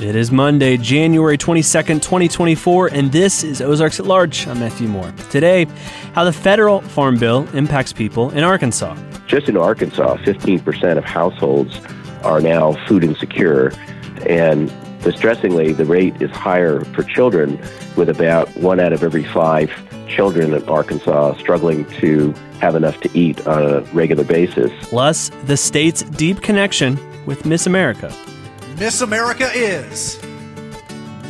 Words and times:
It 0.00 0.14
is 0.14 0.30
Monday, 0.30 0.76
January 0.76 1.36
22nd, 1.36 2.00
2024, 2.00 2.90
and 2.92 3.10
this 3.10 3.42
is 3.42 3.60
Ozarks 3.60 3.98
at 3.98 4.06
Large. 4.06 4.46
I'm 4.46 4.60
Matthew 4.60 4.86
Moore. 4.86 5.12
Today, 5.28 5.66
how 6.14 6.22
the 6.22 6.32
federal 6.32 6.82
farm 6.82 7.18
bill 7.18 7.48
impacts 7.52 7.92
people 7.92 8.30
in 8.30 8.44
Arkansas. 8.44 8.96
Just 9.26 9.48
in 9.48 9.56
Arkansas, 9.56 10.18
15% 10.18 10.98
of 10.98 11.04
households 11.04 11.80
are 12.22 12.40
now 12.40 12.74
food 12.86 13.02
insecure, 13.02 13.72
and 14.24 14.72
distressingly, 15.02 15.72
the 15.72 15.84
rate 15.84 16.22
is 16.22 16.30
higher 16.30 16.84
for 16.94 17.02
children, 17.02 17.60
with 17.96 18.08
about 18.08 18.48
one 18.56 18.78
out 18.78 18.92
of 18.92 19.02
every 19.02 19.24
five 19.24 19.68
children 20.06 20.54
in 20.54 20.62
Arkansas 20.68 21.36
struggling 21.38 21.84
to 21.98 22.32
have 22.60 22.76
enough 22.76 23.00
to 23.00 23.18
eat 23.18 23.44
on 23.48 23.64
a 23.64 23.80
regular 23.92 24.22
basis. 24.22 24.70
Plus, 24.82 25.32
the 25.46 25.56
state's 25.56 26.04
deep 26.04 26.40
connection 26.40 26.96
with 27.26 27.44
Miss 27.44 27.66
America. 27.66 28.14
Miss 28.78 29.00
America 29.00 29.50
is 29.52 30.22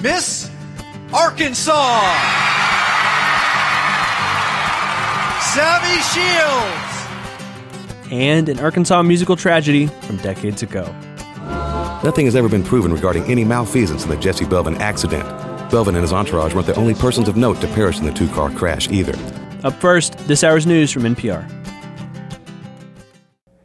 Miss 0.02 0.50
Arkansas. 1.14 2.00
Savvy 5.54 5.98
Shields. 6.12 8.12
And 8.12 8.50
an 8.50 8.60
Arkansas 8.60 9.02
musical 9.02 9.34
tragedy 9.34 9.86
from 9.86 10.18
decades 10.18 10.62
ago. 10.62 10.94
Nothing 12.04 12.26
has 12.26 12.36
ever 12.36 12.50
been 12.50 12.62
proven 12.62 12.92
regarding 12.92 13.24
any 13.24 13.46
malfeasance 13.46 14.04
in 14.04 14.10
the 14.10 14.18
Jesse 14.18 14.44
Belvin 14.44 14.78
accident. 14.78 15.24
Belvin 15.70 15.94
and 15.94 16.02
his 16.02 16.12
entourage 16.12 16.52
weren't 16.52 16.66
the 16.66 16.76
only 16.76 16.92
persons 16.92 17.28
of 17.28 17.38
note 17.38 17.62
to 17.62 17.66
perish 17.68 17.98
in 17.98 18.04
the 18.04 18.12
two 18.12 18.28
car 18.28 18.50
crash 18.50 18.90
either. 18.90 19.14
Up 19.64 19.72
first, 19.80 20.18
this 20.28 20.44
hour's 20.44 20.66
news 20.66 20.92
from 20.92 21.04
NPR. 21.04 21.57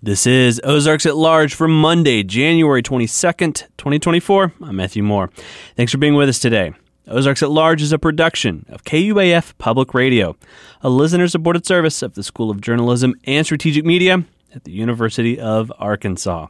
This 0.01 0.27
is 0.27 0.59
Ozarks 0.65 1.05
at 1.05 1.15
Large 1.15 1.55
for 1.55 1.69
Monday, 1.69 2.23
January 2.23 2.83
22nd, 2.83 3.53
2024. 3.77 4.53
I'm 4.61 4.75
Matthew 4.75 5.03
Moore. 5.03 5.29
Thanks 5.77 5.93
for 5.93 5.97
being 5.97 6.15
with 6.15 6.27
us 6.27 6.39
today. 6.39 6.73
Ozarks 7.07 7.43
at 7.43 7.51
Large 7.51 7.81
is 7.81 7.91
a 7.91 7.99
production 7.99 8.65
of 8.69 8.85
KUAF 8.85 9.57
Public 9.57 9.93
Radio, 9.93 10.37
a 10.81 10.89
listener 10.89 11.27
supported 11.27 11.65
service 11.65 12.01
of 12.01 12.13
the 12.13 12.23
School 12.23 12.49
of 12.49 12.61
Journalism 12.61 13.13
and 13.25 13.45
Strategic 13.45 13.83
Media 13.83 14.23
at 14.55 14.63
the 14.63 14.71
University 14.71 15.37
of 15.37 15.69
Arkansas. 15.77 16.47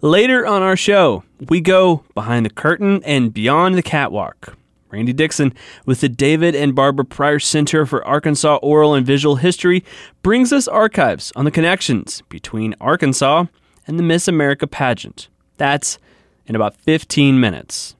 Later 0.00 0.46
on 0.46 0.62
our 0.62 0.74
show, 0.74 1.22
we 1.48 1.60
go 1.60 2.02
behind 2.14 2.44
the 2.44 2.50
curtain 2.50 3.04
and 3.04 3.32
beyond 3.32 3.76
the 3.76 3.82
catwalk. 3.82 4.56
Randy 4.90 5.12
Dixon 5.12 5.52
with 5.86 6.00
the 6.00 6.08
David 6.08 6.56
and 6.56 6.74
Barbara 6.74 7.04
Pryor 7.04 7.38
Center 7.38 7.86
for 7.86 8.04
Arkansas 8.04 8.56
Oral 8.56 8.94
and 8.94 9.06
Visual 9.06 9.36
History 9.36 9.84
brings 10.22 10.52
us 10.52 10.66
archives 10.66 11.32
on 11.36 11.44
the 11.44 11.50
connections 11.52 12.22
between 12.28 12.74
Arkansas 12.80 13.46
and 13.86 13.98
the 13.98 14.04
Miss 14.04 14.26
America 14.26 14.66
pageant. 14.66 15.28
That's 15.56 15.98
in 16.46 16.56
about 16.56 16.76
15 16.76 17.38
minutes. 17.38 17.94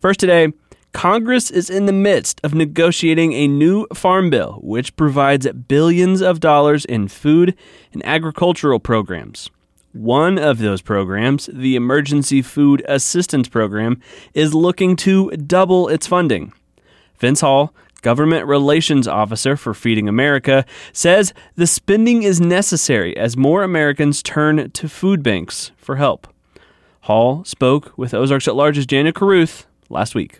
First 0.00 0.18
today, 0.18 0.52
Congress 0.92 1.50
is 1.50 1.70
in 1.70 1.86
the 1.86 1.92
midst 1.92 2.40
of 2.44 2.54
negotiating 2.54 3.32
a 3.32 3.48
new 3.48 3.86
farm 3.94 4.28
bill 4.28 4.58
which 4.62 4.94
provides 4.94 5.48
billions 5.48 6.20
of 6.20 6.38
dollars 6.38 6.84
in 6.84 7.08
food 7.08 7.56
and 7.92 8.04
agricultural 8.04 8.78
programs. 8.78 9.50
One 9.92 10.38
of 10.38 10.58
those 10.58 10.82
programs, 10.82 11.50
the 11.52 11.76
Emergency 11.76 12.40
Food 12.40 12.84
Assistance 12.88 13.48
Program, 13.48 14.00
is 14.34 14.54
looking 14.54 14.96
to 14.96 15.30
double 15.30 15.88
its 15.88 16.06
funding. 16.06 16.52
Vince 17.18 17.40
Hall, 17.40 17.74
Government 18.02 18.46
Relations 18.46 19.08
Officer 19.08 19.56
for 19.56 19.74
Feeding 19.74 20.08
America, 20.08 20.64
says 20.92 21.32
the 21.56 21.66
spending 21.66 22.22
is 22.22 22.40
necessary 22.40 23.16
as 23.16 23.36
more 23.36 23.62
Americans 23.62 24.22
turn 24.22 24.70
to 24.70 24.88
food 24.88 25.22
banks 25.22 25.72
for 25.76 25.96
help. 25.96 26.26
Hall 27.02 27.44
spoke 27.44 27.96
with 27.96 28.14
Ozarks 28.14 28.48
at 28.48 28.56
Large's 28.56 28.86
Daniel 28.86 29.12
Caruth 29.12 29.66
last 29.88 30.14
week. 30.14 30.38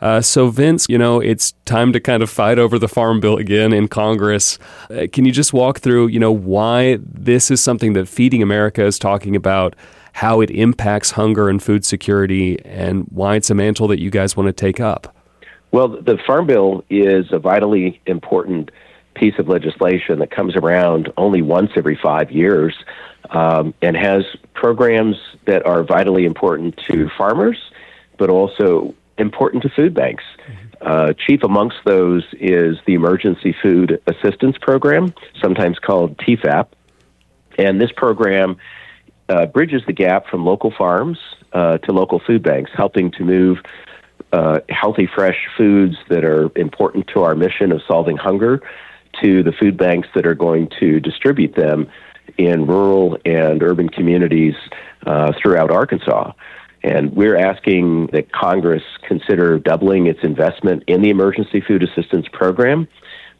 Uh, 0.00 0.20
so, 0.20 0.48
Vince, 0.48 0.86
you 0.88 0.96
know, 0.96 1.20
it's 1.20 1.52
time 1.66 1.92
to 1.92 2.00
kind 2.00 2.22
of 2.22 2.30
fight 2.30 2.58
over 2.58 2.78
the 2.78 2.88
farm 2.88 3.20
bill 3.20 3.36
again 3.36 3.72
in 3.72 3.86
Congress. 3.86 4.58
Uh, 4.90 5.06
can 5.12 5.24
you 5.24 5.32
just 5.32 5.52
walk 5.52 5.80
through, 5.80 6.08
you 6.08 6.18
know, 6.18 6.32
why 6.32 6.98
this 7.02 7.50
is 7.50 7.62
something 7.62 7.92
that 7.92 8.08
Feeding 8.08 8.42
America 8.42 8.84
is 8.84 8.98
talking 8.98 9.36
about, 9.36 9.76
how 10.14 10.40
it 10.40 10.50
impacts 10.50 11.12
hunger 11.12 11.48
and 11.48 11.62
food 11.62 11.84
security, 11.84 12.58
and 12.64 13.06
why 13.10 13.36
it's 13.36 13.50
a 13.50 13.54
mantle 13.54 13.88
that 13.88 14.00
you 14.00 14.10
guys 14.10 14.36
want 14.36 14.46
to 14.46 14.52
take 14.52 14.80
up? 14.80 15.14
Well, 15.72 15.88
the 15.88 16.18
farm 16.26 16.46
bill 16.46 16.84
is 16.90 17.26
a 17.30 17.38
vitally 17.38 18.00
important 18.06 18.70
piece 19.14 19.38
of 19.38 19.48
legislation 19.48 20.18
that 20.18 20.30
comes 20.30 20.56
around 20.56 21.12
only 21.16 21.42
once 21.42 21.72
every 21.76 21.96
five 22.02 22.30
years 22.30 22.74
um, 23.30 23.74
and 23.82 23.96
has 23.96 24.24
programs 24.54 25.16
that 25.44 25.64
are 25.66 25.84
vitally 25.84 26.24
important 26.24 26.76
to 26.88 27.08
farmers, 27.16 27.58
but 28.18 28.30
also 28.30 28.94
important 29.20 29.62
to 29.62 29.68
food 29.70 29.94
banks. 29.94 30.24
Uh, 30.80 31.12
chief 31.26 31.42
amongst 31.42 31.76
those 31.84 32.24
is 32.32 32.78
the 32.86 32.94
Emergency 32.94 33.54
Food 33.62 34.00
Assistance 34.06 34.56
Program, 34.60 35.14
sometimes 35.40 35.78
called 35.78 36.16
TEFAP. 36.18 36.68
And 37.58 37.80
this 37.80 37.92
program 37.92 38.56
uh, 39.28 39.46
bridges 39.46 39.82
the 39.86 39.92
gap 39.92 40.26
from 40.26 40.44
local 40.44 40.72
farms 40.76 41.18
uh, 41.52 41.78
to 41.78 41.92
local 41.92 42.20
food 42.26 42.42
banks, 42.42 42.70
helping 42.74 43.10
to 43.12 43.24
move 43.24 43.58
uh, 44.32 44.60
healthy, 44.68 45.08
fresh 45.12 45.38
foods 45.56 45.96
that 46.08 46.24
are 46.24 46.50
important 46.56 47.08
to 47.08 47.22
our 47.22 47.34
mission 47.34 47.72
of 47.72 47.82
solving 47.86 48.16
hunger 48.16 48.62
to 49.22 49.42
the 49.42 49.52
food 49.52 49.76
banks 49.76 50.08
that 50.14 50.26
are 50.26 50.34
going 50.34 50.70
to 50.78 51.00
distribute 51.00 51.54
them 51.54 51.90
in 52.38 52.66
rural 52.66 53.18
and 53.24 53.62
urban 53.62 53.88
communities 53.88 54.54
uh, 55.06 55.32
throughout 55.40 55.70
Arkansas. 55.70 56.32
And 56.82 57.14
we're 57.14 57.36
asking 57.36 58.08
that 58.12 58.32
Congress 58.32 58.82
consider 59.06 59.58
doubling 59.58 60.06
its 60.06 60.20
investment 60.22 60.84
in 60.86 61.02
the 61.02 61.10
Emergency 61.10 61.60
Food 61.60 61.82
Assistance 61.82 62.26
Program 62.32 62.88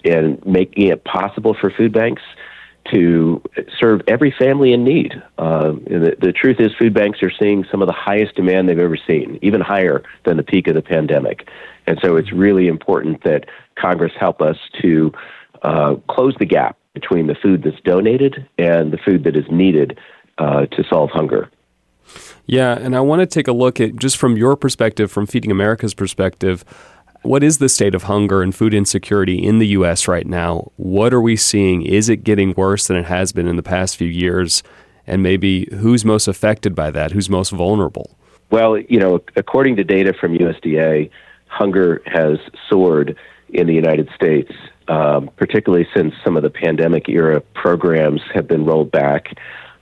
and 0.04 0.44
making 0.44 0.88
it 0.88 1.04
possible 1.04 1.56
for 1.58 1.70
food 1.70 1.92
banks 1.92 2.22
to 2.92 3.42
serve 3.78 4.00
every 4.08 4.34
family 4.38 4.72
in 4.72 4.84
need. 4.84 5.12
Uh, 5.38 5.72
the, 5.72 6.16
the 6.20 6.32
truth 6.32 6.56
is, 6.58 6.70
food 6.78 6.94
banks 6.94 7.22
are 7.22 7.30
seeing 7.30 7.64
some 7.70 7.82
of 7.82 7.88
the 7.88 7.94
highest 7.94 8.34
demand 8.34 8.68
they've 8.68 8.78
ever 8.78 8.96
seen, 8.96 9.38
even 9.42 9.60
higher 9.60 10.02
than 10.24 10.36
the 10.36 10.42
peak 10.42 10.66
of 10.66 10.74
the 10.74 10.82
pandemic. 10.82 11.48
And 11.86 11.98
so 12.02 12.16
it's 12.16 12.32
really 12.32 12.68
important 12.68 13.22
that 13.24 13.46
Congress 13.78 14.12
help 14.18 14.40
us 14.40 14.56
to 14.82 15.12
uh, 15.62 15.96
close 16.08 16.34
the 16.38 16.46
gap 16.46 16.76
between 16.94 17.26
the 17.26 17.34
food 17.34 17.62
that's 17.62 17.80
donated 17.84 18.48
and 18.58 18.92
the 18.92 18.98
food 18.98 19.24
that 19.24 19.36
is 19.36 19.44
needed 19.50 19.98
uh, 20.38 20.66
to 20.66 20.82
solve 20.88 21.10
hunger. 21.10 21.50
Yeah, 22.46 22.76
and 22.78 22.96
I 22.96 23.00
want 23.00 23.20
to 23.20 23.26
take 23.26 23.48
a 23.48 23.52
look 23.52 23.80
at 23.80 23.96
just 23.96 24.16
from 24.16 24.36
your 24.36 24.56
perspective, 24.56 25.10
from 25.10 25.26
Feeding 25.26 25.50
America's 25.50 25.94
perspective, 25.94 26.64
what 27.22 27.42
is 27.42 27.58
the 27.58 27.68
state 27.68 27.94
of 27.94 28.04
hunger 28.04 28.42
and 28.42 28.54
food 28.54 28.72
insecurity 28.72 29.42
in 29.42 29.58
the 29.58 29.68
U.S. 29.68 30.08
right 30.08 30.26
now? 30.26 30.72
What 30.76 31.12
are 31.12 31.20
we 31.20 31.36
seeing? 31.36 31.82
Is 31.82 32.08
it 32.08 32.24
getting 32.24 32.54
worse 32.54 32.86
than 32.86 32.96
it 32.96 33.06
has 33.06 33.32
been 33.32 33.46
in 33.46 33.56
the 33.56 33.62
past 33.62 33.96
few 33.96 34.08
years? 34.08 34.62
And 35.06 35.22
maybe 35.22 35.68
who's 35.72 36.04
most 36.04 36.28
affected 36.28 36.74
by 36.74 36.90
that? 36.92 37.12
Who's 37.12 37.28
most 37.28 37.50
vulnerable? 37.50 38.16
Well, 38.50 38.78
you 38.78 38.98
know, 38.98 39.20
according 39.36 39.76
to 39.76 39.84
data 39.84 40.14
from 40.18 40.36
USDA, 40.36 41.10
hunger 41.46 42.02
has 42.06 42.38
soared 42.68 43.16
in 43.50 43.66
the 43.66 43.74
United 43.74 44.08
States, 44.14 44.52
um, 44.88 45.30
particularly 45.36 45.86
since 45.94 46.14
some 46.24 46.36
of 46.36 46.42
the 46.42 46.50
pandemic 46.50 47.08
era 47.08 47.40
programs 47.54 48.22
have 48.32 48.48
been 48.48 48.64
rolled 48.64 48.90
back. 48.90 49.36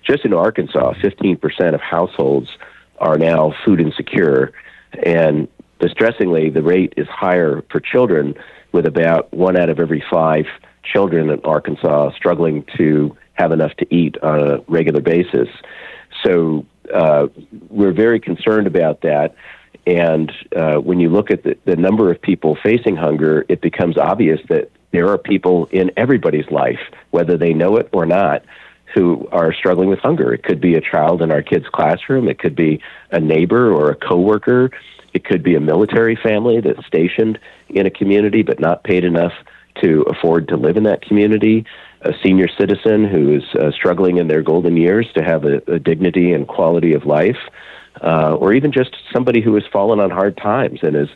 Just 0.08 0.24
in 0.24 0.32
Arkansas, 0.32 0.94
15% 0.94 1.74
of 1.74 1.80
households 1.80 2.48
are 2.98 3.18
now 3.18 3.54
food 3.64 3.80
insecure. 3.80 4.52
And 5.04 5.48
distressingly, 5.80 6.50
the 6.50 6.62
rate 6.62 6.94
is 6.96 7.06
higher 7.08 7.62
for 7.70 7.80
children, 7.80 8.34
with 8.72 8.86
about 8.86 9.32
one 9.32 9.56
out 9.56 9.68
of 9.70 9.78
every 9.78 10.02
five 10.10 10.46
children 10.82 11.30
in 11.30 11.40
Arkansas 11.40 12.12
struggling 12.16 12.64
to 12.76 13.16
have 13.34 13.52
enough 13.52 13.74
to 13.76 13.94
eat 13.94 14.16
on 14.22 14.40
a 14.40 14.58
regular 14.68 15.00
basis. 15.00 15.48
So 16.24 16.66
uh, 16.92 17.28
we're 17.68 17.92
very 17.92 18.20
concerned 18.20 18.66
about 18.66 19.02
that. 19.02 19.34
And 19.86 20.32
uh, 20.54 20.76
when 20.76 21.00
you 21.00 21.08
look 21.08 21.30
at 21.30 21.44
the, 21.44 21.56
the 21.64 21.76
number 21.76 22.10
of 22.10 22.20
people 22.20 22.58
facing 22.62 22.96
hunger, 22.96 23.44
it 23.48 23.60
becomes 23.60 23.96
obvious 23.96 24.40
that 24.48 24.70
there 24.90 25.08
are 25.08 25.18
people 25.18 25.66
in 25.70 25.90
everybody's 25.96 26.50
life, 26.50 26.80
whether 27.10 27.36
they 27.36 27.52
know 27.52 27.76
it 27.76 27.88
or 27.92 28.06
not, 28.06 28.42
who 28.94 29.28
are 29.32 29.52
struggling 29.52 29.88
with 29.88 29.98
hunger. 29.98 30.32
It 30.32 30.42
could 30.42 30.60
be 30.60 30.74
a 30.74 30.80
child 30.80 31.22
in 31.22 31.30
our 31.30 31.42
kids' 31.42 31.66
classroom, 31.72 32.28
it 32.28 32.38
could 32.38 32.56
be 32.56 32.80
a 33.10 33.20
neighbor 33.20 33.72
or 33.72 33.90
a 33.90 33.96
coworker, 33.96 34.70
it 35.12 35.24
could 35.24 35.42
be 35.42 35.54
a 35.54 35.60
military 35.60 36.16
family 36.16 36.60
that's 36.60 36.86
stationed 36.86 37.38
in 37.68 37.86
a 37.86 37.90
community 37.90 38.42
but 38.42 38.60
not 38.60 38.84
paid 38.84 39.04
enough 39.04 39.32
to 39.82 40.02
afford 40.02 40.48
to 40.48 40.56
live 40.56 40.76
in 40.76 40.84
that 40.84 41.02
community, 41.02 41.64
a 42.02 42.12
senior 42.22 42.48
citizen 42.48 43.04
who 43.04 43.34
is 43.34 43.42
uh, 43.54 43.70
struggling 43.70 44.18
in 44.18 44.28
their 44.28 44.42
golden 44.42 44.76
years 44.76 45.06
to 45.14 45.22
have 45.22 45.44
a, 45.44 45.62
a 45.66 45.78
dignity 45.78 46.32
and 46.32 46.48
quality 46.48 46.94
of 46.94 47.04
life, 47.04 47.38
uh, 48.02 48.34
or 48.34 48.52
even 48.52 48.72
just 48.72 48.96
somebody 49.12 49.40
who 49.40 49.54
has 49.54 49.64
fallen 49.72 50.00
on 50.00 50.10
hard 50.10 50.36
times 50.36 50.80
and 50.82 50.96
is 50.96 51.08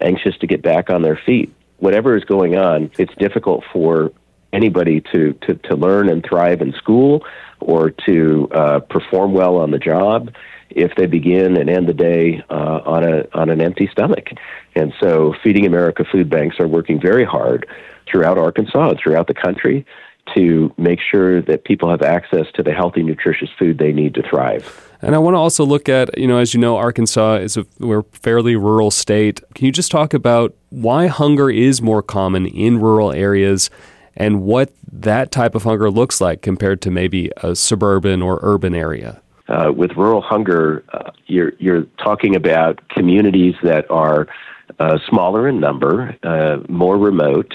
anxious 0.00 0.36
to 0.38 0.46
get 0.46 0.62
back 0.62 0.90
on 0.90 1.02
their 1.02 1.20
feet. 1.26 1.52
Whatever 1.78 2.16
is 2.16 2.24
going 2.24 2.56
on, 2.56 2.90
it's 2.98 3.14
difficult 3.16 3.64
for 3.72 4.12
anybody 4.52 5.00
to, 5.12 5.32
to, 5.42 5.54
to 5.54 5.76
learn 5.76 6.08
and 6.08 6.24
thrive 6.24 6.60
in 6.60 6.72
school 6.72 7.24
or 7.60 7.90
to 7.90 8.48
uh, 8.52 8.80
perform 8.80 9.32
well 9.32 9.56
on 9.56 9.70
the 9.70 9.78
job 9.78 10.34
if 10.70 10.92
they 10.96 11.06
begin 11.06 11.56
and 11.56 11.68
end 11.68 11.88
the 11.88 11.94
day 11.94 12.42
uh, 12.48 12.80
on 12.84 13.04
a 13.04 13.26
on 13.34 13.50
an 13.50 13.60
empty 13.60 13.88
stomach. 13.90 14.28
And 14.74 14.92
so, 15.00 15.34
Feeding 15.42 15.66
America 15.66 16.04
food 16.10 16.30
banks 16.30 16.60
are 16.60 16.68
working 16.68 17.00
very 17.00 17.24
hard 17.24 17.66
throughout 18.10 18.38
Arkansas 18.38 18.90
and 18.90 18.98
throughout 18.98 19.26
the 19.26 19.34
country 19.34 19.84
to 20.34 20.72
make 20.76 21.00
sure 21.00 21.42
that 21.42 21.64
people 21.64 21.90
have 21.90 22.02
access 22.02 22.46
to 22.54 22.62
the 22.62 22.72
healthy, 22.72 23.02
nutritious 23.02 23.48
food 23.58 23.78
they 23.78 23.92
need 23.92 24.14
to 24.14 24.22
thrive. 24.22 24.88
And 25.02 25.14
I 25.14 25.18
want 25.18 25.34
to 25.34 25.38
also 25.38 25.64
look 25.64 25.88
at, 25.88 26.16
you 26.18 26.28
know, 26.28 26.38
as 26.38 26.54
you 26.54 26.60
know, 26.60 26.76
Arkansas 26.76 27.36
is 27.36 27.56
a 27.56 27.66
we're 27.78 28.00
a 28.00 28.04
fairly 28.04 28.54
rural 28.54 28.90
state. 28.90 29.40
Can 29.54 29.66
you 29.66 29.72
just 29.72 29.90
talk 29.90 30.14
about 30.14 30.54
why 30.68 31.06
hunger 31.06 31.50
is 31.50 31.82
more 31.82 32.02
common 32.02 32.46
in 32.46 32.78
rural 32.78 33.12
areas 33.12 33.70
and 34.16 34.42
what 34.42 34.72
that 34.92 35.30
type 35.30 35.54
of 35.54 35.62
hunger 35.62 35.90
looks 35.90 36.20
like 36.20 36.42
compared 36.42 36.82
to 36.82 36.90
maybe 36.90 37.30
a 37.38 37.54
suburban 37.54 38.22
or 38.22 38.38
urban 38.42 38.74
area? 38.74 39.20
Uh, 39.48 39.72
with 39.74 39.92
rural 39.96 40.20
hunger, 40.20 40.84
uh, 40.92 41.10
you're 41.26 41.52
you're 41.58 41.82
talking 42.02 42.36
about 42.36 42.88
communities 42.88 43.54
that 43.62 43.90
are 43.90 44.28
uh, 44.78 44.98
smaller 45.08 45.48
in 45.48 45.58
number, 45.58 46.16
uh, 46.22 46.58
more 46.68 46.96
remote, 46.96 47.52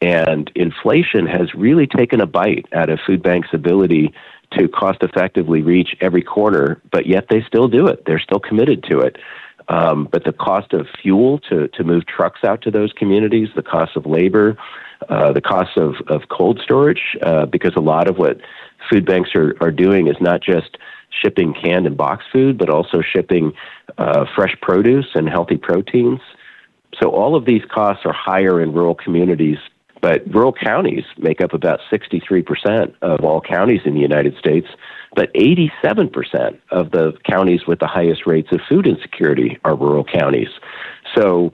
and 0.00 0.50
inflation 0.54 1.26
has 1.26 1.54
really 1.54 1.86
taken 1.86 2.20
a 2.20 2.26
bite 2.26 2.66
out 2.72 2.88
of 2.88 2.98
food 3.06 3.22
banks' 3.22 3.48
ability 3.52 4.12
to 4.52 4.68
cost 4.68 5.02
effectively 5.02 5.60
reach 5.60 5.96
every 6.00 6.22
corner, 6.22 6.80
but 6.90 7.06
yet 7.06 7.26
they 7.28 7.42
still 7.42 7.68
do 7.68 7.86
it. 7.86 8.04
They're 8.06 8.20
still 8.20 8.40
committed 8.40 8.84
to 8.84 9.00
it. 9.00 9.16
Um, 9.68 10.08
but 10.10 10.24
the 10.24 10.32
cost 10.32 10.72
of 10.72 10.86
fuel 11.02 11.40
to, 11.50 11.68
to 11.68 11.84
move 11.84 12.06
trucks 12.06 12.44
out 12.44 12.62
to 12.62 12.70
those 12.70 12.92
communities, 12.92 13.48
the 13.56 13.62
cost 13.62 13.96
of 13.96 14.06
labor, 14.06 14.56
uh, 15.08 15.32
the 15.32 15.40
cost 15.40 15.76
of, 15.76 15.94
of 16.08 16.28
cold 16.28 16.60
storage, 16.62 17.16
uh, 17.22 17.46
because 17.46 17.72
a 17.76 17.80
lot 17.80 18.08
of 18.08 18.18
what 18.18 18.38
food 18.90 19.04
banks 19.06 19.30
are, 19.34 19.54
are 19.60 19.70
doing 19.70 20.08
is 20.08 20.16
not 20.20 20.42
just 20.42 20.76
shipping 21.22 21.54
canned 21.54 21.86
and 21.86 21.96
boxed 21.96 22.28
food, 22.32 22.58
but 22.58 22.68
also 22.68 23.00
shipping 23.00 23.52
uh, 23.98 24.24
fresh 24.34 24.56
produce 24.60 25.06
and 25.14 25.28
healthy 25.28 25.56
proteins. 25.56 26.20
So 27.00 27.10
all 27.10 27.36
of 27.36 27.44
these 27.44 27.62
costs 27.72 28.04
are 28.06 28.12
higher 28.12 28.60
in 28.60 28.72
rural 28.72 28.94
communities 28.94 29.58
but 30.06 30.22
rural 30.32 30.52
counties 30.52 31.04
make 31.18 31.40
up 31.40 31.52
about 31.52 31.80
63% 31.90 32.94
of 33.02 33.24
all 33.24 33.40
counties 33.40 33.80
in 33.84 33.94
the 33.94 34.00
United 34.00 34.36
States, 34.38 34.68
but 35.14 35.32
87% 35.34 36.58
of 36.70 36.90
the 36.90 37.14
counties 37.28 37.66
with 37.66 37.80
the 37.80 37.86
highest 37.86 38.26
rates 38.26 38.48
of 38.52 38.60
food 38.68 38.86
insecurity 38.86 39.58
are 39.64 39.74
rural 39.74 40.04
counties. 40.04 40.48
So 41.16 41.52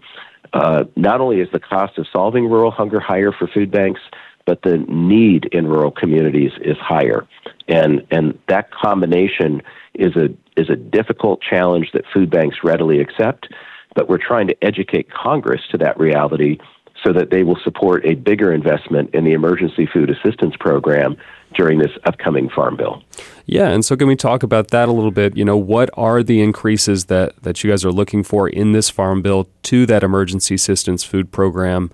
uh, 0.52 0.84
not 0.96 1.20
only 1.20 1.40
is 1.40 1.48
the 1.52 1.60
cost 1.60 1.98
of 1.98 2.06
solving 2.12 2.48
rural 2.48 2.70
hunger 2.70 3.00
higher 3.00 3.32
for 3.32 3.46
food 3.46 3.70
banks, 3.70 4.00
but 4.44 4.62
the 4.62 4.78
need 4.88 5.46
in 5.46 5.66
rural 5.66 5.90
communities 5.90 6.52
is 6.60 6.76
higher. 6.78 7.26
And, 7.68 8.06
and 8.10 8.38
that 8.48 8.70
combination 8.70 9.62
is 9.94 10.16
a, 10.16 10.28
is 10.60 10.68
a 10.68 10.76
difficult 10.76 11.40
challenge 11.42 11.90
that 11.92 12.04
food 12.12 12.30
banks 12.30 12.58
readily 12.64 13.00
accept, 13.00 13.48
but 13.94 14.08
we're 14.08 14.18
trying 14.18 14.48
to 14.48 14.64
educate 14.64 15.10
Congress 15.10 15.60
to 15.70 15.78
that 15.78 15.98
reality 15.98 16.58
so 17.04 17.12
that 17.12 17.30
they 17.30 17.42
will 17.42 17.58
support 17.64 18.04
a 18.04 18.14
bigger 18.14 18.52
investment 18.52 19.10
in 19.14 19.24
the 19.24 19.32
emergency 19.32 19.86
food 19.86 20.10
assistance 20.10 20.54
program 20.58 21.16
during 21.54 21.78
this 21.78 21.92
upcoming 22.04 22.48
farm 22.48 22.76
bill. 22.76 23.02
Yeah, 23.46 23.68
and 23.68 23.84
so 23.84 23.96
can 23.96 24.08
we 24.08 24.16
talk 24.16 24.42
about 24.42 24.68
that 24.68 24.88
a 24.88 24.92
little 24.92 25.10
bit? 25.10 25.36
You 25.36 25.44
know, 25.44 25.56
what 25.56 25.90
are 25.94 26.22
the 26.22 26.40
increases 26.40 27.06
that 27.06 27.42
that 27.42 27.62
you 27.62 27.70
guys 27.70 27.84
are 27.84 27.92
looking 27.92 28.22
for 28.22 28.48
in 28.48 28.72
this 28.72 28.90
farm 28.90 29.22
bill 29.22 29.48
to 29.64 29.86
that 29.86 30.02
emergency 30.02 30.54
assistance 30.54 31.04
food 31.04 31.32
program 31.32 31.90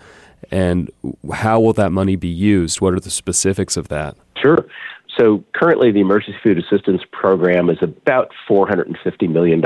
and 0.51 0.91
how 1.33 1.61
will 1.61 1.73
that 1.75 1.93
money 1.93 2.17
be 2.17 2.29
used? 2.29 2.81
What 2.81 2.95
are 2.95 3.01
the 3.01 3.11
specifics 3.11 3.77
of 3.77 3.89
that? 3.89 4.17
Sure. 4.41 4.67
So 5.19 5.45
currently 5.55 5.91
the 5.91 6.01
emergency 6.01 6.39
food 6.43 6.59
assistance 6.59 7.03
program 7.13 7.71
is 7.71 7.79
about 7.83 8.31
$450 8.49 9.29
million 9.29 9.61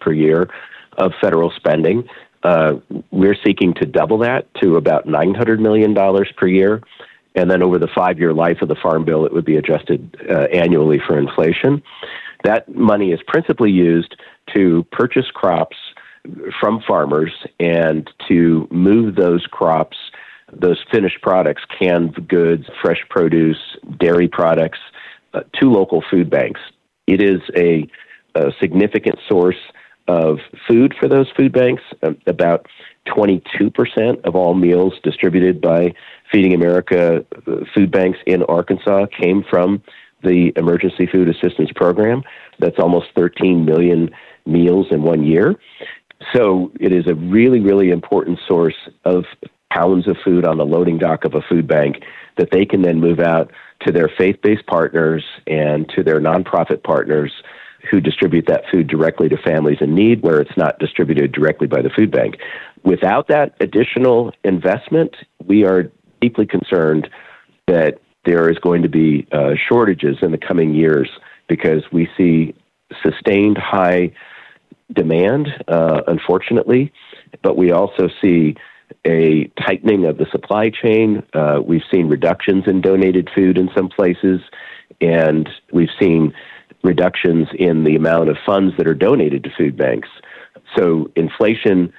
per 0.00 0.12
year 0.12 0.48
of 0.96 1.12
federal 1.20 1.50
spending. 1.50 2.08
Uh, 2.42 2.74
we're 3.10 3.36
seeking 3.44 3.74
to 3.74 3.86
double 3.86 4.18
that 4.18 4.52
to 4.62 4.76
about 4.76 5.06
$900 5.06 5.60
million 5.60 5.94
per 6.36 6.46
year. 6.46 6.82
And 7.34 7.50
then 7.50 7.62
over 7.62 7.78
the 7.78 7.88
five 7.94 8.18
year 8.18 8.32
life 8.32 8.62
of 8.62 8.68
the 8.68 8.76
Farm 8.76 9.04
Bill, 9.04 9.26
it 9.26 9.32
would 9.32 9.44
be 9.44 9.56
adjusted 9.56 10.16
uh, 10.30 10.46
annually 10.52 11.00
for 11.04 11.18
inflation. 11.18 11.82
That 12.44 12.74
money 12.74 13.12
is 13.12 13.20
principally 13.26 13.70
used 13.70 14.16
to 14.54 14.86
purchase 14.92 15.30
crops 15.32 15.76
from 16.60 16.82
farmers 16.86 17.32
and 17.58 18.08
to 18.28 18.68
move 18.70 19.16
those 19.16 19.46
crops, 19.46 19.96
those 20.52 20.82
finished 20.92 21.20
products, 21.22 21.62
canned 21.78 22.28
goods, 22.28 22.64
fresh 22.82 23.04
produce, 23.10 23.58
dairy 23.98 24.28
products, 24.28 24.78
uh, 25.32 25.40
to 25.60 25.70
local 25.70 26.02
food 26.10 26.30
banks. 26.30 26.60
It 27.06 27.20
is 27.20 27.40
a, 27.56 27.88
a 28.34 28.52
significant 28.60 29.18
source 29.28 29.58
of 30.06 30.38
food 30.68 30.94
for 30.98 31.08
those 31.08 31.30
food 31.36 31.52
banks. 31.52 31.82
Um, 32.02 32.18
about 32.26 32.66
22% 33.08 34.24
of 34.24 34.34
all 34.34 34.54
meals 34.54 34.94
distributed 35.02 35.60
by 35.60 35.94
Feeding 36.32 36.54
America 36.54 37.24
uh, 37.46 37.56
food 37.74 37.90
banks 37.90 38.18
in 38.26 38.42
Arkansas 38.44 39.06
came 39.20 39.44
from 39.48 39.82
the 40.22 40.52
Emergency 40.56 41.06
Food 41.06 41.28
Assistance 41.28 41.70
Program. 41.74 42.22
That's 42.58 42.78
almost 42.78 43.08
13 43.14 43.64
million 43.64 44.10
meals 44.46 44.86
in 44.90 45.02
one 45.02 45.24
year. 45.24 45.54
So 46.34 46.72
it 46.80 46.92
is 46.92 47.06
a 47.06 47.14
really, 47.14 47.60
really 47.60 47.90
important 47.90 48.38
source 48.48 48.76
of 49.04 49.24
pounds 49.70 50.08
of 50.08 50.16
food 50.24 50.46
on 50.46 50.56
the 50.56 50.64
loading 50.64 50.98
dock 50.98 51.24
of 51.24 51.34
a 51.34 51.42
food 51.42 51.66
bank 51.66 52.02
that 52.38 52.50
they 52.50 52.64
can 52.64 52.82
then 52.82 53.00
move 53.00 53.20
out 53.20 53.52
to 53.80 53.92
their 53.92 54.08
faith 54.16 54.36
based 54.42 54.66
partners 54.66 55.24
and 55.46 55.88
to 55.90 56.02
their 56.02 56.20
nonprofit 56.20 56.82
partners 56.82 57.32
who 57.90 58.00
distribute 58.00 58.46
that 58.46 58.64
food 58.72 58.88
directly 58.88 59.28
to 59.28 59.36
families 59.36 59.78
in 59.80 59.94
need 59.94 60.22
where 60.22 60.40
it's 60.40 60.56
not 60.56 60.78
distributed 60.78 61.32
directly 61.32 61.66
by 61.66 61.82
the 61.82 61.90
food 61.90 62.10
bank. 62.10 62.36
Without 62.82 63.28
that 63.28 63.54
additional 63.60 64.32
investment, 64.44 65.16
we 65.44 65.64
are 65.64 65.90
deeply 66.20 66.46
concerned 66.46 67.08
that 67.66 67.98
there 68.24 68.50
is 68.50 68.58
going 68.58 68.82
to 68.82 68.88
be 68.88 69.26
uh, 69.32 69.54
shortages 69.68 70.16
in 70.22 70.32
the 70.32 70.38
coming 70.38 70.74
years 70.74 71.08
because 71.48 71.82
we 71.92 72.08
see 72.16 72.54
sustained 73.02 73.58
high 73.58 74.12
demand, 74.92 75.48
uh, 75.68 76.02
unfortunately, 76.06 76.92
but 77.42 77.56
we 77.56 77.72
also 77.72 78.08
see 78.22 78.54
a 79.06 79.50
tightening 79.66 80.06
of 80.06 80.18
the 80.18 80.26
supply 80.30 80.70
chain. 80.70 81.22
Uh, 81.32 81.60
we've 81.64 81.82
seen 81.92 82.08
reductions 82.08 82.64
in 82.66 82.80
donated 82.80 83.28
food 83.34 83.58
in 83.58 83.68
some 83.74 83.88
places, 83.88 84.40
and 85.00 85.48
we've 85.72 85.90
seen 86.00 86.32
reductions 86.84 87.48
in 87.58 87.84
the 87.84 87.96
amount 87.96 88.28
of 88.28 88.36
funds 88.46 88.76
that 88.76 88.86
are 88.86 88.94
donated 88.94 89.42
to 89.44 89.50
food 89.56 89.76
banks. 89.76 90.08
So 90.76 91.10
inflation 91.16 91.92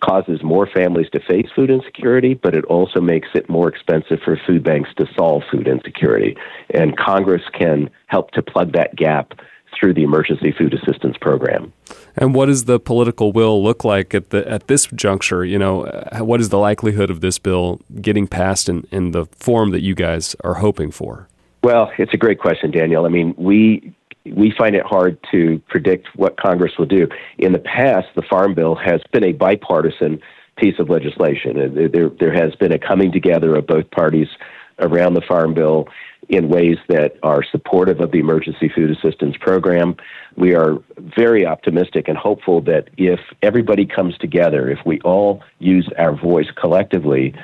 causes 0.00 0.42
more 0.42 0.66
families 0.66 1.08
to 1.10 1.20
face 1.20 1.46
food 1.54 1.70
insecurity, 1.70 2.34
but 2.34 2.54
it 2.54 2.64
also 2.66 3.00
makes 3.00 3.28
it 3.34 3.48
more 3.48 3.68
expensive 3.68 4.20
for 4.24 4.40
food 4.46 4.62
banks 4.62 4.90
to 4.96 5.06
solve 5.16 5.42
food 5.50 5.66
insecurity. 5.66 6.36
And 6.70 6.96
Congress 6.96 7.42
can 7.52 7.90
help 8.06 8.30
to 8.32 8.42
plug 8.42 8.72
that 8.72 8.94
gap 8.94 9.32
through 9.78 9.94
the 9.94 10.02
emergency 10.02 10.52
food 10.56 10.74
assistance 10.74 11.16
program. 11.20 11.72
And 12.16 12.34
what 12.34 12.46
does 12.46 12.64
the 12.64 12.80
political 12.80 13.32
will 13.32 13.62
look 13.62 13.84
like 13.84 14.14
at 14.14 14.30
the 14.30 14.48
at 14.48 14.66
this 14.66 14.86
juncture? 14.86 15.44
You 15.44 15.58
know, 15.58 15.84
uh, 15.84 16.20
what 16.20 16.40
is 16.40 16.48
the 16.48 16.58
likelihood 16.58 17.10
of 17.10 17.20
this 17.20 17.38
bill 17.38 17.80
getting 18.00 18.26
passed 18.26 18.68
in, 18.68 18.86
in 18.90 19.10
the 19.10 19.26
form 19.36 19.70
that 19.72 19.82
you 19.82 19.94
guys 19.94 20.34
are 20.42 20.54
hoping 20.54 20.90
for? 20.90 21.28
Well, 21.62 21.90
it's 21.98 22.14
a 22.14 22.16
great 22.16 22.38
question, 22.38 22.70
Daniel. 22.70 23.04
I 23.04 23.08
mean, 23.08 23.34
we 23.36 23.92
we 24.24 24.52
find 24.56 24.74
it 24.74 24.84
hard 24.84 25.18
to 25.30 25.60
predict 25.68 26.08
what 26.16 26.36
Congress 26.36 26.72
will 26.78 26.86
do. 26.86 27.08
In 27.38 27.52
the 27.52 27.58
past, 27.58 28.08
the 28.14 28.22
Farm 28.22 28.54
Bill 28.54 28.74
has 28.74 29.00
been 29.12 29.24
a 29.24 29.32
bipartisan 29.32 30.20
piece 30.56 30.78
of 30.78 30.90
legislation. 30.90 31.90
There, 31.92 32.08
there 32.08 32.32
has 32.32 32.54
been 32.56 32.72
a 32.72 32.78
coming 32.78 33.12
together 33.12 33.56
of 33.56 33.66
both 33.66 33.90
parties 33.90 34.28
around 34.80 35.14
the 35.14 35.22
Farm 35.22 35.54
Bill. 35.54 35.88
in 36.28 36.48
ways 36.48 36.76
that 36.88 37.16
are 37.22 37.42
supportive 37.42 38.00
of 38.00 38.10
the 38.10 38.18
emergency 38.18 38.68
food 38.68 38.90
assistance 38.90 39.36
program. 39.40 39.96
We 40.36 40.54
are 40.54 40.78
very 40.98 41.46
optimistic 41.46 42.06
and 42.08 42.18
hopeful 42.18 42.60
that 42.62 42.90
if 42.96 43.20
everybody 43.42 43.86
comes 43.86 44.16
together, 44.18 44.68
if 44.68 44.78
we 44.84 45.00
all 45.00 45.42
use 45.58 45.88
our 45.98 46.14
voice 46.14 46.50
collectively, 46.54 47.34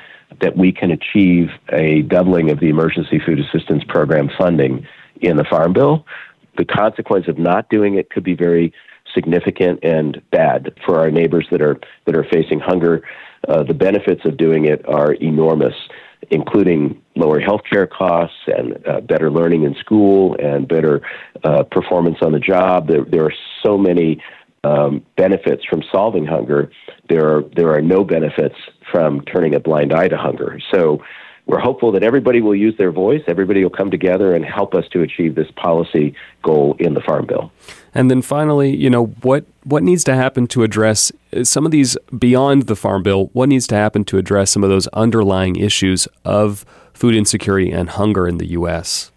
that 0.41 0.55
we 0.57 0.71
can 0.71 0.91
achieve 0.91 1.49
a 1.69 2.03
doubling 2.03 2.51
of 2.51 2.59
the 2.59 2.69
emergency 2.69 3.19
food 3.25 3.39
assistance 3.39 3.83
program 3.87 4.29
funding 4.37 4.85
in 5.21 5.37
the 5.37 5.45
Farm 5.45 5.73
Bill. 5.73 6.05
The 6.57 6.65
consequence 6.65 7.27
of 7.27 7.37
not 7.37 7.69
doing 7.69 7.95
it 7.95 8.09
could 8.09 8.23
be 8.23 8.35
very 8.35 8.73
significant 9.13 9.79
and 9.83 10.21
bad 10.31 10.73
for 10.85 10.99
our 10.99 11.11
neighbors 11.11 11.47
that 11.51 11.61
are 11.61 11.79
that 12.05 12.15
are 12.15 12.25
facing 12.31 12.59
hunger. 12.59 13.01
Uh, 13.47 13.63
the 13.63 13.73
benefits 13.73 14.21
of 14.25 14.37
doing 14.37 14.65
it 14.65 14.83
are 14.87 15.13
enormous, 15.13 15.75
including 16.31 17.01
lower 17.15 17.39
healthcare 17.39 17.89
costs 17.89 18.37
and 18.47 18.85
uh, 18.87 18.99
better 19.01 19.29
learning 19.29 19.63
in 19.63 19.75
school 19.75 20.35
and 20.39 20.67
better 20.67 21.01
uh, 21.43 21.63
performance 21.63 22.17
on 22.21 22.31
the 22.31 22.39
job. 22.39 22.87
There, 22.87 23.05
there 23.05 23.25
are 23.25 23.33
so 23.63 23.77
many 23.77 24.21
um, 24.63 25.05
benefits 25.15 25.63
from 25.69 25.83
solving 25.91 26.25
hunger. 26.25 26.71
There 27.07 27.37
are 27.37 27.43
there 27.55 27.73
are 27.73 27.81
no 27.81 28.03
benefits 28.03 28.55
from 28.91 29.21
turning 29.21 29.53
a 29.55 29.59
blind 29.59 29.93
eye 29.93 30.07
to 30.07 30.17
hunger. 30.17 30.59
So 30.73 31.03
we're 31.47 31.59
hopeful 31.59 31.91
that 31.91 32.03
everybody 32.03 32.41
will 32.41 32.55
use 32.55 32.75
their 32.77 32.91
voice, 32.91 33.21
everybody 33.27 33.63
will 33.63 33.69
come 33.69 33.91
together 33.91 34.33
and 34.33 34.43
help 34.43 34.73
us 34.73 34.85
to 34.89 35.01
achieve 35.01 35.35
this 35.35 35.49
policy 35.55 36.15
goal 36.41 36.75
in 36.79 36.93
the 36.95 37.01
Farm 37.01 37.25
Bill. 37.25 37.51
And 37.93 38.09
then 38.09 38.21
finally, 38.21 38.75
you 38.75 38.89
know, 38.89 39.07
what 39.21 39.45
what 39.63 39.83
needs 39.83 40.03
to 40.05 40.15
happen 40.15 40.47
to 40.47 40.63
address 40.63 41.11
uh, 41.33 41.43
some 41.43 41.65
of 41.65 41.71
these 41.71 41.97
beyond 42.17 42.63
the 42.63 42.75
Farm 42.75 43.03
Bill? 43.03 43.29
What 43.33 43.49
needs 43.49 43.67
to 43.67 43.75
happen 43.75 44.03
to 44.05 44.17
address 44.17 44.51
some 44.51 44.63
of 44.63 44.69
those 44.69 44.87
underlying 44.87 45.55
issues 45.55 46.07
of 46.23 46.65
food 46.93 47.15
insecurity 47.15 47.71
and 47.71 47.89
hunger 47.89 48.27
in 48.27 48.37
the 48.37 48.47
U.S.? 48.51 49.11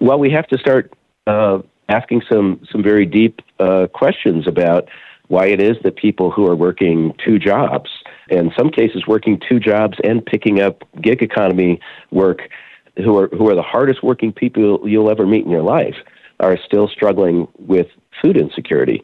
Well, 0.00 0.18
we 0.18 0.30
have 0.30 0.46
to 0.48 0.58
start 0.58 0.92
uh, 1.26 1.58
asking 1.88 2.22
some 2.30 2.66
some 2.70 2.82
very 2.82 3.06
deep 3.06 3.40
uh, 3.60 3.86
questions 3.92 4.48
about 4.48 4.88
why 5.28 5.46
it 5.46 5.62
is 5.62 5.76
that 5.82 5.96
people 5.96 6.30
who 6.30 6.46
are 6.46 6.56
working 6.56 7.14
two 7.24 7.38
jobs, 7.38 7.88
in 8.32 8.50
some 8.56 8.70
cases 8.70 9.06
working 9.06 9.40
two 9.46 9.60
jobs 9.60 9.98
and 10.02 10.24
picking 10.24 10.60
up 10.60 10.84
gig 11.00 11.22
economy 11.22 11.80
work, 12.10 12.48
who 12.96 13.16
are 13.18 13.28
who 13.28 13.48
are 13.48 13.54
the 13.54 13.62
hardest 13.62 14.02
working 14.02 14.32
people 14.32 14.88
you'll 14.88 15.10
ever 15.10 15.26
meet 15.26 15.44
in 15.44 15.50
your 15.50 15.62
life, 15.62 15.96
are 16.40 16.58
still 16.64 16.88
struggling 16.88 17.46
with 17.58 17.86
food 18.20 18.36
insecurity. 18.36 19.02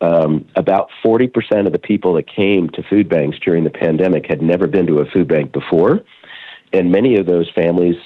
Um, 0.00 0.46
about 0.54 0.90
40% 1.04 1.66
of 1.66 1.72
the 1.72 1.78
people 1.78 2.14
that 2.14 2.26
came 2.28 2.68
to 2.70 2.82
food 2.82 3.08
banks 3.08 3.38
during 3.44 3.64
the 3.64 3.70
pandemic 3.70 4.26
had 4.26 4.42
never 4.42 4.66
been 4.66 4.86
to 4.86 4.98
a 4.98 5.06
food 5.06 5.28
bank 5.28 5.52
before. 5.52 6.00
And 6.72 6.92
many 6.92 7.16
of 7.16 7.26
those 7.26 7.50
families 7.54 7.96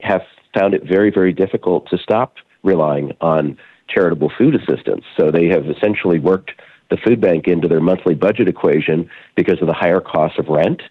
have 0.00 0.22
found 0.52 0.74
it 0.74 0.82
very, 0.84 1.10
very 1.10 1.32
difficult 1.32 1.88
to 1.90 1.98
stop 1.98 2.34
relying 2.64 3.12
on 3.20 3.56
charitable 3.88 4.32
food 4.36 4.54
assistance. 4.56 5.04
So 5.16 5.30
they 5.30 5.46
have 5.46 5.66
essentially 5.66 6.18
worked 6.18 6.52
the 6.90 6.96
food 6.96 7.20
bank 7.20 7.46
into 7.46 7.68
their 7.68 7.80
monthly 7.80 8.14
budget 8.14 8.48
equation 8.48 9.08
because 9.36 9.60
of 9.60 9.66
the 9.66 9.74
higher 9.74 10.00
costs 10.00 10.38
of 10.38 10.48
rent, 10.48 10.82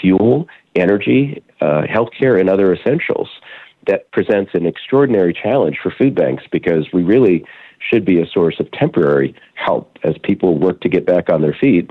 fuel, 0.00 0.46
energy, 0.74 1.42
uh, 1.60 1.82
healthcare, 1.82 2.38
and 2.38 2.48
other 2.48 2.72
essentials. 2.72 3.28
That 3.86 4.10
presents 4.10 4.50
an 4.52 4.66
extraordinary 4.66 5.32
challenge 5.32 5.78
for 5.82 5.90
food 5.90 6.14
banks 6.14 6.44
because 6.50 6.86
we 6.92 7.02
really 7.02 7.44
should 7.78 8.04
be 8.04 8.20
a 8.20 8.26
source 8.26 8.60
of 8.60 8.70
temporary 8.72 9.34
help 9.54 9.96
as 10.04 10.14
people 10.22 10.58
work 10.58 10.80
to 10.82 10.88
get 10.88 11.06
back 11.06 11.30
on 11.30 11.40
their 11.40 11.56
feet 11.58 11.90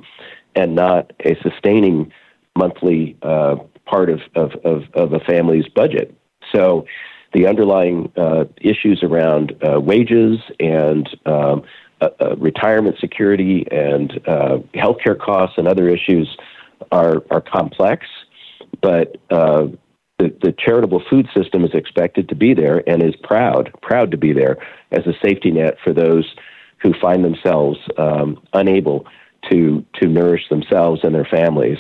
and 0.56 0.76
not 0.76 1.12
a 1.26 1.36
sustaining 1.42 2.12
monthly 2.56 3.18
uh, 3.24 3.56
part 3.86 4.10
of, 4.10 4.20
of, 4.36 4.52
of, 4.64 4.84
of 4.94 5.14
a 5.14 5.20
family's 5.22 5.68
budget. 5.68 6.14
So 6.54 6.86
the 7.34 7.48
underlying 7.48 8.12
uh, 8.18 8.46
issues 8.62 9.02
around 9.04 9.56
uh, 9.68 9.80
wages 9.80 10.40
and 10.60 11.08
um, 11.26 11.64
uh, 12.02 12.10
uh 12.20 12.36
retirement 12.38 12.98
security 13.00 13.66
and 13.72 14.22
uh, 14.28 14.58
healthcare 14.76 15.18
costs 15.18 15.58
and 15.58 15.68
other 15.68 15.90
issues 15.90 16.38
are, 16.92 17.24
are 17.32 17.42
complex, 17.42 18.06
but 18.82 19.18
uh, 19.30 19.68
the, 20.20 20.36
the 20.42 20.54
charitable 20.58 21.02
food 21.10 21.28
system 21.36 21.64
is 21.64 21.72
expected 21.74 22.30
to 22.30 22.36
be 22.36 22.54
there 22.54 22.84
and 22.88 23.04
is 23.04 23.16
proud, 23.24 23.72
proud 23.82 24.12
to 24.12 24.18
be 24.18 24.34
there 24.34 24.58
as 24.92 25.06
a 25.06 25.14
safety 25.24 25.52
net 25.52 25.78
for 25.84 25.94
those 25.94 26.36
who 26.82 26.94
find 27.00 27.24
themselves 27.24 27.78
um, 27.98 28.42
unable 28.54 29.06
to, 29.52 29.86
to 29.96 30.08
nourish 30.08 30.48
themselves 30.50 31.02
and 31.04 31.14
their 31.14 31.26
families. 31.26 31.78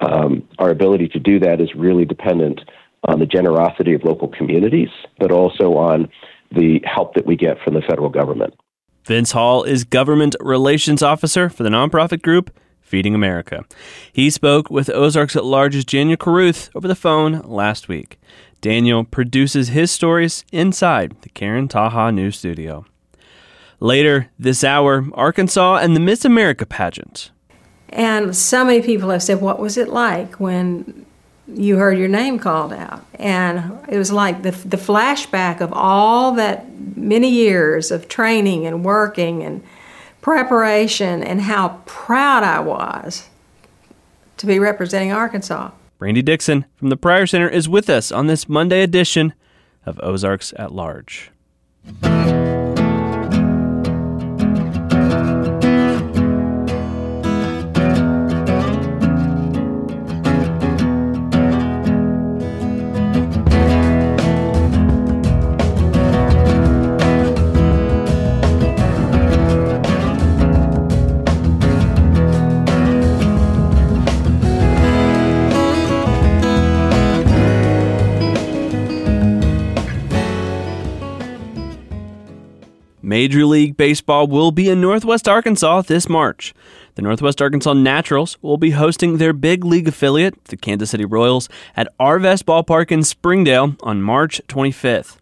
Um, 0.00 0.48
our 0.58 0.70
ability 0.70 1.08
to 1.08 1.18
do 1.18 1.38
that 1.40 1.60
is 1.60 1.74
really 1.74 2.04
dependent 2.04 2.60
on 3.04 3.18
the 3.18 3.26
generosity 3.26 3.94
of 3.94 4.04
local 4.04 4.28
communities, 4.28 4.90
but 5.18 5.32
also 5.32 5.74
on 5.74 6.08
the 6.52 6.80
help 6.84 7.14
that 7.14 7.26
we 7.26 7.36
get 7.36 7.60
from 7.62 7.74
the 7.74 7.82
federal 7.82 8.10
government. 8.10 8.54
Vince 9.04 9.32
Hall 9.32 9.64
is 9.64 9.84
Government 9.84 10.36
Relations 10.40 11.02
Officer 11.02 11.48
for 11.48 11.62
the 11.62 11.70
nonprofit 11.70 12.22
group 12.22 12.50
Feeding 12.80 13.14
America. 13.14 13.64
He 14.12 14.30
spoke 14.30 14.70
with 14.70 14.90
Ozarks 14.90 15.36
at 15.36 15.44
Large's 15.44 15.84
Daniel 15.84 16.16
Caruth 16.16 16.70
over 16.74 16.88
the 16.88 16.94
phone 16.94 17.40
last 17.40 17.88
week. 17.88 18.20
Daniel 18.60 19.04
produces 19.04 19.68
his 19.68 19.90
stories 19.90 20.44
inside 20.52 21.16
the 21.22 21.28
Karen 21.30 21.68
Taha 21.68 22.12
News 22.12 22.38
Studio. 22.38 22.84
Later 23.78 24.30
this 24.38 24.62
hour, 24.62 25.06
Arkansas 25.14 25.76
and 25.76 25.96
the 25.96 26.00
Miss 26.00 26.24
America 26.24 26.66
pageant. 26.66 27.30
And 27.88 28.36
so 28.36 28.64
many 28.64 28.82
people 28.82 29.10
have 29.10 29.22
said, 29.22 29.40
What 29.40 29.58
was 29.58 29.76
it 29.78 29.88
like 29.88 30.38
when 30.38 31.06
you 31.54 31.76
heard 31.76 31.98
your 31.98 32.08
name 32.08 32.38
called 32.38 32.72
out. 32.72 33.04
And 33.14 33.78
it 33.88 33.98
was 33.98 34.12
like 34.12 34.42
the, 34.42 34.50
the 34.50 34.76
flashback 34.76 35.60
of 35.60 35.72
all 35.72 36.32
that 36.32 36.66
many 36.96 37.30
years 37.30 37.90
of 37.90 38.08
training 38.08 38.66
and 38.66 38.84
working 38.84 39.42
and 39.42 39.62
preparation 40.20 41.22
and 41.22 41.40
how 41.40 41.80
proud 41.86 42.42
I 42.42 42.60
was 42.60 43.28
to 44.38 44.46
be 44.46 44.58
representing 44.58 45.12
Arkansas. 45.12 45.70
Randy 45.98 46.22
Dixon 46.22 46.64
from 46.76 46.88
the 46.88 46.96
Pryor 46.96 47.26
Center 47.26 47.48
is 47.48 47.68
with 47.68 47.90
us 47.90 48.10
on 48.10 48.26
this 48.26 48.48
Monday 48.48 48.82
edition 48.82 49.34
of 49.84 50.00
Ozarks 50.02 50.54
at 50.56 50.72
Large. 50.72 51.30
Major 83.02 83.46
League 83.46 83.76
Baseball 83.76 84.26
will 84.26 84.50
be 84.50 84.68
in 84.68 84.80
Northwest 84.80 85.26
Arkansas 85.26 85.82
this 85.82 86.08
March. 86.08 86.54
The 86.96 87.02
Northwest 87.02 87.40
Arkansas 87.40 87.72
Naturals 87.72 88.36
will 88.42 88.58
be 88.58 88.72
hosting 88.72 89.16
their 89.16 89.32
big 89.32 89.64
league 89.64 89.88
affiliate, 89.88 90.44
the 90.44 90.56
Kansas 90.56 90.90
City 90.90 91.06
Royals, 91.06 91.48
at 91.76 91.88
Arvest 91.98 92.44
Ballpark 92.44 92.90
in 92.90 93.02
Springdale 93.02 93.76
on 93.82 94.02
March 94.02 94.42
25th. 94.48 95.16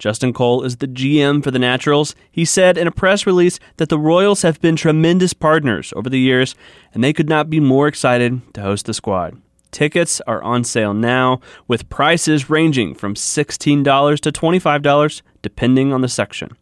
Justin 0.00 0.32
Cole 0.32 0.64
is 0.64 0.78
the 0.78 0.88
GM 0.88 1.44
for 1.44 1.52
the 1.52 1.60
Naturals. 1.60 2.16
He 2.28 2.44
said 2.44 2.76
in 2.76 2.88
a 2.88 2.92
press 2.92 3.24
release 3.24 3.60
that 3.76 3.88
the 3.88 4.00
Royals 4.00 4.42
have 4.42 4.60
been 4.60 4.74
tremendous 4.74 5.32
partners 5.32 5.92
over 5.94 6.10
the 6.10 6.18
years, 6.18 6.56
and 6.92 7.04
they 7.04 7.12
could 7.12 7.28
not 7.28 7.48
be 7.48 7.60
more 7.60 7.86
excited 7.86 8.40
to 8.54 8.62
host 8.62 8.86
the 8.86 8.94
squad. 8.94 9.40
Tickets 9.70 10.20
are 10.26 10.42
on 10.42 10.64
sale 10.64 10.92
now, 10.92 11.40
with 11.68 11.88
prices 11.88 12.50
ranging 12.50 12.94
from 12.94 13.14
$16 13.14 14.20
to 14.20 14.32
$25, 14.32 15.22
depending 15.40 15.92
on 15.92 16.00
the 16.00 16.08
section. 16.08 16.56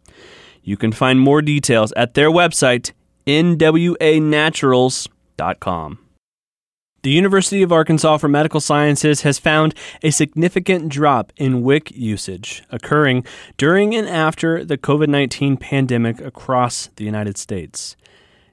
You 0.63 0.77
can 0.77 0.93
find 0.93 1.19
more 1.21 1.43
details 1.43 1.93
at 1.97 2.15
their 2.15 2.31
website, 2.31 2.93
nwanaturals.com. 3.27 5.99
The 7.03 7.11
University 7.11 7.63
of 7.63 7.73
Arkansas 7.73 8.19
for 8.19 8.29
Medical 8.29 8.61
Sciences 8.61 9.23
has 9.23 9.39
found 9.39 9.75
a 10.03 10.11
significant 10.11 10.91
drop 10.91 11.33
in 11.39 11.63
WIC 11.63 11.93
usage 11.93 12.63
occurring 12.69 13.25
during 13.57 13.95
and 13.95 14.07
after 14.07 14.67
the 14.67 14.77
COVID 14.77 15.09
19 15.09 15.57
pandemic 15.57 16.21
across 16.21 16.91
the 16.97 17.05
United 17.05 17.39
States. 17.39 17.97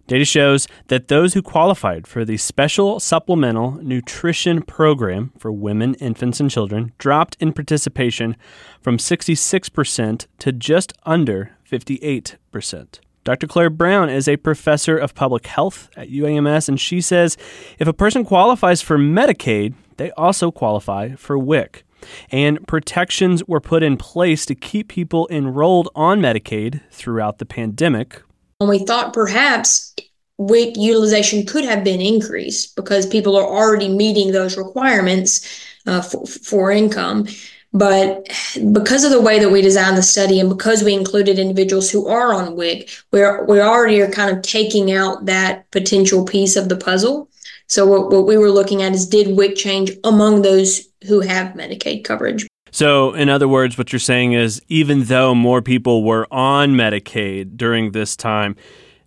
Data 0.08 0.24
shows 0.24 0.70
that 0.88 1.10
those 1.10 1.34
who 1.34 1.42
qualified 1.42 2.08
for 2.08 2.24
the 2.24 2.38
Special 2.38 2.98
Supplemental 2.98 3.72
Nutrition 3.84 4.62
Program 4.62 5.34
for 5.38 5.52
women, 5.52 5.96
infants, 5.96 6.40
and 6.40 6.50
children 6.50 6.94
dropped 6.98 7.36
in 7.42 7.52
participation 7.52 8.38
from 8.82 8.98
66% 8.98 10.28
to 10.40 10.52
just 10.54 10.94
under 11.06 11.52
58%. 11.70 13.00
Dr. 13.26 13.48
Clare 13.48 13.70
Brown 13.70 14.10
is 14.10 14.30
a 14.30 14.38
professor 14.38 14.98
of 14.98 15.14
public 15.14 15.48
health 15.48 15.90
at 15.98 16.10
UAMS, 16.10 16.70
and 16.70 16.80
she 16.80 17.02
says 17.02 17.36
if 17.78 17.86
a 17.86 17.92
person 17.92 18.24
qualifies 18.24 18.82
for 18.82 18.98
Medicaid, 18.98 19.74
they 19.98 20.12
also 20.12 20.52
qualify 20.52 21.16
for 21.16 21.38
WIC. 21.38 21.84
And 22.32 22.66
protections 22.66 23.44
were 23.46 23.60
put 23.60 23.84
in 23.84 23.98
place 23.98 24.46
to 24.46 24.56
keep 24.56 24.88
people 24.88 25.28
enrolled 25.30 25.90
on 25.96 26.22
Medicaid 26.22 26.80
throughout 26.92 27.40
the 27.40 27.46
pandemic. 27.46 28.22
And 28.60 28.70
we 28.70 28.80
thought 28.80 29.14
perhaps 29.14 29.94
WIC 30.38 30.78
utilization 30.78 31.46
could 31.46 31.64
have 31.66 31.84
been 31.84 32.02
increased 32.02 32.76
because 32.76 33.06
people 33.06 33.36
are 33.36 33.46
already 33.46 33.90
meeting 33.90 34.32
those 34.32 34.58
requirements 34.58 35.64
uh, 35.86 36.02
for, 36.02 36.26
for 36.26 36.72
income. 36.72 37.28
But 37.74 38.28
because 38.72 39.04
of 39.04 39.12
the 39.12 39.22
way 39.22 39.40
that 39.40 39.50
we 39.50 39.62
designed 39.62 39.98
the 39.98 40.04
study 40.04 40.40
and 40.40 40.50
because 40.50 40.84
we 40.84 40.94
included 40.94 41.38
individuals 41.38 41.92
who 41.92 42.08
are 42.08 42.34
on 42.34 42.56
WIC, 42.56 42.90
we're, 43.12 43.44
we 43.46 43.60
already 43.60 44.02
are 44.02 44.10
kind 44.10 44.36
of 44.36 44.42
taking 44.42 44.92
out 44.92 45.26
that 45.26 45.70
potential 45.72 46.26
piece 46.26 46.56
of 46.56 46.70
the 46.70 46.78
puzzle. 46.78 47.30
So 47.68 47.86
what, 47.86 48.10
what 48.10 48.26
we 48.26 48.38
were 48.38 48.50
looking 48.50 48.82
at 48.82 48.94
is 48.94 49.08
did 49.08 49.36
WIC 49.36 49.56
change 49.56 49.92
among 50.04 50.42
those 50.42 50.88
who 51.08 51.20
have 51.20 51.54
Medicaid 51.54 52.06
coverage? 52.06 52.48
So, 52.78 53.16
in 53.16 53.28
other 53.28 53.48
words, 53.48 53.76
what 53.76 53.92
you're 53.92 53.98
saying 53.98 54.34
is 54.34 54.62
even 54.68 55.06
though 55.06 55.34
more 55.34 55.64
people 55.64 56.04
were 56.04 56.28
on 56.30 56.76
Medicaid 56.76 57.58
during 57.58 57.92
this 57.92 58.16
time, 58.16 58.56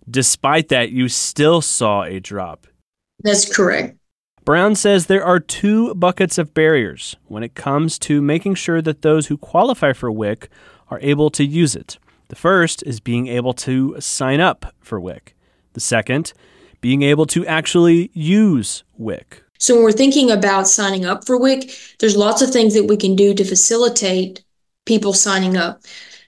despite 0.09 0.67
that, 0.67 0.91
you 0.91 1.07
still 1.07 1.61
saw 1.61 2.03
a 2.03 2.19
drop. 2.19 2.67
That's 3.23 3.49
correct. 3.55 3.97
Brown 4.43 4.75
says 4.75 5.05
there 5.05 5.23
are 5.23 5.39
two 5.39 5.95
buckets 5.95 6.37
of 6.37 6.53
barriers 6.53 7.15
when 7.27 7.43
it 7.43 7.55
comes 7.55 7.97
to 7.99 8.21
making 8.21 8.55
sure 8.55 8.81
that 8.81 9.03
those 9.03 9.27
who 9.27 9.37
qualify 9.37 9.93
for 9.93 10.11
WIC 10.11 10.49
are 10.89 10.99
able 11.01 11.29
to 11.29 11.45
use 11.45 11.73
it. 11.73 11.97
The 12.27 12.35
first 12.35 12.83
is 12.83 12.99
being 12.99 13.27
able 13.27 13.53
to 13.53 13.95
sign 14.01 14.41
up 14.41 14.75
for 14.81 14.99
WIC. 14.99 15.33
The 15.71 15.79
second, 15.79 16.33
being 16.81 17.03
able 17.03 17.25
to 17.27 17.47
actually 17.47 18.11
use 18.13 18.83
WIC. 18.97 19.45
So 19.61 19.75
when 19.75 19.83
we're 19.83 19.91
thinking 19.91 20.31
about 20.31 20.67
signing 20.67 21.05
up 21.05 21.25
for 21.25 21.37
WIC, 21.37 21.71
there's 21.99 22.17
lots 22.17 22.41
of 22.41 22.49
things 22.49 22.73
that 22.73 22.85
we 22.85 22.97
can 22.97 23.15
do 23.15 23.33
to 23.33 23.45
facilitate 23.45 24.43
people 24.85 25.13
signing 25.13 25.55
up. 25.55 25.81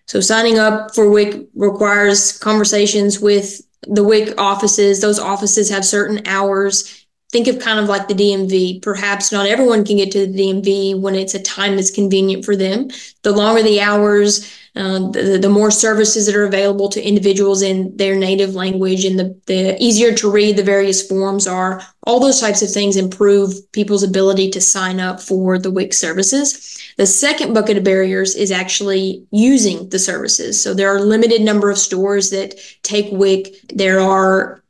So 0.08 0.22
signing 0.22 0.60
up 0.60 0.94
for 0.94 1.10
WIC 1.10 1.50
requires 1.56 2.38
conversations 2.38 3.20
with 3.20 3.62
the 3.88 4.04
WIC 4.04 4.40
offices. 4.40 5.02
Those 5.02 5.20
offices 5.20 5.70
have 5.70 5.84
certain 5.84 6.26
hours 6.28 7.04
think 7.34 7.48
of 7.48 7.60
kind 7.60 7.80
of 7.80 7.90
like 7.90 8.08
the 8.08 8.14
DMV. 8.14 8.82
Perhaps 8.84 9.32
not 9.32 9.48
everyone 9.48 9.84
can 9.84 9.98
get 9.98 10.12
to 10.12 10.28
the 10.28 10.40
DMV 10.40 11.02
when 11.02 11.16
it's 11.16 11.34
a 11.34 11.42
time 11.42 11.76
that's 11.76 11.90
convenient 11.90 12.46
for 12.46 12.56
them. 12.56 12.90
The 13.24 13.32
longer 13.32 13.64
the 13.64 13.82
hours, 13.82 14.56
uh, 14.76 15.12
the, 15.12 15.38
the 15.40 15.50
more 15.50 15.70
services 15.70 16.26
that 16.26 16.36
are 16.36 16.46
available 16.46 16.90
to 16.90 17.08
individuals 17.08 17.62
in 17.62 17.96
their 17.96 18.16
native 18.16 18.56
language 18.56 19.06
and 19.06 19.20
the, 19.20 19.40
the 19.46 19.82
easier 19.82 20.14
to 20.16 20.32
read 20.32 20.58
the 20.58 20.64
various 20.64 21.08
forms 21.08 21.46
are, 21.46 21.82
all 22.08 22.20
those 22.20 22.40
types 22.40 22.64
of 22.64 22.72
things 22.72 22.98
improve 22.98 23.54
people's 23.72 24.02
ability 24.02 24.50
to 24.50 24.60
sign 24.60 25.00
up 25.00 25.22
for 25.22 25.60
the 25.60 25.70
WIC 25.70 25.94
services. 25.94 26.82
The 26.98 27.06
second 27.06 27.54
bucket 27.54 27.78
of 27.78 27.84
barriers 27.84 28.34
is 28.36 28.52
actually 28.52 29.24
using 29.30 29.90
the 29.90 30.00
services. 30.00 30.62
So 30.62 30.74
there 30.74 30.92
are 30.92 30.98
a 30.98 31.04
limited 31.04 31.44
number 31.44 31.70
of 31.70 31.78
stores 31.78 32.32
that 32.32 32.56
take 32.82 33.12
WIC. 33.12 33.54
There 33.76 34.00
are 34.00 34.64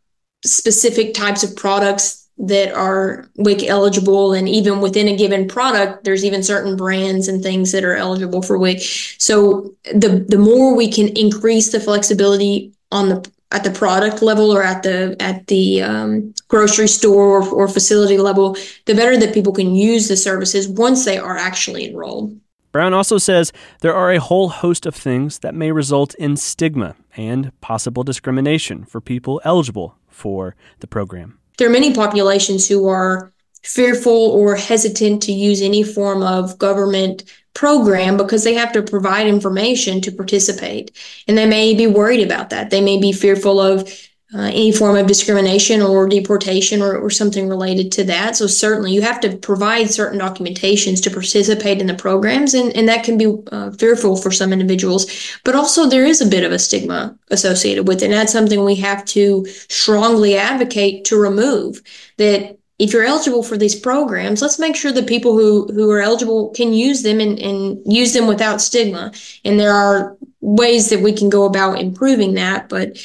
specific 0.43 1.13
types 1.13 1.43
of 1.43 1.55
products 1.55 2.22
that 2.47 2.73
are 2.73 3.29
WIC 3.35 3.63
eligible. 3.63 4.33
And 4.33 4.47
even 4.49 4.81
within 4.81 5.07
a 5.07 5.15
given 5.15 5.47
product, 5.47 6.03
there's 6.03 6.25
even 6.25 6.43
certain 6.43 6.75
brands 6.75 7.27
and 7.27 7.41
things 7.41 7.71
that 7.71 7.83
are 7.83 7.95
eligible 7.95 8.41
for 8.41 8.57
WIC. 8.57 8.81
So 9.17 9.73
the 9.93 10.25
the 10.27 10.37
more 10.37 10.75
we 10.75 10.91
can 10.91 11.07
increase 11.09 11.71
the 11.71 11.79
flexibility 11.79 12.73
on 12.91 13.09
the 13.09 13.31
at 13.51 13.63
the 13.63 13.71
product 13.71 14.21
level 14.21 14.51
or 14.51 14.63
at 14.63 14.83
the 14.83 15.15
at 15.19 15.47
the 15.47 15.81
um, 15.81 16.33
grocery 16.47 16.87
store 16.87 17.41
or, 17.41 17.49
or 17.49 17.67
facility 17.67 18.17
level, 18.17 18.57
the 18.85 18.95
better 18.95 19.17
that 19.17 19.33
people 19.33 19.53
can 19.53 19.75
use 19.75 20.07
the 20.07 20.17
services 20.17 20.67
once 20.67 21.05
they 21.05 21.17
are 21.17 21.37
actually 21.37 21.87
enrolled. 21.89 22.37
Brown 22.71 22.91
also 22.91 23.19
says 23.19 23.53
there 23.81 23.93
are 23.93 24.11
a 24.11 24.19
whole 24.19 24.49
host 24.49 24.87
of 24.87 24.95
things 24.95 25.39
that 25.39 25.53
may 25.53 25.71
result 25.71 26.15
in 26.15 26.35
stigma 26.35 26.95
and 27.15 27.51
possible 27.61 28.03
discrimination 28.03 28.83
for 28.83 28.99
people 28.99 29.39
eligible 29.45 29.95
for 30.07 30.55
the 30.79 30.87
program 30.87 31.37
there 31.57 31.67
are 31.67 31.71
many 31.71 31.93
populations 31.93 32.67
who 32.67 32.87
are 32.87 33.31
fearful 33.63 34.11
or 34.11 34.55
hesitant 34.55 35.23
to 35.23 35.31
use 35.31 35.61
any 35.61 35.83
form 35.83 36.21
of 36.21 36.57
government 36.57 37.23
program 37.53 38.17
because 38.17 38.43
they 38.43 38.53
have 38.53 38.73
to 38.73 38.81
provide 38.81 39.27
information 39.27 40.01
to 40.01 40.11
participate. 40.11 40.91
And 41.27 41.37
they 41.37 41.45
may 41.45 41.73
be 41.73 41.87
worried 41.87 42.25
about 42.25 42.49
that. 42.49 42.71
They 42.71 42.81
may 42.81 42.99
be 42.99 43.11
fearful 43.11 43.59
of 43.59 43.89
uh, 44.35 44.41
any 44.41 44.71
form 44.71 44.97
of 44.97 45.05
discrimination 45.05 45.81
or 45.81 46.07
deportation 46.07 46.81
or, 46.81 46.97
or 46.97 47.09
something 47.09 47.47
related 47.47 47.91
to 47.91 48.03
that. 48.03 48.35
So 48.35 48.47
certainly 48.47 48.91
you 48.91 49.01
have 49.01 49.19
to 49.21 49.37
provide 49.37 49.91
certain 49.91 50.19
documentations 50.19 51.03
to 51.03 51.11
participate 51.11 51.79
in 51.79 51.87
the 51.87 51.93
programs, 51.93 52.53
and, 52.53 52.75
and 52.75 52.87
that 52.87 53.03
can 53.03 53.17
be 53.17 53.35
uh, 53.51 53.71
fearful 53.71 54.15
for 54.15 54.31
some 54.31 54.51
individuals. 54.51 55.05
But 55.43 55.55
also 55.55 55.85
there 55.85 56.05
is 56.05 56.21
a 56.21 56.25
bit 56.25 56.43
of 56.43 56.51
a 56.51 56.59
stigma 56.59 57.17
associated 57.29 57.87
with 57.87 58.01
it, 58.01 58.05
and 58.05 58.13
that's 58.13 58.33
something 58.33 58.63
we 58.63 58.75
have 58.75 59.05
to 59.05 59.45
strongly 59.69 60.35
advocate 60.35 61.05
to 61.05 61.17
remove. 61.17 61.81
That 62.17 62.57
if 62.79 62.91
you're 62.91 63.03
eligible 63.05 63.43
for 63.43 63.55
these 63.55 63.75
programs, 63.79 64.41
let's 64.41 64.57
make 64.57 64.75
sure 64.75 64.91
that 64.91 65.07
people 65.07 65.33
who, 65.33 65.67
who 65.67 65.91
are 65.91 66.01
eligible 66.01 66.49
can 66.49 66.73
use 66.73 67.03
them 67.03 67.19
and, 67.19 67.37
and 67.39 67.79
use 67.85 68.13
them 68.13 68.27
without 68.27 68.61
stigma. 68.61 69.13
And 69.45 69.59
there 69.59 69.73
are 69.73 70.17
ways 70.41 70.89
that 70.89 71.01
we 71.01 71.13
can 71.13 71.29
go 71.29 71.45
about 71.45 71.79
improving 71.79 72.33
that, 72.33 72.69
but 72.69 72.97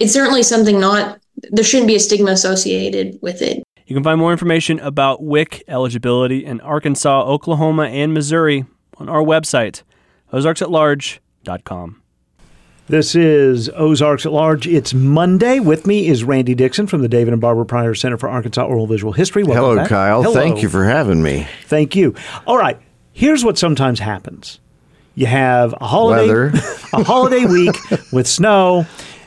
it's 0.00 0.12
certainly 0.12 0.42
something 0.42 0.80
not 0.80 1.20
there 1.50 1.64
shouldn't 1.64 1.86
be 1.86 1.94
a 1.94 2.00
stigma 2.00 2.32
associated 2.32 3.18
with 3.22 3.40
it. 3.40 3.62
You 3.86 3.94
can 3.94 4.04
find 4.04 4.18
more 4.18 4.32
information 4.32 4.78
about 4.80 5.22
WIC 5.22 5.64
eligibility 5.68 6.44
in 6.44 6.60
Arkansas, 6.60 7.22
Oklahoma, 7.22 7.84
and 7.84 8.12
Missouri 8.12 8.64
on 8.98 9.08
our 9.08 9.22
website, 9.22 9.82
ozarksatlarge.com. 10.32 12.02
This 12.88 13.14
is 13.14 13.68
Ozarks 13.70 14.26
at 14.26 14.32
Large. 14.32 14.66
It's 14.66 14.92
Monday. 14.92 15.60
With 15.60 15.86
me 15.86 16.08
is 16.08 16.24
Randy 16.24 16.54
Dixon 16.54 16.86
from 16.86 17.02
the 17.02 17.08
David 17.08 17.32
and 17.32 17.40
Barbara 17.40 17.64
Pryor 17.64 17.94
Center 17.94 18.18
for 18.18 18.28
Arkansas 18.28 18.64
Oral 18.64 18.86
Visual 18.86 19.12
History. 19.12 19.44
Welcome 19.44 19.62
Hello, 19.62 19.76
back. 19.76 19.88
Kyle. 19.88 20.22
Hello. 20.22 20.34
Thank 20.34 20.62
you 20.62 20.68
for 20.68 20.84
having 20.84 21.22
me. 21.22 21.46
Thank 21.66 21.94
you. 21.94 22.14
All 22.46 22.58
right. 22.58 22.78
Here's 23.12 23.44
what 23.44 23.58
sometimes 23.58 24.00
happens. 24.00 24.60
You 25.14 25.26
have 25.26 25.74
a 25.80 25.86
holiday, 25.86 26.58
a 26.92 27.04
holiday 27.04 27.44
week 27.44 27.76
with 28.12 28.26
snow 28.26 28.86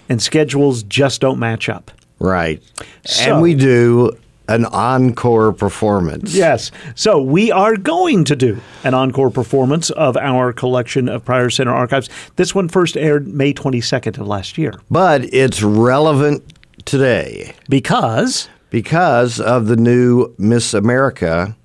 and 0.09 0.21
schedules 0.21 0.83
just 0.83 1.21
don't 1.21 1.39
match 1.39 1.69
up. 1.69 1.91
Right. 2.19 2.61
So, 3.05 3.33
and 3.33 3.41
we 3.41 3.53
do 3.53 4.17
an 4.47 4.65
encore 4.65 5.53
performance. 5.53 6.33
Yes. 6.33 6.71
So 6.95 7.21
we 7.21 7.51
are 7.51 7.77
going 7.77 8.23
to 8.25 8.35
do 8.35 8.61
an 8.83 8.93
encore 8.93 9.29
performance 9.29 9.89
of 9.91 10.17
our 10.17 10.51
collection 10.51 11.07
of 11.07 11.23
Pryor 11.23 11.49
Center 11.49 11.73
archives. 11.73 12.09
This 12.35 12.53
one 12.53 12.67
first 12.67 12.97
aired 12.97 13.27
May 13.27 13.53
22nd 13.53 14.19
of 14.19 14.27
last 14.27 14.57
year. 14.57 14.73
But 14.91 15.33
it's 15.33 15.61
relevant 15.63 16.43
today. 16.85 17.53
Because? 17.69 18.49
Because 18.69 19.39
of 19.39 19.67
the 19.67 19.77
new 19.77 20.33
Miss 20.37 20.73
America 20.73 21.55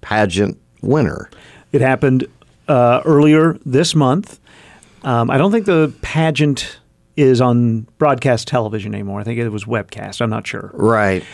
pageant 0.00 0.58
winner. 0.80 1.30
It 1.72 1.80
happened 1.80 2.26
uh, 2.68 3.02
earlier 3.04 3.58
this 3.64 3.94
month. 3.94 4.38
Um, 5.04 5.30
I 5.30 5.38
don't 5.38 5.50
think 5.50 5.66
the 5.66 5.92
pageant 6.02 6.78
is 7.16 7.40
on 7.40 7.82
broadcast 7.98 8.48
television 8.48 8.94
anymore. 8.94 9.20
I 9.20 9.24
think 9.24 9.38
it 9.38 9.48
was 9.48 9.64
webcast. 9.64 10.20
I'm 10.20 10.30
not 10.30 10.46
sure. 10.46 10.70
Right. 10.72 11.24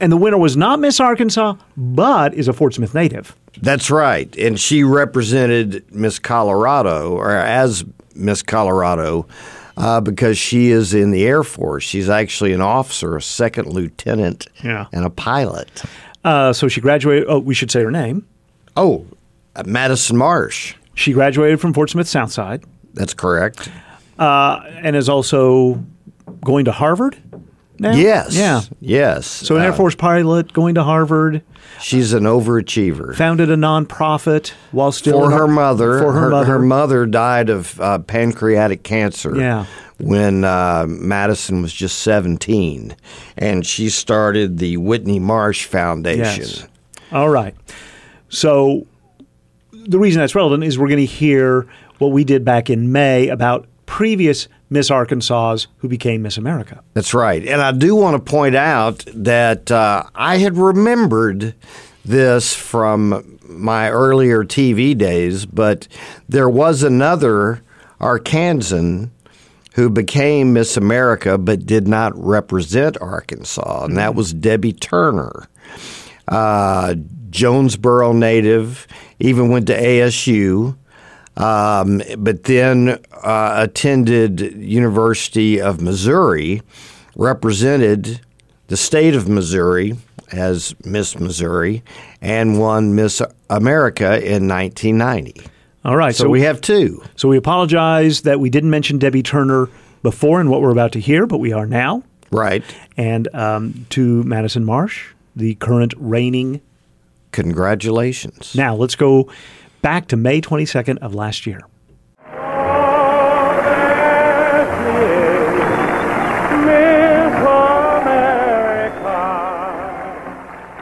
And 0.00 0.12
the 0.12 0.16
winner 0.16 0.38
was 0.38 0.56
not 0.56 0.78
Miss 0.80 1.00
Arkansas, 1.00 1.54
but 1.76 2.34
is 2.34 2.48
a 2.48 2.52
Fort 2.52 2.74
Smith 2.74 2.94
native. 2.94 3.34
That's 3.62 3.90
right. 3.90 4.34
And 4.36 4.60
she 4.60 4.84
represented 4.84 5.84
Miss 5.94 6.18
Colorado, 6.18 7.12
or 7.12 7.30
as 7.30 7.84
Miss 8.14 8.42
Colorado, 8.42 9.26
uh, 9.78 10.00
because 10.00 10.36
she 10.36 10.68
is 10.68 10.92
in 10.92 11.12
the 11.12 11.24
Air 11.24 11.42
Force. 11.42 11.84
She's 11.84 12.10
actually 12.10 12.52
an 12.52 12.60
officer, 12.60 13.16
a 13.16 13.22
second 13.22 13.68
lieutenant, 13.68 14.48
yeah. 14.62 14.86
and 14.92 15.04
a 15.06 15.10
pilot. 15.10 15.82
Uh, 16.24 16.52
so 16.52 16.68
she 16.68 16.80
graduated. 16.80 17.26
Oh, 17.28 17.38
we 17.38 17.54
should 17.54 17.70
say 17.70 17.82
her 17.82 17.90
name. 17.90 18.26
Oh, 18.76 19.06
Madison 19.64 20.18
Marsh. 20.18 20.74
She 20.94 21.12
graduated 21.12 21.60
from 21.60 21.72
Fort 21.72 21.88
Smith 21.88 22.08
Southside. 22.08 22.64
That's 22.92 23.14
correct 23.14 23.70
uh, 24.18 24.60
and 24.82 24.96
is 24.96 25.08
also 25.08 25.84
going 26.44 26.64
to 26.66 26.72
Harvard. 26.72 27.16
Now? 27.78 27.94
Yes. 27.94 28.34
Yeah. 28.34 28.62
Yes. 28.80 29.26
So 29.26 29.56
an 29.56 29.62
Air 29.62 29.72
uh, 29.72 29.76
Force 29.76 29.94
pilot 29.94 30.52
going 30.52 30.76
to 30.76 30.82
Harvard. 30.82 31.42
She's 31.80 32.14
an 32.14 32.24
overachiever. 32.24 33.14
Founded 33.14 33.50
a 33.50 33.56
nonprofit 33.56 34.52
while 34.72 34.92
still 34.92 35.20
for 35.20 35.30
her 35.30 35.46
mother. 35.46 35.98
For 35.98 36.12
her, 36.12 36.20
her, 36.20 36.30
mother. 36.30 36.46
Her 36.46 36.58
mother 36.58 37.06
died 37.06 37.50
of 37.50 37.78
uh, 37.80 37.98
pancreatic 37.98 38.82
cancer. 38.82 39.36
Yeah. 39.36 39.66
When 39.98 40.44
uh, 40.44 40.86
Madison 40.88 41.62
was 41.62 41.72
just 41.72 42.00
seventeen, 42.00 42.94
and 43.36 43.66
she 43.66 43.88
started 43.88 44.58
the 44.58 44.76
Whitney 44.76 45.18
Marsh 45.18 45.64
Foundation. 45.64 46.44
Yes. 46.44 46.68
All 47.12 47.30
right. 47.30 47.54
So 48.28 48.86
the 49.72 49.98
reason 49.98 50.20
that's 50.20 50.34
relevant 50.34 50.64
is 50.64 50.78
we're 50.78 50.88
going 50.88 50.98
to 50.98 51.06
hear 51.06 51.66
what 51.98 52.08
we 52.08 52.24
did 52.24 52.44
back 52.44 52.68
in 52.68 52.92
May 52.92 53.28
about 53.28 53.68
previous 53.86 54.48
Miss 54.68 54.90
Arkansas 54.90 55.58
who 55.78 55.88
became 55.88 56.22
Miss 56.22 56.36
America. 56.36 56.82
That's 56.94 57.14
right. 57.14 57.46
And 57.46 57.62
I 57.62 57.72
do 57.72 57.94
want 57.94 58.14
to 58.22 58.30
point 58.30 58.56
out 58.56 59.04
that 59.14 59.70
uh, 59.70 60.04
I 60.14 60.38
had 60.38 60.56
remembered 60.56 61.54
this 62.04 62.54
from 62.54 63.38
my 63.42 63.90
earlier 63.90 64.44
TV 64.44 64.96
days, 64.96 65.46
but 65.46 65.88
there 66.28 66.48
was 66.48 66.82
another 66.82 67.62
Arkansan 68.00 69.10
who 69.74 69.90
became 69.90 70.52
Miss 70.52 70.76
America 70.76 71.36
but 71.36 71.66
did 71.66 71.86
not 71.86 72.12
represent 72.16 72.96
Arkansas, 73.00 73.84
and 73.84 73.96
that 73.98 74.14
was 74.14 74.32
Debbye 74.32 74.80
Turner. 74.80 75.48
Uh, 76.28 76.94
Jonesboro 77.30 78.12
native, 78.12 78.86
even 79.18 79.50
went 79.50 79.66
to 79.66 79.78
ASU, 79.78 80.76
um, 81.36 82.02
but 82.18 82.44
then 82.44 82.98
uh, 83.12 83.54
attended 83.58 84.40
University 84.56 85.60
of 85.60 85.80
Missouri, 85.80 86.62
represented 87.14 88.20
the 88.68 88.76
state 88.76 89.14
of 89.14 89.28
Missouri 89.28 89.96
as 90.32 90.74
Miss 90.84 91.18
Missouri, 91.18 91.82
and 92.20 92.58
won 92.58 92.94
Miss 92.94 93.22
America 93.50 94.16
in 94.16 94.48
1990. 94.48 95.42
All 95.84 95.96
right. 95.96 96.14
So, 96.16 96.28
we 96.28 96.40
have 96.42 96.60
two. 96.60 97.00
So 97.14 97.28
we 97.28 97.36
apologize 97.36 98.22
that 98.22 98.40
we 98.40 98.50
didn't 98.50 98.70
mention 98.70 98.98
Debbye 98.98 99.24
Turner 99.24 99.68
before 100.02 100.40
and 100.40 100.50
what 100.50 100.60
we're 100.60 100.72
about 100.72 100.92
to 100.92 101.00
hear, 101.00 101.26
but 101.26 101.38
we 101.38 101.52
are 101.52 101.66
now. 101.66 102.02
Right. 102.32 102.64
And 102.96 103.32
um, 103.34 103.86
to 103.90 104.24
Madison 104.24 104.64
Marsh, 104.64 105.12
the 105.36 105.54
current 105.56 105.94
reigning. 105.96 106.60
Congratulations. 107.30 108.54
Now 108.56 108.74
let's 108.74 108.96
go 108.96 109.30
back 109.86 110.08
to 110.08 110.16
May 110.16 110.40
22nd 110.40 110.98
of 110.98 111.14
last 111.14 111.46
year. 111.46 111.60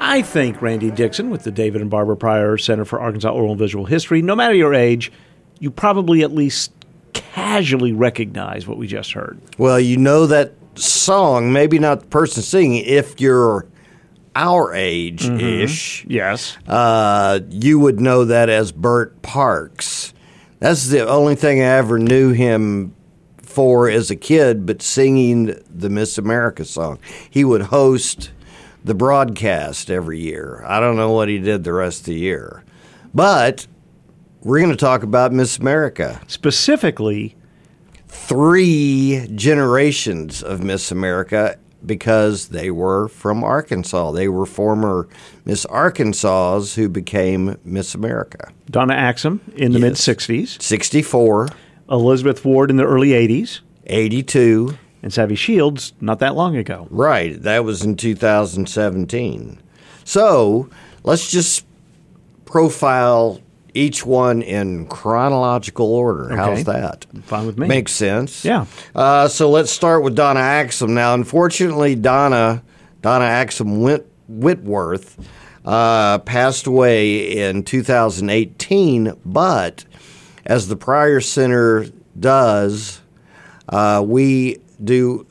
I 0.01 0.23
think 0.23 0.62
Randy 0.62 0.90
Dixon 0.90 1.29
with 1.29 1.43
the 1.43 1.51
David 1.51 1.83
and 1.83 1.90
Barbara 1.90 2.17
Pryor 2.17 2.57
Center 2.57 2.87
for 2.87 2.99
Arkansas 2.99 3.31
Oral 3.31 3.51
and 3.51 3.59
Visual 3.59 3.85
History, 3.85 4.23
no 4.23 4.35
matter 4.35 4.55
your 4.55 4.73
age, 4.73 5.12
you 5.59 5.71
probably 5.71 6.23
at 6.23 6.33
least 6.33 6.73
casually 7.12 7.93
recognize 7.93 8.67
what 8.67 8.79
we 8.79 8.87
just 8.87 9.12
heard. 9.12 9.38
Well, 9.59 9.79
you 9.79 9.99
know 9.99 10.27
that 10.29 10.55
song, 10.77 11.53
maybe 11.53 11.79
not 11.79 12.01
the 12.01 12.07
person 12.07 12.43
singing, 12.43 12.83
if 12.87 13.21
you're 13.21 13.67
our 14.35 14.75
age 14.75 15.29
ish. 15.29 16.03
Mm-hmm. 16.03 16.12
Yes. 16.12 16.57
Uh, 16.66 17.40
you 17.51 17.79
would 17.79 18.01
know 18.01 18.25
that 18.25 18.49
as 18.49 18.73
Bert 18.73 19.23
Parks. 19.23 20.12
That's 20.59 20.88
the 20.88 21.07
only 21.07 21.35
thing 21.35 21.61
I 21.61 21.77
ever 21.77 21.99
knew 21.99 22.33
him 22.33 22.94
for 23.38 23.88
as 23.88 24.11
a 24.11 24.16
kid, 24.16 24.66
but 24.66 24.83
singing 24.83 25.55
the 25.68 25.88
Miss 25.88 26.18
America 26.18 26.64
song. 26.64 26.99
He 27.31 27.44
would 27.44 27.62
host 27.62 28.31
the 28.85 28.94
broadcast 28.94 29.90
every 29.90 30.20
year. 30.20 30.62
I 30.66 30.81
don't 30.81 30.97
know 30.97 31.12
what 31.12 31.29
he 31.29 31.38
did 31.38 31.64
the 31.64 31.73
rest 31.73 32.01
of 32.01 32.07
the 32.07 32.14
year. 32.14 32.64
But 33.14 33.66
we're 34.42 34.59
going 34.59 34.70
to 34.70 34.77
talk 34.77 35.03
about 35.03 35.33
Miss 35.33 35.59
America. 35.59 36.20
Specifically, 36.27 37.37
three 38.09 39.29
generations 39.35 40.42
of 40.42 40.62
Miss 40.62 40.90
America 40.90 41.59
because 41.87 42.49
they 42.49 42.70
were 42.70 43.09
from 43.09 43.42
Arkansas. 43.44 44.12
They 44.12 44.29
were 44.29 44.47
former 44.47 45.09
Miss 45.44 45.64
Arkansas 45.66 46.61
who 46.77 46.88
became 46.88 47.57
Miss 47.64 47.94
America. 47.94 48.51
Donna 48.70 48.94
Axum 48.94 49.40
in 49.57 49.73
the 49.73 49.79
Yes. 49.79 49.83
mid 50.07 50.16
60s, 50.18 50.61
64, 50.62 51.49
Elizabeth 51.90 52.44
Ward 52.44 52.70
in 52.70 52.77
the 52.77 52.85
early 52.87 53.11
80s, 53.12 53.61
82. 53.87 54.77
and 55.03 55.12
Savvy 55.12 55.35
Shields 55.35 55.92
not 56.01 56.18
that 56.20 56.35
long 56.35 56.57
ago. 56.57 56.87
Right, 56.90 57.40
that 57.42 57.62
was 57.64 57.83
in 57.85 57.94
2017. 57.97 59.59
So 60.05 60.68
let's 61.03 61.31
just 61.31 61.66
profile 62.47 63.40
each 63.75 64.07
one 64.07 64.41
in 64.41 64.87
chronological 64.87 65.93
order. 65.93 66.27
Okay. 66.27 66.37
How's 66.37 66.65
that? 66.65 67.07
Fine 67.25 67.47
with 67.47 67.59
me. 67.59 67.67
Makes 67.67 67.93
sense. 67.93 68.45
Yeah. 68.45 68.67
Uh, 68.95 69.29
so 69.29 69.51
let's 69.51 69.71
start 69.71 70.03
with 70.03 70.15
Donna 70.15 70.41
Axum. 70.41 70.95
Now, 70.95 71.15
unfortunately, 71.15 71.95
Donna 71.97 72.63
Donna 73.03 73.25
Axum 73.25 73.83
Whit- 73.83 74.09
Whitworth 74.29 75.19
uh, 75.65 76.19
passed 76.21 76.67
away 76.67 77.37
in 77.49 77.63
2018, 77.65 79.13
but 79.27 79.85
as 80.47 80.69
the 80.69 80.77
Pryor 80.77 81.21
Center 81.21 81.87
does, 82.19 83.01
uh, 83.69 84.03
we 84.07 84.59
do 84.83 85.27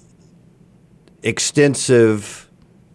extensive 1.24 2.50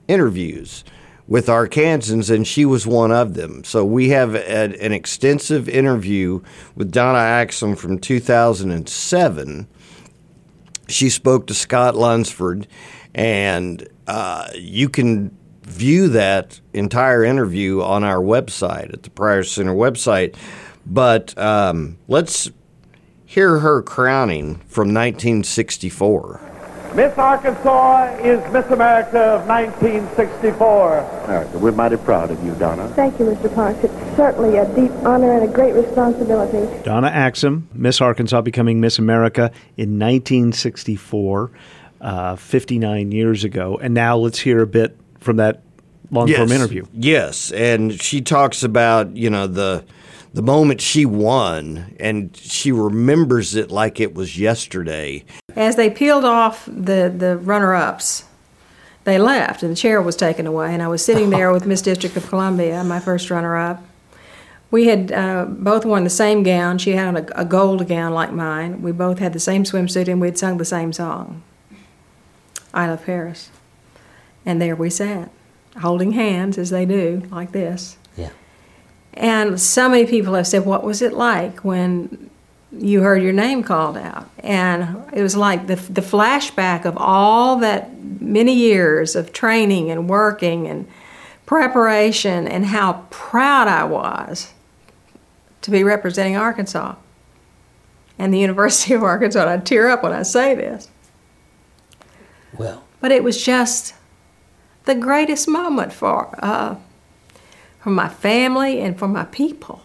interviews 0.06 0.84
with 1.28 1.46
Arkansans, 1.46 2.34
and 2.34 2.46
she 2.46 2.64
was 2.64 2.86
one 2.86 3.12
of 3.12 3.34
them. 3.34 3.62
So 3.62 3.84
we 3.84 4.08
have 4.08 4.34
a, 4.34 4.82
an 4.82 4.92
extensive 4.92 5.68
interview 5.68 6.40
with 6.74 6.90
Donna 6.90 7.18
Axum 7.18 7.76
from 7.76 7.98
2007. 7.98 9.68
She 10.88 11.10
spoke 11.10 11.46
to 11.46 11.54
Scott 11.54 11.94
Lunsford, 11.94 12.66
and 13.14 13.86
uh, 14.06 14.48
you 14.54 14.88
can 14.88 15.36
view 15.62 16.08
that 16.08 16.60
entire 16.72 17.22
interview 17.22 17.82
on 17.82 18.04
our 18.04 18.20
website 18.20 18.92
at 18.94 19.02
the 19.02 19.10
Pryor 19.10 19.42
Center 19.42 19.74
website. 19.74 20.34
But 20.86 21.36
um, 21.36 21.98
let's 22.08 22.50
hear 23.26 23.58
her 23.58 23.82
crowning 23.82 24.56
from 24.66 24.94
1964. 24.94 26.57
Miss 26.94 27.16
Arkansas 27.16 28.16
is 28.24 28.40
Miss 28.52 28.66
America 28.66 29.18
of 29.20 29.46
1964. 29.46 31.00
All 31.00 31.26
right, 31.28 31.46
we're 31.54 31.70
mighty 31.70 31.96
proud 31.96 32.30
of 32.30 32.42
you, 32.44 32.52
Donna. 32.54 32.88
Thank 32.96 33.18
you, 33.20 33.26
Mr. 33.26 33.54
Parks. 33.54 33.84
It's 33.84 34.16
certainly 34.16 34.56
a 34.56 34.66
deep 34.74 34.90
honor 35.04 35.32
and 35.38 35.48
a 35.48 35.52
great 35.52 35.74
responsibility. 35.74 36.66
Donna 36.82 37.08
Axum, 37.08 37.68
Miss 37.72 38.00
Arkansas, 38.00 38.40
becoming 38.40 38.80
Miss 38.80 38.98
America 38.98 39.52
in 39.76 39.98
1964, 39.98 41.50
uh, 42.00 42.34
59 42.36 43.12
years 43.12 43.44
ago. 43.44 43.78
And 43.80 43.94
now 43.94 44.16
let's 44.16 44.40
hear 44.40 44.60
a 44.62 44.66
bit 44.66 44.96
from 45.20 45.36
that 45.36 45.62
long 46.10 46.26
form 46.26 46.48
Yes. 46.48 46.50
interview. 46.50 46.84
Yes, 46.94 47.52
and 47.52 48.00
she 48.00 48.22
talks 48.22 48.62
about 48.64 49.14
you 49.16 49.30
know 49.30 49.46
the 49.46 49.84
the 50.32 50.42
moment 50.42 50.80
she 50.80 51.04
won, 51.04 51.94
and 51.98 52.36
she 52.36 52.72
remembers 52.72 53.54
it 53.54 53.70
like 53.70 54.00
it 54.00 54.14
was 54.14 54.38
yesterday. 54.38 55.24
As 55.56 55.76
they 55.76 55.90
peeled 55.90 56.24
off 56.24 56.66
the, 56.66 57.12
the 57.14 57.38
runner 57.38 57.74
ups, 57.74 58.24
they 59.04 59.18
left 59.18 59.62
and 59.62 59.72
the 59.72 59.76
chair 59.76 60.02
was 60.02 60.16
taken 60.16 60.46
away. 60.46 60.72
And 60.72 60.82
I 60.82 60.88
was 60.88 61.04
sitting 61.04 61.30
there 61.30 61.52
with 61.52 61.66
Miss 61.66 61.82
District 61.82 62.16
of 62.16 62.28
Columbia, 62.28 62.84
my 62.84 63.00
first 63.00 63.30
runner 63.30 63.56
up. 63.56 63.82
We 64.70 64.86
had 64.86 65.10
uh, 65.12 65.46
both 65.48 65.86
worn 65.86 66.04
the 66.04 66.10
same 66.10 66.42
gown. 66.42 66.76
She 66.76 66.92
had 66.92 67.16
a, 67.16 67.40
a 67.40 67.44
gold 67.44 67.88
gown 67.88 68.12
like 68.12 68.32
mine. 68.32 68.82
We 68.82 68.92
both 68.92 69.18
had 69.18 69.32
the 69.32 69.40
same 69.40 69.64
swimsuit 69.64 70.08
and 70.08 70.20
we'd 70.20 70.36
sung 70.36 70.58
the 70.58 70.64
same 70.64 70.92
song 70.92 71.42
I 72.74 72.86
Love 72.86 73.04
Paris. 73.04 73.50
And 74.44 74.60
there 74.60 74.76
we 74.76 74.90
sat, 74.90 75.30
holding 75.80 76.12
hands 76.12 76.58
as 76.58 76.70
they 76.70 76.84
do, 76.84 77.22
like 77.30 77.52
this. 77.52 77.97
And 79.18 79.60
so 79.60 79.88
many 79.88 80.06
people 80.06 80.34
have 80.34 80.46
said, 80.46 80.64
What 80.64 80.84
was 80.84 81.02
it 81.02 81.12
like 81.12 81.64
when 81.64 82.30
you 82.70 83.02
heard 83.02 83.20
your 83.20 83.32
name 83.32 83.64
called 83.64 83.96
out? 83.96 84.30
And 84.38 85.04
it 85.12 85.22
was 85.22 85.36
like 85.36 85.66
the, 85.66 85.74
the 85.74 86.00
flashback 86.00 86.84
of 86.84 86.96
all 86.96 87.56
that 87.56 88.00
many 88.20 88.54
years 88.54 89.16
of 89.16 89.32
training 89.32 89.90
and 89.90 90.08
working 90.08 90.68
and 90.68 90.86
preparation 91.46 92.46
and 92.46 92.66
how 92.66 93.04
proud 93.10 93.66
I 93.66 93.82
was 93.82 94.54
to 95.62 95.72
be 95.72 95.82
representing 95.82 96.36
Arkansas 96.36 96.94
and 98.20 98.32
the 98.32 98.38
University 98.48 98.94
of 98.94 99.02
Arkansas. 99.02 99.40
And 99.40 99.50
I 99.50 99.58
tear 99.58 99.88
up 99.88 100.04
when 100.04 100.12
I 100.12 100.22
say 100.22 100.54
this. 100.54 100.88
Well, 102.56 102.84
But 103.00 103.10
it 103.10 103.24
was 103.24 103.44
just 103.44 103.94
the 104.84 104.94
greatest 104.94 105.48
moment 105.48 105.92
for 105.92 106.38
uh, 106.40 106.76
for 107.88 107.94
my 107.94 108.08
family 108.10 108.80
and 108.80 108.98
for 108.98 109.08
my 109.08 109.24
people. 109.24 109.80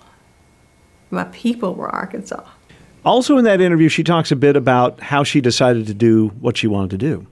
My 1.09 1.23
people 1.23 1.73
were 1.73 1.87
Arkansas. 1.87 2.43
Also, 3.05 3.37
in 3.37 3.45
that 3.45 3.61
interview, 3.61 3.87
she 3.87 4.03
talks 4.03 4.29
a 4.29 4.35
bit 4.35 4.57
about 4.57 4.99
how 4.99 5.23
she 5.23 5.39
decided 5.39 5.87
to 5.87 5.93
do 5.93 6.27
what 6.41 6.57
she 6.57 6.67
wanted 6.67 6.89
to 6.89 6.97
do. 6.97 7.25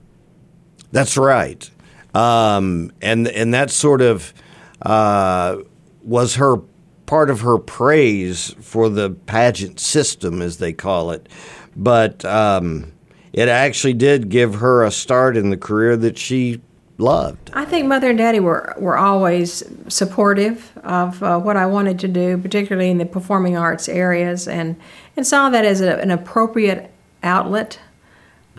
That's 0.90 1.18
right, 1.18 1.70
um, 2.14 2.90
and 3.02 3.28
and 3.28 3.52
that 3.52 3.70
sort 3.70 4.00
of 4.00 4.32
uh, 4.80 5.58
was 6.02 6.36
her 6.36 6.56
part 7.04 7.28
of 7.28 7.42
her 7.42 7.58
praise 7.58 8.54
for 8.62 8.88
the 8.88 9.10
pageant 9.10 9.78
system, 9.78 10.40
as 10.40 10.56
they 10.56 10.72
call 10.72 11.10
it. 11.10 11.28
But 11.76 12.24
um, 12.24 12.92
it 13.34 13.48
actually 13.48 13.92
did 13.92 14.30
give 14.30 14.54
her 14.54 14.84
a 14.84 14.90
start 14.90 15.36
in 15.36 15.50
the 15.50 15.58
career 15.58 15.98
that 15.98 16.16
she 16.16 16.62
loved. 16.98 17.50
I 17.52 17.64
think 17.64 17.86
mother 17.86 18.10
and 18.10 18.18
daddy 18.18 18.40
were, 18.40 18.74
were 18.78 18.96
always 18.96 19.62
supportive 19.88 20.72
of 20.84 21.22
uh, 21.22 21.38
what 21.38 21.56
I 21.56 21.66
wanted 21.66 21.98
to 22.00 22.08
do, 22.08 22.38
particularly 22.38 22.90
in 22.90 22.98
the 22.98 23.06
performing 23.06 23.56
arts 23.56 23.88
areas, 23.88 24.46
and, 24.46 24.76
and 25.16 25.26
saw 25.26 25.50
that 25.50 25.64
as 25.64 25.80
a, 25.80 25.98
an 25.98 26.10
appropriate 26.10 26.90
outlet 27.22 27.78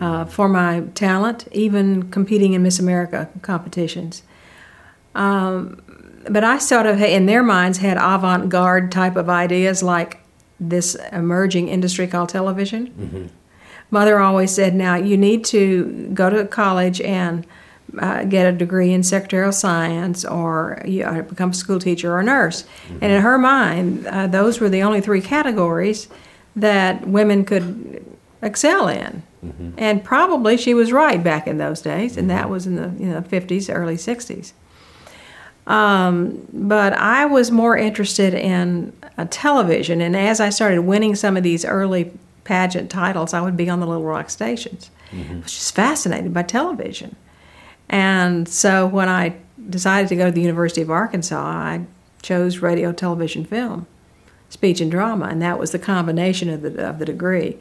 uh, 0.00 0.24
for 0.24 0.48
my 0.48 0.82
talent, 0.94 1.46
even 1.52 2.10
competing 2.10 2.52
in 2.52 2.62
Miss 2.62 2.78
America 2.78 3.28
competitions. 3.42 4.22
Um, 5.14 5.80
but 6.28 6.42
I 6.42 6.58
sort 6.58 6.86
of, 6.86 7.00
in 7.00 7.26
their 7.26 7.42
minds, 7.42 7.78
had 7.78 7.96
avant 7.96 8.48
garde 8.48 8.90
type 8.90 9.16
of 9.16 9.28
ideas 9.28 9.82
like 9.82 10.20
this 10.58 10.96
emerging 11.12 11.68
industry 11.68 12.06
called 12.06 12.30
television. 12.30 12.88
Mm-hmm. 12.88 13.26
Mother 13.90 14.18
always 14.18 14.50
said, 14.50 14.74
now 14.74 14.96
you 14.96 15.16
need 15.16 15.44
to 15.46 16.10
go 16.14 16.30
to 16.30 16.46
college 16.46 17.00
and 17.00 17.46
uh, 17.98 18.24
get 18.24 18.46
a 18.46 18.52
degree 18.52 18.92
in 18.92 19.02
secretarial 19.02 19.52
science 19.52 20.24
or 20.24 20.82
you 20.84 21.04
know, 21.04 21.22
become 21.22 21.50
a 21.50 21.54
school 21.54 21.78
teacher 21.78 22.12
or 22.12 22.20
a 22.20 22.24
nurse. 22.24 22.64
And 23.00 23.12
in 23.12 23.22
her 23.22 23.38
mind, 23.38 24.06
uh, 24.06 24.26
those 24.26 24.60
were 24.60 24.68
the 24.68 24.82
only 24.82 25.00
three 25.00 25.20
categories 25.20 26.08
that 26.56 27.06
women 27.06 27.44
could 27.44 28.04
excel 28.42 28.88
in. 28.88 29.22
And 29.76 30.02
probably 30.02 30.56
she 30.56 30.72
was 30.72 30.90
right 30.90 31.22
back 31.22 31.46
in 31.46 31.58
those 31.58 31.82
days, 31.82 32.16
and 32.16 32.30
that 32.30 32.48
was 32.48 32.66
in 32.66 32.76
the 32.76 32.94
you 32.98 33.10
know, 33.10 33.20
50s, 33.20 33.74
early 33.74 33.96
60s. 33.96 34.52
Um, 35.66 36.46
but 36.52 36.94
I 36.94 37.26
was 37.26 37.50
more 37.50 37.76
interested 37.76 38.32
in 38.32 38.92
uh, 39.18 39.26
television, 39.30 40.00
and 40.00 40.16
as 40.16 40.40
I 40.40 40.48
started 40.48 40.80
winning 40.80 41.14
some 41.14 41.36
of 41.36 41.42
these 41.42 41.64
early 41.64 42.10
pageant 42.44 42.90
titles, 42.90 43.34
I 43.34 43.40
would 43.40 43.56
be 43.56 43.68
on 43.68 43.80
the 43.80 43.86
Little 43.86 44.04
Rock 44.04 44.30
stations. 44.30 44.90
I 45.12 45.36
was 45.42 45.52
just 45.52 45.74
fascinated 45.74 46.32
by 46.32 46.42
television. 46.42 47.16
And 47.94 48.48
so 48.48 48.88
when 48.88 49.08
I 49.08 49.36
decided 49.70 50.08
to 50.08 50.16
go 50.16 50.26
to 50.26 50.32
the 50.32 50.40
University 50.40 50.82
of 50.82 50.90
Arkansas, 50.90 51.40
I 51.40 51.86
chose 52.22 52.58
radio, 52.58 52.90
television, 52.90 53.44
film, 53.44 53.86
speech, 54.48 54.80
and 54.80 54.90
drama, 54.90 55.26
and 55.26 55.40
that 55.42 55.60
was 55.60 55.70
the 55.70 55.78
combination 55.78 56.50
of 56.50 56.62
the, 56.62 56.88
of 56.88 56.98
the 56.98 57.04
degree. 57.04 57.56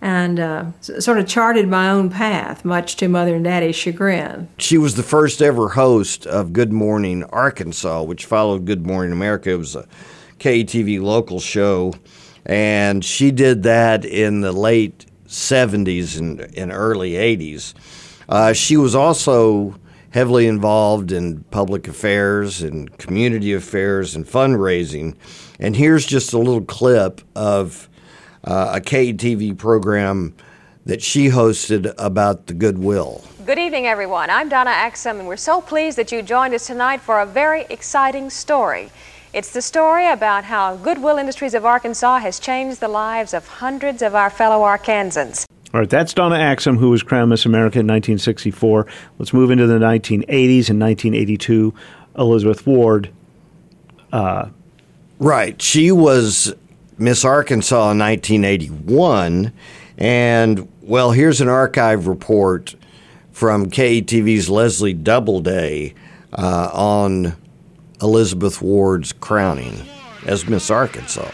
And 0.00 0.40
uh, 0.40 0.72
sort 0.80 1.18
of 1.18 1.28
charted 1.28 1.68
my 1.68 1.88
own 1.88 2.10
path, 2.10 2.64
much 2.64 2.96
to 2.96 3.06
mother 3.06 3.36
and 3.36 3.44
daddy's 3.44 3.76
chagrin. 3.76 4.48
She 4.58 4.76
was 4.76 4.96
the 4.96 5.04
first 5.04 5.40
ever 5.40 5.68
host 5.68 6.26
of 6.26 6.52
Good 6.52 6.72
Morning 6.72 7.22
Arkansas, 7.22 8.02
which 8.02 8.24
followed 8.24 8.64
Good 8.64 8.84
Morning 8.84 9.12
America. 9.12 9.50
It 9.50 9.58
was 9.58 9.76
a 9.76 9.86
KATV 10.40 11.00
local 11.00 11.38
show, 11.38 11.94
and 12.44 13.04
she 13.04 13.30
did 13.30 13.62
that 13.62 14.04
in 14.04 14.40
the 14.40 14.50
late 14.50 15.06
70s 15.28 16.18
and, 16.18 16.40
and 16.58 16.72
early 16.72 17.12
80s. 17.12 17.74
Uh, 18.30 18.52
she 18.52 18.76
was 18.76 18.94
also 18.94 19.74
heavily 20.10 20.46
involved 20.46 21.10
in 21.10 21.42
public 21.50 21.88
affairs 21.88 22.62
and 22.62 22.96
community 22.96 23.52
affairs 23.52 24.14
and 24.14 24.24
fundraising. 24.24 25.16
And 25.58 25.74
here's 25.74 26.06
just 26.06 26.32
a 26.32 26.38
little 26.38 26.62
clip 26.62 27.20
of 27.34 27.88
uh, 28.44 28.72
a 28.76 28.80
KATV 28.80 29.58
program 29.58 30.34
that 30.86 31.02
she 31.02 31.26
hosted 31.26 31.92
about 31.98 32.46
the 32.46 32.54
Goodwill. 32.54 33.24
Good 33.44 33.58
evening, 33.58 33.86
everyone. 33.86 34.30
I'm 34.30 34.48
Donna 34.48 34.70
Axum, 34.70 35.18
and 35.18 35.28
we're 35.28 35.36
so 35.36 35.60
pleased 35.60 35.98
that 35.98 36.12
you 36.12 36.22
joined 36.22 36.54
us 36.54 36.68
tonight 36.68 37.00
for 37.00 37.20
a 37.20 37.26
very 37.26 37.66
exciting 37.68 38.30
story. 38.30 38.90
It's 39.32 39.52
the 39.52 39.62
story 39.62 40.08
about 40.08 40.44
how 40.44 40.76
Goodwill 40.76 41.18
Industries 41.18 41.54
of 41.54 41.64
Arkansas 41.64 42.18
has 42.18 42.38
changed 42.38 42.80
the 42.80 42.88
lives 42.88 43.34
of 43.34 43.46
hundreds 43.46 44.02
of 44.02 44.14
our 44.14 44.30
fellow 44.30 44.64
Arkansans. 44.64 45.46
All 45.72 45.80
right, 45.80 45.88
that's 45.88 46.12
Donna 46.14 46.36
Axum, 46.36 46.78
who 46.78 46.90
was 46.90 47.02
crowned 47.02 47.30
Miss 47.30 47.46
America 47.46 47.78
in 47.78 47.86
1964. 47.86 48.86
Let's 49.18 49.32
move 49.32 49.50
into 49.50 49.66
the 49.66 49.78
1980s. 49.78 50.68
In 50.68 50.78
1982, 50.78 51.72
Elizabeth 52.16 52.66
Ward. 52.66 53.10
Uh, 54.12 54.48
Right. 55.20 55.60
She 55.60 55.92
was 55.92 56.54
Miss 56.96 57.26
Arkansas 57.26 57.90
in 57.90 57.98
1981. 57.98 59.52
And, 59.98 60.66
well, 60.80 61.10
here's 61.10 61.42
an 61.42 61.48
archive 61.48 62.06
report 62.06 62.74
from 63.30 63.66
KATV's 63.66 64.48
Leslie 64.48 64.94
Doubleday 64.94 65.94
uh, 66.32 66.70
on 66.72 67.36
Elizabeth 68.00 68.62
Ward's 68.62 69.12
crowning 69.12 69.74
as 70.24 70.48
Miss 70.48 70.70
Arkansas. 70.70 71.30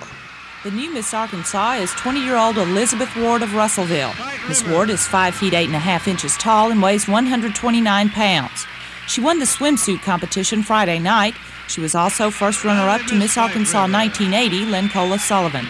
The 0.67 0.73
new 0.73 0.93
Miss 0.93 1.15
Arkansas 1.15 1.75
is 1.75 1.93
20 1.93 2.25
year 2.25 2.35
old 2.35 2.59
Elizabeth 2.59 3.15
Ward 3.15 3.43
of 3.43 3.55
Russellville. 3.55 4.13
Miss 4.49 4.67
Ward 4.67 4.91
is 4.91 5.07
5 5.07 5.33
feet 5.37 5.55
8 5.55 5.67
and 5.67 5.77
a 5.77 5.79
half 5.79 6.09
inches 6.09 6.37
tall 6.39 6.73
and 6.73 6.83
weighs 6.83 7.07
129 7.07 8.09
pounds. 8.11 8.67
She 9.07 9.21
won 9.21 9.39
the 9.39 9.45
swimsuit 9.45 10.03
competition 10.03 10.65
Friday 10.65 10.99
night. 10.99 11.37
She 11.69 11.81
was 11.81 11.95
also 11.95 12.33
first 12.33 12.65
runner 12.65 12.89
up 12.89 13.01
to 13.03 13.15
Miss 13.15 13.39
Arkansas 13.39 13.87
1980, 13.87 14.65
Lencola 14.65 15.21
Sullivan. 15.21 15.69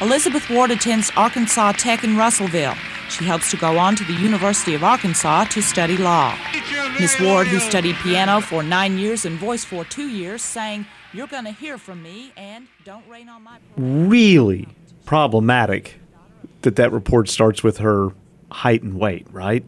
Elizabeth 0.00 0.48
Ward 0.48 0.70
attends 0.70 1.10
Arkansas 1.16 1.72
Tech 1.72 2.04
in 2.04 2.16
Russellville. 2.16 2.76
She 3.08 3.24
hopes 3.24 3.50
to 3.50 3.56
go 3.56 3.78
on 3.78 3.96
to 3.96 4.04
the 4.04 4.12
University 4.12 4.76
of 4.76 4.84
Arkansas 4.84 5.46
to 5.46 5.60
study 5.60 5.96
law. 5.96 6.38
Miss 7.00 7.18
Ward, 7.20 7.48
who 7.48 7.58
studied 7.58 7.96
piano 7.96 8.40
for 8.40 8.62
nine 8.62 8.96
years 8.96 9.24
and 9.24 9.40
voice 9.40 9.64
for 9.64 9.84
two 9.84 10.08
years, 10.08 10.40
sang, 10.40 10.86
You're 11.12 11.26
Gonna 11.26 11.52
Hear 11.52 11.78
From 11.78 12.02
Me 12.02 12.32
and 12.36 12.66
Don't 12.84 13.06
Rain 13.08 13.28
on 13.28 13.42
My 13.42 13.58
really 13.76 14.68
problematic 15.04 16.00
that 16.62 16.76
that 16.76 16.92
report 16.92 17.28
starts 17.28 17.62
with 17.62 17.78
her 17.78 18.10
height 18.50 18.82
and 18.82 18.98
weight, 18.98 19.26
right? 19.30 19.64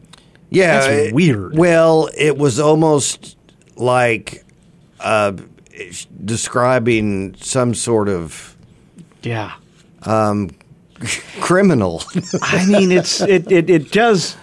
Yeah, 0.50 0.80
That's 0.80 0.86
it- 1.08 1.14
weird. 1.14 1.56
Well, 1.56 2.08
it 2.16 2.36
was 2.36 2.58
almost 2.58 3.36
like 3.76 4.44
uh, 5.00 5.32
describing 6.24 7.34
some 7.36 7.74
sort 7.74 8.08
of 8.08 8.56
yeah 9.22 9.52
um, 10.04 10.50
criminal. 11.40 12.02
I 12.42 12.66
mean, 12.66 12.90
it's 12.92 13.20
it, 13.20 13.50
it 13.50 13.70
it 13.70 13.92
does 13.92 14.36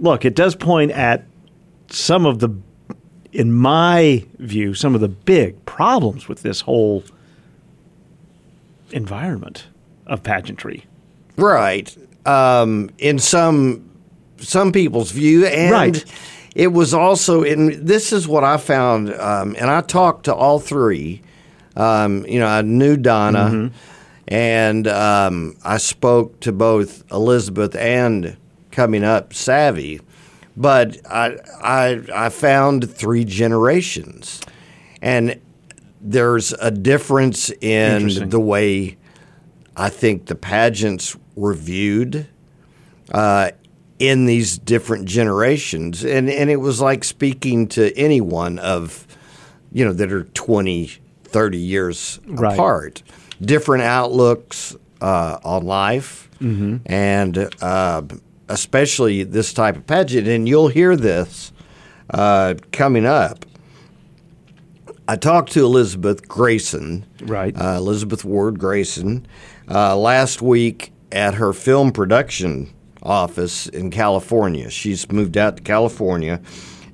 look. 0.00 0.24
It 0.24 0.34
does 0.34 0.54
point 0.54 0.90
at 0.92 1.24
some 1.88 2.26
of 2.26 2.38
the, 2.38 2.48
in 3.32 3.52
my 3.52 4.24
view, 4.38 4.74
some 4.74 4.94
of 4.94 5.00
the 5.00 5.08
big 5.08 5.64
problems 5.64 6.28
with 6.28 6.42
this 6.42 6.60
whole 6.62 7.02
environment 8.90 9.66
of 10.06 10.22
pageantry. 10.22 10.84
right. 11.36 11.96
Um, 12.24 12.90
in 12.98 13.18
some 13.18 13.88
some 14.38 14.70
people's 14.70 15.10
view, 15.10 15.44
and 15.46 15.72
Right. 15.72 16.04
it 16.54 16.68
was 16.68 16.94
also 16.94 17.42
in. 17.42 17.84
This 17.84 18.12
is 18.12 18.28
what 18.28 18.44
I 18.44 18.58
found, 18.58 19.12
um, 19.14 19.56
and 19.58 19.68
I 19.68 19.80
talked 19.80 20.26
to 20.26 20.34
all 20.34 20.60
three. 20.60 21.20
Um, 21.76 22.24
you 22.26 22.38
know, 22.38 22.46
I 22.46 22.62
knew 22.62 22.96
Donna, 22.96 23.38
Mm-hmm. 23.50 23.74
and 24.28 24.86
um, 24.86 25.56
I 25.64 25.78
spoke 25.78 26.38
to 26.40 26.52
both 26.52 27.02
Elizabeth 27.10 27.74
and 27.74 28.36
coming 28.70 29.02
up 29.02 29.34
Savvy, 29.34 30.00
but 30.56 30.98
I 31.10 31.36
I 31.62 32.02
I 32.26 32.28
found 32.28 32.90
three 32.90 33.24
generations, 33.24 34.40
and 35.00 35.40
there's 36.00 36.52
a 36.54 36.70
difference 36.70 37.50
in 37.60 38.28
the 38.30 38.40
way 38.40 38.96
I 39.76 39.88
think 39.88 40.26
the 40.26 40.34
pageants 40.34 41.16
were 41.34 41.54
viewed 41.54 42.26
uh, 43.12 43.50
in 43.98 44.26
these 44.26 44.58
different 44.58 45.06
generations, 45.06 46.04
and 46.04 46.28
and 46.28 46.50
it 46.50 46.56
was 46.56 46.80
like 46.80 47.04
speaking 47.04 47.68
to 47.68 47.96
anyone 47.96 48.58
of, 48.58 49.06
you 49.72 49.84
know, 49.84 49.92
that 49.92 50.12
are 50.12 50.24
20, 50.24 50.90
30 51.24 51.58
years 51.58 52.20
Right. 52.26 52.54
apart, 52.54 53.02
different 53.40 53.84
outlooks 53.84 54.76
uh, 55.00 55.38
on 55.44 55.64
life, 55.64 56.28
Mhm. 56.40 56.80
and 56.86 57.48
uh, 57.62 58.02
especially 58.52 59.22
this 59.22 59.54
type 59.54 59.76
of 59.76 59.86
pageant, 59.86 60.28
and 60.28 60.46
you'll 60.46 60.68
hear 60.68 60.94
this 60.94 61.52
uh, 62.10 62.54
coming 62.70 63.06
up. 63.06 63.46
I 65.08 65.16
talked 65.16 65.52
to 65.52 65.64
Elizabeth 65.64 66.28
Gracen, 66.28 67.04
right? 67.22 67.58
Uh, 67.58 67.76
Elizabeth 67.78 68.24
Ward 68.24 68.58
Gracen, 68.58 69.24
uh, 69.68 69.96
last 69.96 70.42
week 70.42 70.92
at 71.10 71.34
her 71.34 71.52
film 71.52 71.92
production 71.92 72.72
office 73.02 73.66
in 73.68 73.90
California. 73.90 74.70
She's 74.70 75.10
moved 75.10 75.38
out 75.38 75.56
to 75.56 75.62
California, 75.62 76.40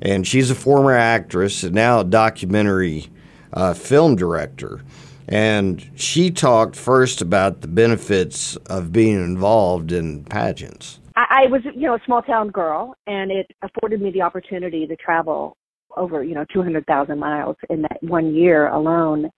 and 0.00 0.26
she's 0.26 0.50
a 0.50 0.54
former 0.54 0.92
actress 0.92 1.64
and 1.64 1.74
now 1.74 2.00
a 2.00 2.04
documentary 2.04 3.08
uh, 3.52 3.74
film 3.74 4.14
director. 4.14 4.80
And 5.28 5.90
she 5.96 6.30
talked 6.30 6.76
first 6.76 7.20
about 7.20 7.60
the 7.60 7.68
benefits 7.68 8.56
of 8.66 8.92
being 8.92 9.16
involved 9.16 9.92
in 9.92 10.24
pageants. 10.24 11.00
I, 11.18 11.44
I 11.44 11.46
was, 11.48 11.62
you 11.74 11.88
know, 11.88 11.96
a 11.96 12.00
small 12.06 12.22
town 12.22 12.50
girl, 12.50 12.94
and 13.06 13.30
it 13.32 13.50
afforded 13.62 14.00
me 14.00 14.12
the 14.12 14.22
opportunity 14.22 14.86
to 14.86 14.96
travel 14.96 15.56
over, 15.96 16.22
you 16.22 16.34
know, 16.34 16.44
200,000 16.52 17.18
miles 17.18 17.56
in 17.70 17.82
that 17.82 17.98
one 18.02 18.34
year 18.34 18.68
alone. 18.68 19.28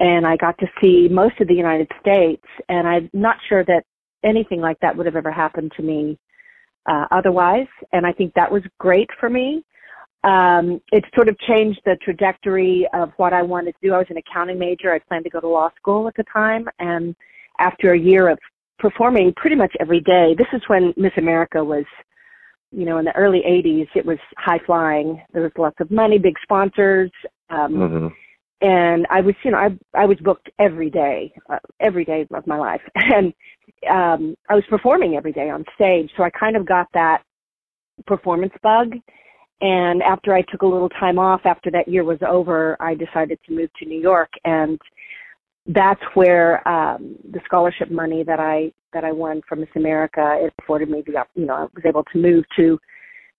And 0.00 0.26
I 0.26 0.36
got 0.36 0.58
to 0.58 0.66
see 0.82 1.08
most 1.08 1.40
of 1.40 1.46
the 1.46 1.54
United 1.54 1.88
States, 2.00 2.42
and 2.68 2.88
I'm 2.88 3.08
not 3.12 3.36
sure 3.48 3.64
that 3.64 3.84
anything 4.24 4.60
like 4.60 4.80
that 4.80 4.96
would 4.96 5.06
have 5.06 5.14
ever 5.14 5.30
happened 5.30 5.72
to 5.76 5.82
me 5.82 6.18
uh, 6.86 7.06
otherwise. 7.12 7.68
And 7.92 8.04
I 8.04 8.12
think 8.12 8.34
that 8.34 8.50
was 8.50 8.62
great 8.78 9.08
for 9.20 9.30
me. 9.30 9.62
Um, 10.24 10.80
it 10.90 11.04
sort 11.14 11.28
of 11.28 11.38
changed 11.40 11.80
the 11.84 11.96
trajectory 12.02 12.86
of 12.94 13.12
what 13.16 13.32
I 13.32 13.42
wanted 13.42 13.72
to 13.72 13.88
do. 13.88 13.94
I 13.94 13.98
was 13.98 14.06
an 14.10 14.16
accounting 14.16 14.58
major. 14.58 14.92
I 14.92 14.98
planned 14.98 15.24
to 15.24 15.30
go 15.30 15.40
to 15.40 15.48
law 15.48 15.70
school 15.76 16.08
at 16.08 16.14
the 16.16 16.24
time. 16.32 16.68
And 16.80 17.14
after 17.58 17.92
a 17.92 17.98
year 17.98 18.28
of 18.28 18.38
performing 18.82 19.32
pretty 19.36 19.56
much 19.56 19.72
every 19.80 20.00
day, 20.00 20.34
this 20.36 20.48
is 20.52 20.60
when 20.66 20.92
Miss 20.96 21.12
America 21.16 21.64
was, 21.64 21.84
you 22.72 22.84
know, 22.84 22.98
in 22.98 23.04
the 23.04 23.16
early 23.16 23.40
80s, 23.46 23.86
it 23.94 24.04
was 24.04 24.18
high 24.36 24.58
flying. 24.66 25.22
There 25.32 25.42
was 25.42 25.52
lots 25.56 25.76
of 25.80 25.90
money, 25.90 26.18
big 26.18 26.34
sponsors. 26.42 27.10
Um, 27.48 28.12
and 28.60 29.06
I 29.08 29.20
was, 29.20 29.34
you 29.44 29.52
know, 29.52 29.58
I 29.58 29.68
I 29.94 30.04
was 30.06 30.18
booked 30.18 30.50
every 30.58 30.90
day, 30.90 31.32
uh, 31.48 31.58
every 31.80 32.04
day 32.04 32.26
of 32.34 32.46
my 32.46 32.56
life, 32.56 32.80
and 32.94 33.32
um, 33.90 34.36
I 34.48 34.54
was 34.54 34.64
performing 34.68 35.16
every 35.16 35.32
day 35.32 35.48
on 35.48 35.64
stage. 35.74 36.10
So 36.16 36.24
I 36.24 36.30
kind 36.30 36.56
of 36.56 36.66
got 36.66 36.86
that 36.94 37.22
performance 38.06 38.52
bug. 38.62 38.94
And 39.60 40.02
after 40.02 40.34
I 40.34 40.42
took 40.42 40.62
a 40.62 40.66
little 40.66 40.88
time 40.88 41.20
off, 41.20 41.42
after 41.44 41.70
that 41.70 41.86
year 41.86 42.02
was 42.02 42.18
over, 42.28 42.76
I 42.80 42.94
decided 42.94 43.38
to 43.46 43.54
move 43.54 43.70
to 43.78 43.86
New 43.86 44.00
York, 44.00 44.30
and 44.44 44.78
that's 45.66 46.02
where 46.14 46.66
um, 46.68 47.16
the 47.30 47.40
scholarship 47.44 47.90
money 47.90 48.22
that 48.24 48.40
I 48.40 48.72
that 48.92 49.04
I 49.04 49.12
won 49.12 49.40
from 49.48 49.60
Miss 49.60 49.68
America 49.76 50.38
it 50.40 50.52
afforded 50.60 50.90
me 50.90 51.02
the 51.06 51.24
you 51.34 51.46
know 51.46 51.54
I 51.54 51.62
was 51.62 51.84
able 51.84 52.04
to 52.04 52.18
move 52.18 52.44
to 52.56 52.78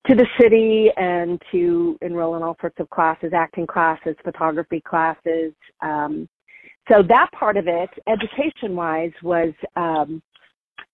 to 0.08 0.16
the 0.16 0.28
city 0.40 0.90
and 0.98 1.42
to 1.52 1.98
enroll 2.02 2.36
in 2.36 2.44
all 2.44 2.58
sorts 2.60 2.78
of 2.80 2.90
classes, 2.90 3.32
acting 3.34 3.66
classes, 3.66 4.16
photography 4.24 4.82
classes. 4.82 5.54
Um, 5.82 6.28
so 6.92 7.02
that 7.08 7.30
part 7.32 7.56
of 7.56 7.68
it, 7.68 7.90
education 8.08 8.76
wise, 8.76 9.14
was 9.22 9.54
um, 9.78 10.22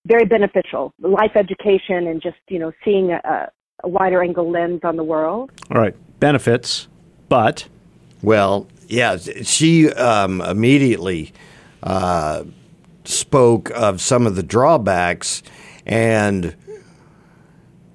very 0.05 0.25
beneficial. 0.25 0.93
Life 0.99 1.31
education 1.35 2.07
and 2.07 2.21
just 2.21 2.37
you 2.49 2.59
know 2.59 2.71
seeing 2.83 3.11
a, 3.11 3.49
a 3.83 3.87
wider 3.87 4.23
angle 4.23 4.49
lens 4.49 4.81
on 4.83 4.95
the 4.95 5.03
world. 5.03 5.51
All 5.71 5.81
right, 5.81 5.95
benefits, 6.19 6.87
but 7.27 7.67
well, 8.21 8.67
yeah, 8.87 9.17
she 9.17 9.89
um, 9.91 10.41
immediately 10.41 11.31
uh, 11.83 12.43
spoke 13.05 13.71
of 13.71 14.01
some 14.01 14.25
of 14.25 14.35
the 14.35 14.43
drawbacks, 14.43 15.43
and 15.85 16.55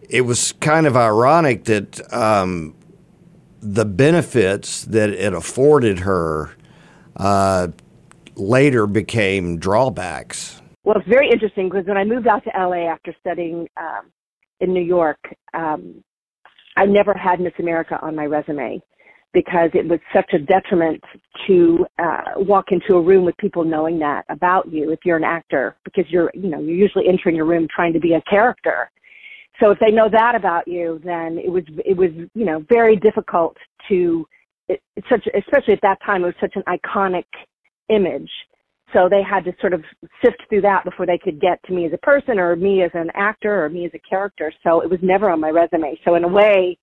it 0.08 0.22
was 0.22 0.52
kind 0.52 0.87
of 0.87 0.96
ironic 0.96 1.64
that 1.64 2.12
um, 2.12 2.74
the 3.60 3.84
benefits 3.84 4.84
that 4.84 5.10
it 5.10 5.32
afforded 5.32 6.00
her 6.00 6.54
uh, 7.16 7.68
later 8.37 8.87
became 8.87 9.58
drawbacks. 9.58 10.60
Well, 10.84 10.96
it's 10.98 11.08
very 11.08 11.30
interesting 11.30 11.70
because 11.70 11.87
when 11.87 11.96
I 11.96 12.04
moved 12.04 12.26
out 12.26 12.44
to 12.44 12.50
LA 12.56 12.90
after 12.90 13.14
studying 13.20 13.66
um, 13.76 14.10
in 14.60 14.72
New 14.72 14.82
York, 14.82 15.18
um, 15.54 16.04
I 16.76 16.84
never 16.84 17.14
had 17.14 17.40
Miss 17.40 17.54
America 17.58 17.98
on 18.02 18.14
my 18.14 18.26
resume 18.26 18.80
because 19.35 19.68
it 19.75 19.87
was 19.87 19.99
such 20.14 20.33
a 20.33 20.38
detriment 20.38 21.03
to 21.47 21.85
uh, 21.99 22.23
walk 22.37 22.66
into 22.70 22.94
a 22.94 23.03
room 23.03 23.25
with 23.25 23.37
people 23.37 23.64
knowing 23.64 23.99
that 23.99 24.25
about 24.31 24.73
you 24.73 24.92
if 24.92 25.01
you're 25.05 25.16
an 25.16 25.25
actor 25.25 25.77
because 25.85 26.05
you're 26.09 26.31
you 26.35 26.49
know 26.49 26.61
you're 26.61 26.77
usually 26.77 27.07
entering 27.09 27.38
a 27.40 27.44
room 27.44 27.66
trying 27.75 27.92
to 27.92 28.01
be 28.01 28.14
a 28.14 28.23
character. 28.31 28.90
So 29.61 29.70
if 29.70 29.79
they 29.79 29.90
know 29.90 30.09
that 30.11 30.35
about 30.35 30.66
you 30.66 31.01
then 31.05 31.38
it 31.38 31.51
was 31.51 31.64
it 31.85 31.97
was 31.97 32.11
you 32.35 32.44
know 32.47 32.64
very 32.68 32.97
difficult 32.97 33.57
to 33.88 34.27
it, 34.68 34.81
it's 34.97 35.09
such 35.11 35.27
especially 35.37 35.75
at 35.75 35.83
that 35.83 35.99
time 36.07 36.23
it 36.23 36.27
was 36.27 36.35
such 36.40 36.55
an 36.55 36.62
iconic 36.68 37.27
image. 37.90 38.31
So 38.92 39.09
they 39.11 39.23
had 39.29 39.44
to 39.44 39.53
sort 39.61 39.73
of 39.73 39.83
sift 40.25 40.37
through 40.49 40.61
that 40.61 40.85
before 40.85 41.07
they 41.07 41.18
could 41.18 41.40
get 41.40 41.61
to 41.64 41.73
me 41.73 41.87
as 41.87 41.92
a 41.92 41.99
person 41.99 42.38
or 42.38 42.55
me 42.55 42.83
as 42.83 42.92
an 42.94 43.11
actor 43.14 43.64
or 43.64 43.68
me 43.68 43.87
as 43.87 43.90
a 43.94 44.09
character. 44.09 44.53
So 44.62 44.83
it 44.83 44.88
was 44.88 45.01
never 45.03 45.29
on 45.29 45.40
my 45.40 45.51
resume. 45.51 45.99
So 46.05 46.14
in 46.14 46.23
a 46.23 46.29
way 46.29 46.79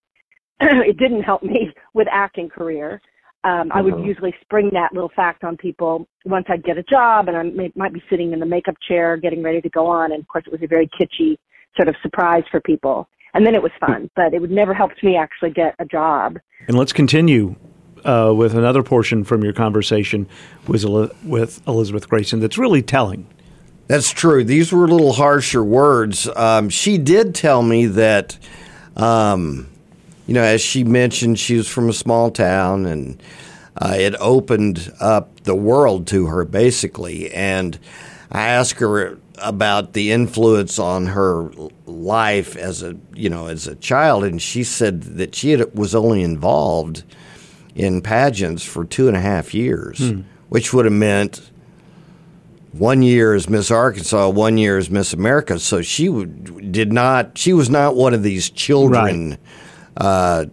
it 0.61 0.97
didn't 0.97 1.23
help 1.23 1.43
me 1.43 1.73
with 1.93 2.07
acting 2.11 2.49
career. 2.49 3.01
Um, 3.43 3.71
I 3.73 3.81
would 3.81 3.95
uh-huh. 3.95 4.03
usually 4.03 4.35
spring 4.41 4.69
that 4.73 4.93
little 4.93 5.11
fact 5.15 5.43
on 5.43 5.57
people 5.57 6.07
once 6.25 6.45
I'd 6.47 6.63
get 6.63 6.77
a 6.77 6.83
job 6.83 7.27
and 7.27 7.35
I 7.35 7.43
may, 7.43 7.71
might 7.75 7.93
be 7.93 8.03
sitting 8.07 8.33
in 8.33 8.39
the 8.39 8.45
makeup 8.45 8.75
chair 8.87 9.17
getting 9.17 9.41
ready 9.41 9.61
to 9.61 9.69
go 9.69 9.87
on. 9.87 10.11
And 10.11 10.21
of 10.21 10.27
course, 10.27 10.43
it 10.45 10.51
was 10.51 10.61
a 10.61 10.67
very 10.67 10.87
kitschy 10.87 11.37
sort 11.75 11.87
of 11.87 11.95
surprise 12.03 12.43
for 12.51 12.61
people. 12.61 13.07
And 13.33 13.45
then 13.45 13.55
it 13.55 13.63
was 13.63 13.71
fun, 13.79 14.11
but 14.15 14.33
it 14.33 14.41
would 14.41 14.51
never 14.51 14.73
helped 14.73 15.03
me 15.03 15.15
actually 15.15 15.51
get 15.51 15.73
a 15.79 15.85
job. 15.85 16.37
And 16.67 16.77
let's 16.77 16.93
continue 16.93 17.55
uh, 18.05 18.33
with 18.35 18.53
another 18.53 18.83
portion 18.83 19.23
from 19.23 19.43
your 19.43 19.53
conversation 19.53 20.27
with, 20.67 20.85
with 21.23 21.65
Elizabeth 21.67 22.09
Gracen 22.09 22.41
that's 22.41 22.57
really 22.57 22.83
telling. 22.83 23.27
That's 23.87 24.11
true. 24.11 24.43
These 24.43 24.71
were 24.71 24.85
a 24.85 24.87
little 24.87 25.13
harsher 25.13 25.63
words. 25.63 26.27
Um, 26.35 26.69
she 26.69 26.97
did 26.97 27.33
tell 27.33 27.63
me 27.63 27.87
that. 27.87 28.37
Um, 28.95 29.70
you 30.27 30.33
know, 30.33 30.43
as 30.43 30.61
she 30.61 30.83
mentioned, 30.83 31.39
she 31.39 31.57
was 31.57 31.67
from 31.67 31.89
a 31.89 31.93
small 31.93 32.31
town 32.31 32.85
and 32.85 33.21
uh, 33.77 33.95
it 33.97 34.15
opened 34.19 34.91
up 34.99 35.41
the 35.41 35.55
world 35.55 36.07
to 36.07 36.27
her 36.27 36.45
basically. 36.45 37.31
And 37.31 37.79
I 38.31 38.47
asked 38.47 38.79
her 38.79 39.17
about 39.39 39.93
the 39.93 40.11
influence 40.11 40.77
on 40.77 41.07
her 41.07 41.51
life 41.85 42.55
as 42.55 42.83
a 42.83 42.95
you 43.13 43.29
know 43.29 43.47
as 43.47 43.67
a 43.67 43.75
child, 43.75 44.23
and 44.23 44.41
she 44.41 44.63
said 44.63 45.01
that 45.01 45.33
she 45.35 45.51
had, 45.51 45.75
was 45.75 45.95
only 45.95 46.21
involved 46.21 47.03
in 47.75 48.01
pageants 48.01 48.63
for 48.63 48.85
two 48.85 49.07
and 49.07 49.17
a 49.17 49.21
half 49.21 49.53
years, 49.53 49.97
hmm. 49.97 50.21
which 50.49 50.73
would 50.73 50.85
have 50.85 50.93
meant 50.93 51.49
one 52.71 53.01
year 53.01 53.33
as 53.33 53.49
Miss 53.49 53.71
Arkansas, 53.71 54.29
one 54.29 54.57
year 54.57 54.77
as 54.77 54.89
Miss 54.89 55.11
America. 55.11 55.59
So 55.59 55.81
she 55.81 56.07
would, 56.07 56.71
did 56.71 56.93
not. 56.93 57.37
She 57.37 57.51
was 57.51 57.69
not 57.69 57.95
one 57.95 58.13
of 58.13 58.23
these 58.23 58.49
children. 58.49 59.31
Right 59.31 59.39
uh, 59.97 60.45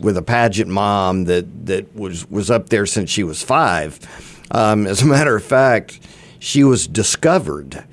with 0.00 0.16
a 0.16 0.22
pageant 0.22 0.70
mom 0.70 1.24
that, 1.24 1.66
that 1.66 1.94
was, 1.94 2.28
was 2.30 2.50
up 2.50 2.68
there 2.68 2.86
since 2.86 3.10
she 3.10 3.24
was 3.24 3.42
five. 3.42 4.00
Um, 4.50 4.86
as 4.86 5.02
a 5.02 5.06
matter 5.06 5.36
of 5.36 5.44
fact, 5.44 6.00
she 6.38 6.64
was 6.64 6.86
discovered 6.86 7.84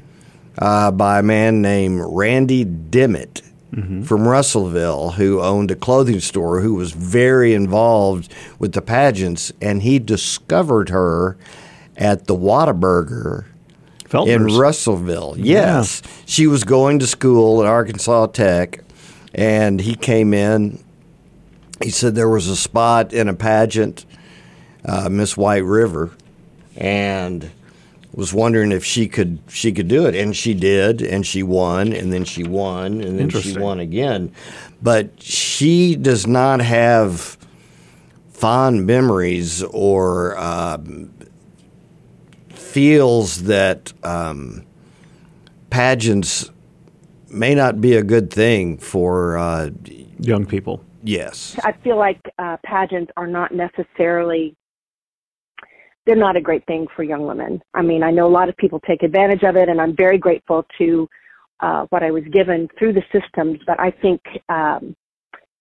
uh, 0.58 0.92
by 0.92 1.20
a 1.20 1.24
man 1.24 1.62
named 1.62 2.02
Randy 2.06 2.66
Dimmitt. 2.66 3.44
Mm-hmm. 3.72 4.02
From 4.02 4.28
Russellville, 4.28 5.12
who 5.12 5.42
owned 5.42 5.70
a 5.70 5.76
clothing 5.76 6.20
store, 6.22 6.62
who 6.62 6.74
was 6.74 6.92
very 6.92 7.54
involved 7.54 8.34
with 8.58 8.74
the 8.74 8.82
pageants, 8.82 9.54
and 9.62 9.84
he 9.84 10.00
discovered 10.00 10.90
her 10.90 11.38
at 11.96 12.26
the 12.26 12.36
Whataburger 12.36 13.46
in 14.12 14.48
Russellville. 14.58 15.36
Yes, 15.38 16.02
yeah. 16.04 16.12
she 16.26 16.48
was 16.48 16.64
going 16.64 16.98
to 16.98 17.06
school 17.06 17.62
at 17.62 17.68
Arkansas 17.68 18.26
Tech, 18.28 18.84
and 19.36 19.80
he 19.80 19.94
came 19.96 20.34
in 20.34 20.84
he 21.82 21.90
said 21.90 22.16
there 22.16 22.30
was 22.30 22.48
a 22.48 22.56
spot 22.56 23.14
in 23.14 23.28
a 23.30 23.34
pageant, 23.34 24.06
uh, 24.86 25.10
Miss 25.10 25.38
White 25.38 25.64
River, 25.64 26.12
and 26.76 27.50
was 28.14 28.34
wondering 28.34 28.72
if 28.72 28.84
she 28.84 29.08
could 29.08 29.40
she 29.48 29.72
could 29.72 29.88
do 29.88 30.06
it, 30.06 30.16
and 30.16 30.36
she 30.36 30.54
did, 30.54 31.02
and 31.02 31.26
she 31.26 31.44
won, 31.44 31.94
and 31.94 32.12
then 32.12 32.26
she 32.26 32.44
won, 32.44 33.02
and 33.02 33.20
then 33.20 33.30
she 33.30 33.58
won 33.58 33.80
again. 33.80 34.32
But 34.82 35.22
she 35.22 35.96
does 35.96 36.26
not 36.26 36.62
have 36.62 37.38
fond 38.30 38.86
memories 38.86 39.64
or 39.64 40.38
um, 40.38 41.12
feels 42.50 43.44
that 43.44 43.92
um, 44.04 44.66
pageants 45.70 46.50
may 47.30 47.54
not 47.54 47.82
be 47.82 47.96
a 47.96 48.04
good 48.04 48.32
thing 48.32 48.78
for 48.78 49.38
uh, 49.38 49.70
young 50.20 50.46
people. 50.46 50.84
Yes. 51.04 51.58
I 51.64 51.72
feel 51.84 51.98
like 51.98 52.20
uh, 52.38 52.58
pageants 52.64 53.12
are 53.16 53.28
not 53.28 53.54
necessarily 53.54 54.56
they're 56.06 56.16
not 56.16 56.36
a 56.36 56.42
great 56.42 56.66
thing 56.66 56.88
for 56.96 57.04
young 57.04 57.28
women. 57.28 57.62
I 57.76 57.84
mean, 57.84 58.02
I 58.02 58.10
know 58.10 58.26
a 58.26 58.32
lot 58.34 58.50
of 58.50 58.58
people 58.58 58.80
take 58.80 59.04
advantage 59.04 59.44
of 59.44 59.56
it, 59.56 59.70
and 59.70 59.80
I'm 59.80 59.96
very 59.96 60.18
grateful 60.18 60.66
to 60.80 61.08
uh, 61.60 61.86
what 61.90 62.02
I 62.02 62.10
was 62.10 62.24
given 62.32 62.68
through 62.80 62.94
the 62.94 63.04
systems. 63.12 63.60
But 63.68 63.80
I 63.80 63.92
think 63.92 64.20
um, 64.50 64.96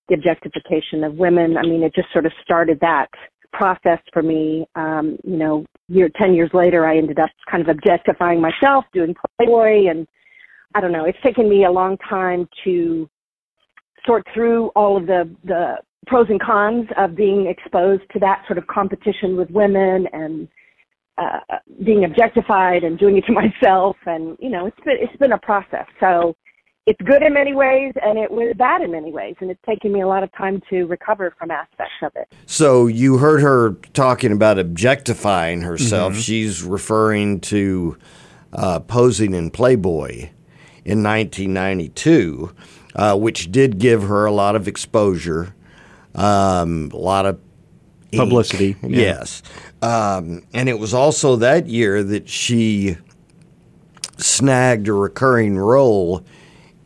the 0.08 0.14
objectification 0.14 1.04
of 1.04 1.14
women, 1.16 1.58
I 1.58 1.62
mean, 1.62 1.82
it 1.82 1.94
just 1.94 2.10
sort 2.12 2.24
of 2.24 2.32
started 2.42 2.78
that 2.80 3.08
process 3.52 3.98
for 4.10 4.22
me. 4.22 4.66
Um, 4.74 5.18
you 5.22 5.36
know, 5.36 5.66
year 5.88 6.08
ten 6.16 6.32
years 6.32 6.50
later, 6.54 6.86
I 6.86 6.96
ended 6.96 7.18
up 7.18 7.30
kind 7.50 7.62
of 7.62 7.68
objectifying 7.68 8.40
myself, 8.40 8.86
doing 8.94 9.14
Playboy, 9.36 9.90
and 9.90 10.06
I 10.74 10.80
don't 10.80 10.92
know. 10.92 11.04
It's 11.04 11.20
taken 11.22 11.48
me 11.48 11.64
a 11.64 11.70
long 11.70 11.98
time 12.08 12.48
to 12.64 13.08
sort 14.06 14.26
through 14.34 14.68
all 14.68 14.96
of 14.96 15.06
the 15.06 15.28
the 15.44 15.76
pros 16.06 16.26
and 16.30 16.40
cons 16.40 16.86
of 16.96 17.14
being 17.14 17.46
exposed 17.46 18.02
to 18.12 18.18
that 18.18 18.42
sort 18.46 18.58
of 18.58 18.66
competition 18.66 19.36
with 19.36 19.50
women 19.50 20.06
and 20.12 20.48
uh, 21.18 21.40
being 21.84 22.04
objectified 22.04 22.82
and 22.84 22.98
doing 22.98 23.16
it 23.16 23.24
to 23.26 23.32
myself. 23.42 23.96
And 24.06 24.36
you 24.40 24.50
know 24.50 24.66
it's 24.66 24.80
been 24.84 24.96
it's 24.98 25.16
been 25.16 25.32
a 25.32 25.38
process. 25.38 25.86
So 26.00 26.34
it's 26.88 27.00
good 27.02 27.22
in 27.22 27.34
many 27.34 27.52
ways 27.52 27.92
and 28.02 28.18
it 28.18 28.30
was 28.30 28.54
bad 28.56 28.80
in 28.80 28.92
many 28.92 29.12
ways. 29.12 29.34
And 29.40 29.50
it's 29.50 29.60
taken 29.66 29.92
me 29.92 30.00
a 30.00 30.06
lot 30.06 30.22
of 30.22 30.32
time 30.32 30.62
to 30.70 30.86
recover 30.86 31.34
from 31.38 31.50
aspects 31.50 31.92
of 32.02 32.12
it. 32.16 32.32
So 32.46 32.86
you 32.86 33.18
heard 33.18 33.42
her 33.42 33.72
talking 33.92 34.32
about 34.32 34.58
objectifying 34.58 35.60
herself. 35.60 36.14
Mm-hmm. 36.14 36.22
she's 36.22 36.62
referring 36.62 37.40
to 37.40 37.98
uh, 38.54 38.80
posing 38.80 39.34
in 39.34 39.50
playboy 39.50 40.30
in 40.86 41.02
1992 41.02 42.54
uh, 42.94 43.16
which 43.16 43.50
did 43.52 43.78
give 43.78 44.02
her 44.02 44.26
a 44.26 44.32
lot 44.32 44.56
of 44.56 44.68
exposure, 44.68 45.54
um, 46.14 46.90
a 46.92 46.96
lot 46.96 47.26
of 47.26 47.40
ink. 48.10 48.20
publicity. 48.20 48.76
Yeah. 48.82 48.88
Yes. 48.88 49.42
Um, 49.82 50.42
and 50.52 50.68
it 50.68 50.78
was 50.78 50.94
also 50.94 51.36
that 51.36 51.66
year 51.66 52.02
that 52.02 52.28
she 52.28 52.96
snagged 54.16 54.88
a 54.88 54.92
recurring 54.92 55.56
role 55.56 56.24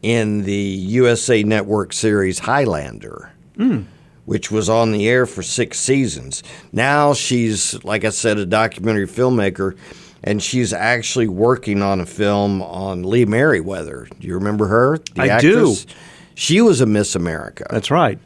in 0.03 0.43
the 0.43 0.53
USA 0.53 1.43
Network 1.43 1.93
series 1.93 2.41
Highlander, 2.41 3.33
mm. 3.57 3.85
which 4.25 4.51
was 4.51 4.69
on 4.69 4.93
the 4.93 5.09
air 5.09 5.27
for 5.27 5.43
six 5.43 5.79
seasons. 5.79 6.43
Now 6.73 7.15
she's, 7.15 7.83
like 7.85 8.05
I 8.05 8.11
said, 8.11 8.39
a 8.39 8.47
documentary 8.47 9.07
filmmaker, 9.07 9.77
and 10.25 10.43
she's 10.43 10.73
actually 10.73 11.29
working 11.29 11.83
on 11.83 12.01
a 12.01 12.07
film 12.07 12.63
on 12.63 13.03
Lee 13.03 13.25
Meriwether. 13.25 14.09
Do 14.21 14.27
you 14.27 14.35
remember 14.35 14.67
her? 14.69 14.99
The 15.15 15.23
I 15.23 15.27
actress? 15.29 15.85
do. 15.85 15.93
She 16.35 16.61
was 16.63 16.81
a 16.81 16.87
Miss 16.87 17.15
America. 17.15 17.67
That's 17.69 17.91
right. 17.91 18.19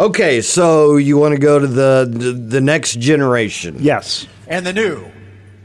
Okay, 0.00 0.40
so 0.40 0.96
you 0.96 1.16
want 1.18 1.34
to 1.34 1.40
go 1.40 1.58
to 1.58 1.66
the, 1.66 2.08
the 2.10 2.32
the 2.32 2.60
next 2.60 2.98
generation? 2.98 3.76
Yes. 3.78 4.26
And 4.48 4.66
the 4.66 4.72
new 4.72 5.04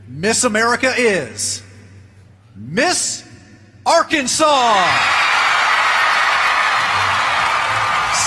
Miss 0.08 0.44
America 0.44 0.94
is 0.96 1.64
Miss 2.56 3.28
Arkansas. 3.88 4.86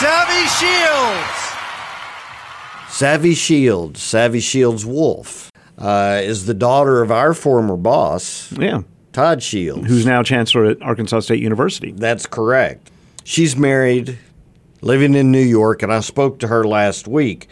Savvy 0.01 0.49
Shields. 0.49 1.39
Savvy 2.91 3.35
Shields, 3.35 4.03
Savvy 4.03 4.41
Shields 4.41 4.85
Wolf, 4.85 5.52
uh, 5.83 6.20
is 6.22 6.47
the 6.47 6.55
daughter 6.55 7.03
of 7.03 7.11
our 7.11 7.35
former 7.35 7.76
boss, 7.76 8.51
Yeah. 8.53 8.83
Todd 9.12 9.43
Shields. 9.43 9.87
Who's 9.89 10.07
now 10.07 10.22
chancellor 10.22 10.64
at 10.64 10.80
Arkansas 10.80 11.20
State 11.20 11.41
University. 11.43 11.93
That's 11.93 12.24
correct. 12.24 12.91
She's 13.24 13.57
married, 13.57 14.18
living 14.80 15.14
in 15.14 15.30
New 15.30 15.43
York, 15.43 15.83
and 15.83 15.93
I 15.93 16.01
spoke 16.01 16.39
to 16.39 16.47
her 16.49 16.64
last 16.64 17.07
week. 17.07 17.49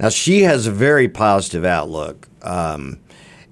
Now, 0.00 0.08
she 0.08 0.42
has 0.42 0.66
a 0.66 0.72
very 0.72 1.08
positive 1.08 1.64
outlook, 1.64 2.26
um, 2.42 2.98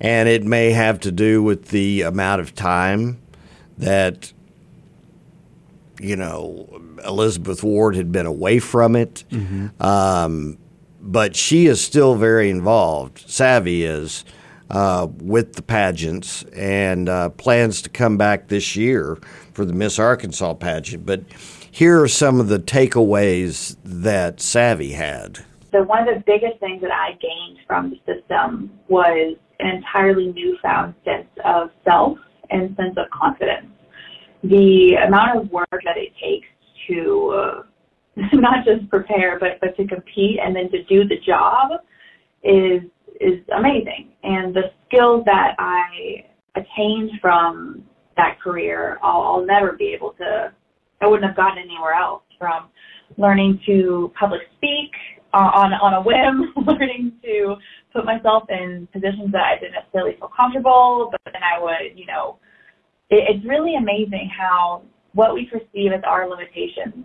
and 0.01 0.29
it 0.29 0.43
may 0.45 0.72
have 0.72 0.99
to 1.01 1.12
do 1.12 1.43
with 1.43 1.68
the 1.68 2.03
amount 2.03 2.41
of 2.41 2.55
time 2.57 3.18
that, 3.79 4.33
you 6.01 6.16
know, 6.16 6.68
Elizabeth 7.07 7.62
Ward 7.62 7.95
had 7.97 8.11
been 8.11 8.27
away 8.27 8.59
from 8.59 8.97
it. 8.97 9.25
Um, 9.81 10.59
but 11.05 11.37
she 11.37 11.67
is 11.67 11.85
still 11.85 12.15
very 12.15 12.49
involved. 12.49 13.25
Savvy 13.29 13.85
is 13.85 14.25
uh, 14.71 15.07
with 15.19 15.55
the 15.55 15.63
pageants 15.63 16.43
and 16.55 17.09
uh, 17.09 17.29
plans 17.31 17.83
to 17.83 17.91
come 17.91 18.17
back 18.17 18.49
this 18.49 18.75
year 18.75 19.19
for 19.53 19.65
the 19.65 19.75
Miss 19.75 19.99
Arkansas 19.99 20.55
pageant. 20.55 21.05
But 21.05 21.23
here 21.71 22.01
are 22.01 22.09
some 22.09 22.41
of 22.41 22.49
the 22.49 22.59
takeaways 22.59 23.77
that 23.85 24.41
Savvy 24.41 24.93
had. 24.93 25.45
So 25.73 25.83
one 25.83 26.09
of 26.09 26.15
the 26.15 26.23
biggest 26.25 26.59
things 26.61 26.81
that 26.81 26.93
I 26.93 27.13
gained 27.21 27.59
from 27.67 27.91
the 27.91 28.01
system 28.07 28.71
was 28.89 29.37
an 29.61 29.69
entirely 29.69 30.33
newfound 30.33 30.95
sense 31.05 31.29
of 31.45 31.71
self 31.85 32.19
and 32.51 32.75
sense 32.77 32.97
of 32.97 33.11
confidence. 33.11 33.67
The 34.43 34.95
amount 34.95 35.39
of 35.39 35.51
work 35.51 35.69
that 35.71 35.97
it 35.97 36.13
takes 36.23 36.47
to 36.89 37.31
uh, 37.31 37.63
not 38.33 38.65
just 38.65 38.89
prepare, 38.91 39.39
but 39.39 39.61
but 39.61 39.77
to 39.77 39.87
compete 39.87 40.39
and 40.45 40.55
then 40.55 40.71
to 40.71 40.83
do 40.85 41.07
the 41.07 41.19
job 41.27 41.71
is 42.43 42.83
is 43.21 43.41
amazing. 43.57 44.12
And 44.23 44.55
the 44.55 44.71
skills 44.87 45.25
that 45.27 45.55
I 45.59 46.25
attained 46.57 47.11
from 47.21 47.85
that 48.17 48.39
career, 48.43 48.99
I'll, 49.03 49.23
I'll 49.23 49.47
never 49.47 49.73
be 49.73 49.93
able 49.95 50.12
to. 50.19 50.53
I 51.01 51.07
wouldn't 51.07 51.27
have 51.27 51.37
gotten 51.37 51.59
anywhere 51.59 51.95
else 51.95 52.23
from 52.39 52.69
learning 53.19 53.61
to 53.67 54.12
public 54.19 54.43
speak 54.57 54.93
on 55.33 55.73
on 55.73 55.95
a 55.95 56.03
whim, 56.03 56.53
learning 56.67 57.12
to 57.25 57.57
put 57.93 58.05
myself 58.05 58.45
in 58.49 58.89
positions 58.93 59.33
that 59.33 59.43
I 59.43 59.59
didn't 59.59 59.75
necessarily 59.75 60.17
feel 60.19 60.31
comfortable, 60.37 61.09
but 61.11 61.21
then 61.33 61.43
I 61.43 61.61
would, 61.61 61.99
you 61.99 62.07
know, 62.07 62.39
it, 63.11 63.25
it's 63.29 63.47
really 63.47 63.75
amazing 63.77 64.31
how 64.37 64.83
what 65.15 65.35
we 65.35 65.47
perceive 65.47 65.93
as 65.93 66.03
our 66.07 66.29
limitations 66.29 67.05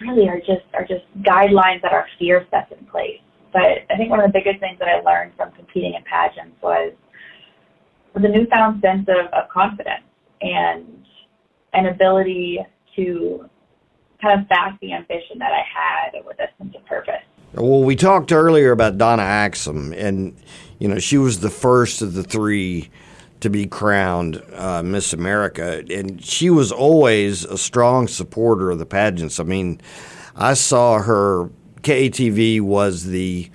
really 0.00 0.28
are 0.28 0.38
just 0.38 0.64
are 0.74 0.84
just 0.86 1.04
guidelines 1.22 1.82
that 1.82 1.92
our 1.92 2.06
fear 2.18 2.46
sets 2.50 2.72
in 2.78 2.84
place. 2.86 3.20
But 3.52 3.84
I 3.90 3.96
think 3.96 4.10
one 4.10 4.20
of 4.20 4.26
the 4.26 4.32
biggest 4.32 4.60
things 4.60 4.78
that 4.78 4.88
I 4.88 5.00
learned 5.00 5.32
from 5.36 5.50
competing 5.52 5.94
in 5.94 6.02
pageants 6.04 6.56
was 6.62 6.92
was 8.14 8.24
a 8.24 8.28
newfound 8.28 8.80
sense 8.80 9.08
of, 9.08 9.26
of 9.32 9.48
confidence 9.48 10.04
and 10.40 11.04
an 11.72 11.86
ability 11.86 12.58
to 12.96 13.48
kind 14.20 14.40
of 14.40 14.48
back 14.48 14.78
the 14.80 14.92
ambition 14.92 15.38
that 15.38 15.52
I 15.52 15.62
had 15.62 16.24
with 16.24 16.38
a 16.40 16.48
sense 16.58 16.74
of 16.76 16.84
purpose. 16.86 17.22
Well, 17.54 17.82
we 17.82 17.96
talked 17.96 18.32
earlier 18.32 18.72
about 18.72 18.98
Donna 18.98 19.22
Axum, 19.22 19.92
and 19.92 20.36
you 20.78 20.88
know 20.88 20.98
she 20.98 21.18
was 21.18 21.40
the 21.40 21.50
first 21.50 22.02
of 22.02 22.14
the 22.14 22.22
three 22.22 22.90
to 23.40 23.50
be 23.50 23.66
crowned 23.66 24.42
uh, 24.54 24.82
Miss 24.82 25.12
America, 25.12 25.84
and 25.90 26.22
she 26.22 26.50
was 26.50 26.70
always 26.70 27.44
a 27.44 27.56
strong 27.56 28.06
supporter 28.06 28.70
of 28.70 28.78
the 28.78 28.86
pageants. 28.86 29.40
I 29.40 29.44
mean, 29.44 29.80
I 30.36 30.54
saw 30.54 30.98
her. 31.00 31.50
KATV 31.82 32.60
was 32.60 33.06
the 33.06 33.50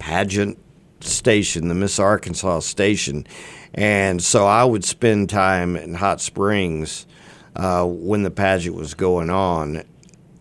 pageant 0.00 0.58
station, 1.00 1.68
the 1.68 1.74
Miss 1.74 1.98
Arkansas 2.00 2.60
station, 2.60 3.26
and 3.74 4.22
so 4.22 4.46
I 4.46 4.64
would 4.64 4.84
spend 4.84 5.30
time 5.30 5.76
in 5.76 5.94
Hot 5.94 6.20
Springs 6.20 7.06
uh, 7.54 7.84
when 7.84 8.24
the 8.24 8.30
pageant 8.30 8.74
was 8.74 8.94
going 8.94 9.30
on, 9.30 9.84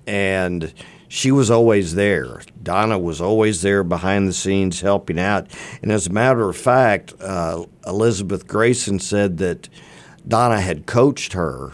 and 0.08 0.74
she 1.12 1.30
was 1.30 1.52
always 1.52 1.96
there. 1.96 2.42
Donna 2.64 2.98
was 2.98 3.20
always 3.20 3.62
there 3.62 3.84
behind 3.84 4.30
the 4.30 4.34
scenes 4.34 4.80
helping 4.80 5.20
out. 5.20 5.46
And 5.82 5.92
as 5.92 6.08
a 6.08 6.10
matter 6.10 6.48
of 6.48 6.56
fact, 6.56 7.14
uh, 7.20 7.66
Elizabeth 7.86 8.48
Gracen 8.48 9.02
said 9.02 9.38
that 9.40 9.68
Donna 10.26 10.62
had 10.62 10.86
coached 10.86 11.34
her 11.34 11.74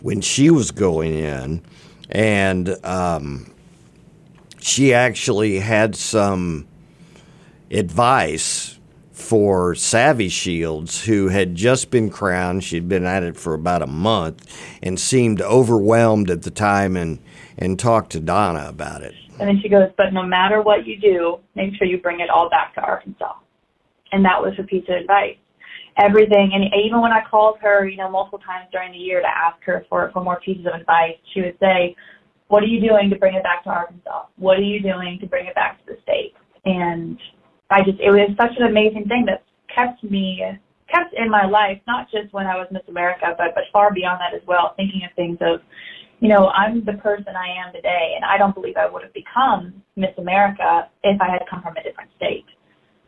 when 0.00 0.20
she 0.20 0.48
was 0.48 0.70
going 0.70 1.12
in, 1.12 1.60
and 2.08 2.76
um, 2.86 3.52
she 4.60 4.94
actually 4.94 5.58
had 5.58 5.96
some 5.96 6.68
advice 7.72 8.78
for 9.10 9.74
Savvy 9.74 10.28
Shields, 10.28 11.04
who 11.04 11.26
had 11.26 11.56
just 11.56 11.90
been 11.90 12.10
crowned. 12.10 12.62
She'd 12.62 12.88
been 12.88 13.04
at 13.04 13.24
it 13.24 13.36
for 13.36 13.54
about 13.54 13.82
a 13.82 13.88
month 13.88 14.46
and 14.84 15.00
seemed 15.00 15.42
overwhelmed 15.42 16.30
at 16.30 16.42
the 16.42 16.52
time 16.52 16.96
and, 16.96 17.18
and 17.58 17.78
talk 17.78 18.08
to 18.10 18.20
Donna 18.20 18.66
about 18.68 19.02
it. 19.02 19.14
And 19.40 19.48
then 19.48 19.60
she 19.62 19.68
goes, 19.68 19.90
but 19.96 20.12
no 20.12 20.22
matter 20.22 20.62
what 20.62 20.86
you 20.86 20.98
do, 20.98 21.38
make 21.54 21.74
sure 21.76 21.86
you 21.86 21.98
bring 21.98 22.20
it 22.20 22.30
all 22.30 22.48
back 22.48 22.74
to 22.74 22.80
Arkansas. 22.80 23.34
And 24.12 24.24
that 24.24 24.40
was 24.40 24.54
her 24.56 24.62
piece 24.62 24.84
of 24.88 24.96
advice. 24.96 25.36
Everything, 25.98 26.52
and 26.54 26.64
even 26.80 27.00
when 27.00 27.12
I 27.12 27.22
called 27.28 27.58
her, 27.60 27.86
you 27.86 27.96
know, 27.96 28.08
multiple 28.08 28.38
times 28.38 28.68
during 28.70 28.92
the 28.92 28.98
year 28.98 29.20
to 29.20 29.26
ask 29.26 29.62
her 29.64 29.84
for, 29.88 30.10
for 30.12 30.22
more 30.22 30.40
pieces 30.40 30.64
of 30.66 30.80
advice, 30.80 31.16
she 31.34 31.40
would 31.40 31.58
say, 31.60 31.96
what 32.46 32.62
are 32.62 32.66
you 32.66 32.80
doing 32.80 33.10
to 33.10 33.16
bring 33.16 33.34
it 33.34 33.42
back 33.42 33.64
to 33.64 33.70
Arkansas? 33.70 34.26
What 34.36 34.58
are 34.58 34.62
you 34.62 34.80
doing 34.80 35.18
to 35.20 35.26
bring 35.26 35.46
it 35.46 35.54
back 35.54 35.78
to 35.84 35.92
the 35.92 35.98
state? 36.02 36.34
And 36.64 37.18
I 37.70 37.82
just, 37.82 37.98
it 38.00 38.10
was 38.10 38.30
such 38.40 38.56
an 38.58 38.66
amazing 38.66 39.06
thing 39.06 39.26
that 39.26 39.42
kept 39.74 40.02
me, 40.04 40.42
kept 40.88 41.14
in 41.14 41.28
my 41.28 41.46
life, 41.46 41.80
not 41.86 42.10
just 42.10 42.32
when 42.32 42.46
I 42.46 42.56
was 42.56 42.68
Miss 42.70 42.82
America, 42.88 43.34
but, 43.36 43.48
but 43.54 43.64
far 43.72 43.92
beyond 43.92 44.20
that 44.20 44.34
as 44.34 44.46
well, 44.46 44.74
thinking 44.76 45.02
of 45.04 45.14
things 45.16 45.38
of, 45.40 45.60
you 46.20 46.28
know, 46.28 46.48
I'm 46.48 46.84
the 46.84 46.94
person 46.94 47.34
I 47.36 47.66
am 47.66 47.72
today, 47.72 48.14
and 48.16 48.24
I 48.24 48.38
don't 48.38 48.54
believe 48.54 48.76
I 48.76 48.88
would 48.88 49.02
have 49.02 49.12
become 49.12 49.82
Miss 49.96 50.10
America 50.18 50.88
if 51.04 51.20
I 51.20 51.30
had 51.30 51.42
come 51.48 51.62
from 51.62 51.76
a 51.76 51.82
different 51.82 52.10
state. 52.16 52.46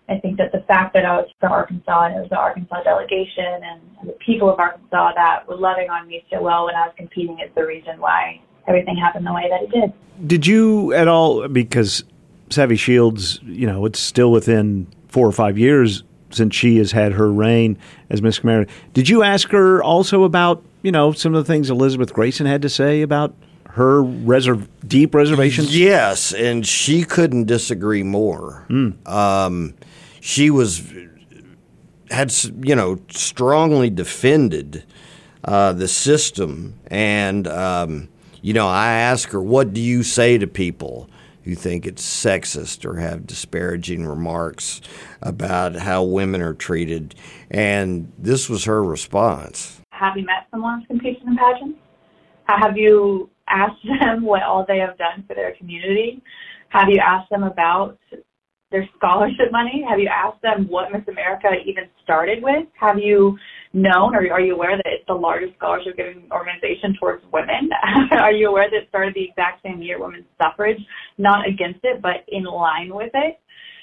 I 0.09 0.19
think 0.19 0.39
that 0.39 0.51
the 0.53 0.65
fact 0.67 0.93
that 0.95 1.05
I 1.05 1.17
was 1.17 1.29
from 1.39 1.53
Arkansas 1.53 2.07
and 2.07 2.17
it 2.17 2.21
was 2.21 2.31
the 2.31 2.37
Arkansas 2.37 2.83
delegation 2.83 3.45
and, 3.47 3.81
and 4.01 4.09
the 4.09 4.17
people 4.25 4.53
of 4.53 4.59
Arkansas 4.59 5.13
that 5.15 5.47
were 5.47 5.57
loving 5.57 5.89
on 5.89 6.09
me 6.09 6.25
so 6.33 6.43
well 6.43 6.67
when 6.67 6.75
I 6.75 6.87
was 6.87 6.95
competing 6.97 7.39
is 7.39 7.51
the 7.55 7.65
reason 7.65 8.01
why 8.01 8.41
everything 8.67 8.97
happened 8.97 9.25
the 9.25 9.33
way 9.33 9.49
that 9.49 9.63
it 9.63 9.71
did. 9.71 9.93
Did 10.27 10.47
you 10.47 10.93
at 10.93 11.07
all, 11.07 11.47
because 11.47 12.05
Savvy 12.51 12.77
Shields, 12.77 13.41
you 13.45 13.67
know, 13.67 13.85
it's 13.87 14.01
still 14.01 14.33
within 14.33 14.89
four 15.09 15.27
or 15.27 15.33
five 15.33 15.57
years 15.57 16.03
since 16.31 16.55
she 16.55 16.79
has 16.79 16.93
had 16.93 17.13
her 17.13 17.31
reign 17.33 17.79
as 18.09 18.23
Miss 18.23 18.41
America. 18.41 18.73
Did 18.95 19.09
you 19.09 19.23
ask 19.23 19.51
her 19.51 19.83
also 19.83 20.25
about, 20.25 20.63
you 20.83 20.93
know, 20.93 21.13
some 21.13 21.35
of 21.35 21.45
the 21.45 21.53
things 21.53 21.71
Elizabeth 21.71 22.13
Gracen 22.13 22.47
had 22.47 22.63
to 22.63 22.69
say 22.69 23.03
about 23.03 23.35
her 23.71 24.03
reserv- 24.03 24.69
deep 24.87 25.15
reservations? 25.15 25.77
Yes, 25.77 26.33
and 26.33 26.67
she 26.67 27.05
couldn't 27.05 27.45
disagree 27.45 28.03
more. 28.03 28.67
Um, 29.07 29.75
she 30.21 30.51
was 30.51 30.83
had 32.11 32.35
you 32.63 32.75
know 32.75 32.99
strongly 33.11 33.89
defended 33.91 34.85
uh, 35.45 35.73
the 35.73 35.89
system, 35.89 36.75
and 36.89 37.47
um, 37.47 38.09
you 38.43 38.53
know 38.53 38.67
I 38.67 38.93
asked 38.93 39.33
her, 39.33 39.41
"What 39.41 39.73
do 39.73 39.81
you 39.81 40.03
say 40.03 40.37
to 40.39 40.47
people 40.47 41.09
who 41.45 41.55
think 41.55 41.87
it's 41.87 42.05
sexist 42.05 42.85
or 42.85 42.97
have 42.97 43.27
disparaging 43.27 44.07
remarks 44.07 44.81
about 45.23 45.77
how 45.77 46.03
women 46.03 46.41
are 46.43 46.55
treated?" 46.55 47.15
And 47.51 48.13
this 48.19 48.49
was 48.49 48.65
her 48.65 48.83
response. 48.83 49.81
Have 49.93 50.17
you 50.17 50.25
met 50.25 50.47
someone 50.51 50.81
who's 50.81 50.87
competing 50.87 51.29
in 51.29 51.37
pageants? 51.37 51.79
Have 52.45 52.77
you 52.77 53.31
asked 53.49 53.85
them 54.01 54.23
what 54.25 54.43
all 54.43 54.65
they 54.67 54.79
have 54.79 54.97
done 54.99 55.25
for 55.27 55.35
their 55.35 55.55
community? 55.57 56.23
Have 56.71 56.89
you 56.89 57.01
asked 57.05 57.31
them 57.31 57.43
about 57.43 57.99
their 58.71 58.89
scholarship 58.97 59.51
money? 59.51 59.85
Have 59.89 59.99
you 59.99 60.09
asked 60.09 60.41
them 60.43 60.67
what 60.69 60.93
Miss 60.93 61.03
America 61.09 61.49
even 61.67 61.85
started 62.03 62.43
with? 62.43 62.67
Have 62.79 62.99
you 62.99 63.37
known? 63.73 64.15
Are, 64.15 64.33
are 64.33 64.41
you 64.41 64.55
aware 64.55 64.77
that 64.77 64.87
it's 64.87 65.07
the 65.07 65.15
largest 65.15 65.57
scholarship 65.57 65.97
giving 65.97 66.29
organization 66.33 66.97
towards 66.99 67.25
women? 67.33 67.71
are 68.13 68.33
you 68.33 68.49
aware 68.49 68.69
that 68.71 68.77
it 68.77 68.89
started 68.89 69.15
the 69.15 69.25
exact 69.25 69.63
same 69.63 69.83
year 69.83 70.01
women's 70.01 70.27
suffrage, 70.41 70.81
not 71.19 71.47
against 71.47 71.81
it, 71.85 72.03
but 72.03 72.25
in 72.29 72.45
line 72.45 72.95
with 72.95 73.11
it? 73.15 73.39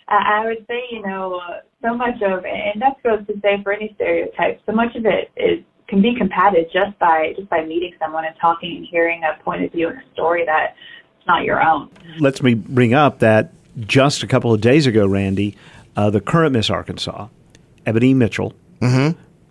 Uh, 0.09 0.23
I 0.23 0.45
would 0.45 0.65
say, 0.67 0.83
you 0.91 1.01
know, 1.01 1.41
uh, 1.49 1.59
so 1.81 1.93
much 1.93 2.15
of, 2.21 2.45
and 2.45 2.81
that 2.81 3.01
goes 3.03 3.25
to 3.27 3.33
say 3.41 3.61
for 3.63 3.73
any 3.73 3.91
stereotype, 3.95 4.61
so 4.65 4.71
much 4.71 4.95
of 4.95 5.05
it 5.05 5.31
is 5.35 5.63
can 5.87 6.01
be 6.01 6.13
combated 6.17 6.69
just 6.71 6.97
by 6.99 7.33
just 7.37 7.49
by 7.49 7.63
meeting 7.63 7.93
someone 7.99 8.25
and 8.25 8.35
talking 8.41 8.77
and 8.77 8.85
hearing 8.89 9.21
a 9.23 9.41
point 9.43 9.63
of 9.63 9.71
view 9.71 9.87
and 9.87 9.97
a 9.97 10.11
story 10.13 10.43
that 10.45 10.75
it's 11.17 11.27
not 11.27 11.43
your 11.43 11.61
own. 11.61 11.89
Let's 12.19 12.41
me 12.41 12.53
bring 12.53 12.93
up 12.93 13.19
that 13.19 13.53
just 13.79 14.23
a 14.23 14.27
couple 14.27 14.53
of 14.53 14.61
days 14.61 14.85
ago, 14.85 15.07
Randy, 15.07 15.55
uh, 15.95 16.09
the 16.09 16.21
current 16.21 16.53
Miss 16.53 16.69
Arkansas, 16.69 17.27
Ebony 17.85 18.13
Mitchell, 18.13 18.53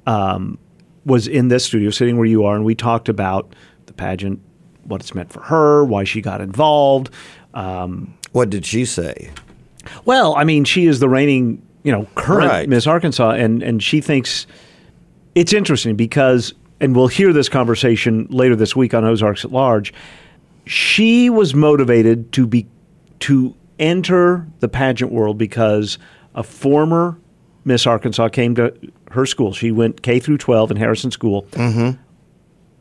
um, 0.06 0.58
was 1.04 1.28
in 1.28 1.48
this 1.48 1.64
studio, 1.64 1.90
sitting 1.90 2.16
where 2.16 2.26
you 2.26 2.44
are, 2.44 2.56
and 2.56 2.64
we 2.64 2.74
talked 2.74 3.08
about 3.08 3.54
the 3.86 3.92
pageant, 3.92 4.40
what 4.84 5.00
it's 5.00 5.14
meant 5.14 5.32
for 5.32 5.40
her, 5.42 5.84
why 5.84 6.04
she 6.04 6.20
got 6.20 6.40
involved. 6.40 7.10
Um, 7.54 8.14
what 8.32 8.50
did 8.50 8.66
she 8.66 8.84
say? 8.84 9.30
Well, 10.04 10.34
I 10.36 10.44
mean, 10.44 10.64
she 10.64 10.86
is 10.86 11.00
the 11.00 11.08
reigning, 11.08 11.62
you 11.82 11.92
know, 11.92 12.06
current 12.16 12.50
Right. 12.50 12.68
Miss 12.68 12.86
Arkansas, 12.86 13.30
and 13.30 13.62
and 13.62 13.82
she 13.82 14.00
thinks 14.00 14.46
it's 15.34 15.52
interesting 15.52 15.96
because, 15.96 16.52
and 16.80 16.94
we'll 16.96 17.08
hear 17.08 17.32
this 17.32 17.48
conversation 17.48 18.26
later 18.30 18.56
this 18.56 18.74
week 18.74 18.94
on 18.94 19.04
Ozarks 19.04 19.44
at 19.44 19.52
Large. 19.52 19.94
She 20.66 21.30
was 21.30 21.54
motivated 21.54 22.32
to 22.32 22.46
be 22.46 22.66
to 23.20 23.54
enter 23.78 24.46
the 24.60 24.68
pageant 24.68 25.12
world 25.12 25.38
because 25.38 25.98
a 26.34 26.42
former 26.42 27.18
Miss 27.64 27.86
Arkansas 27.86 28.28
came 28.28 28.54
to 28.56 28.74
her 29.10 29.26
school. 29.26 29.52
She 29.52 29.70
went 29.70 30.02
K 30.02 30.18
through 30.20 30.38
12 30.38 30.70
in 30.72 30.76
Harrison 30.76 31.10
School. 31.10 31.42
Mm-hmm. 31.52 32.00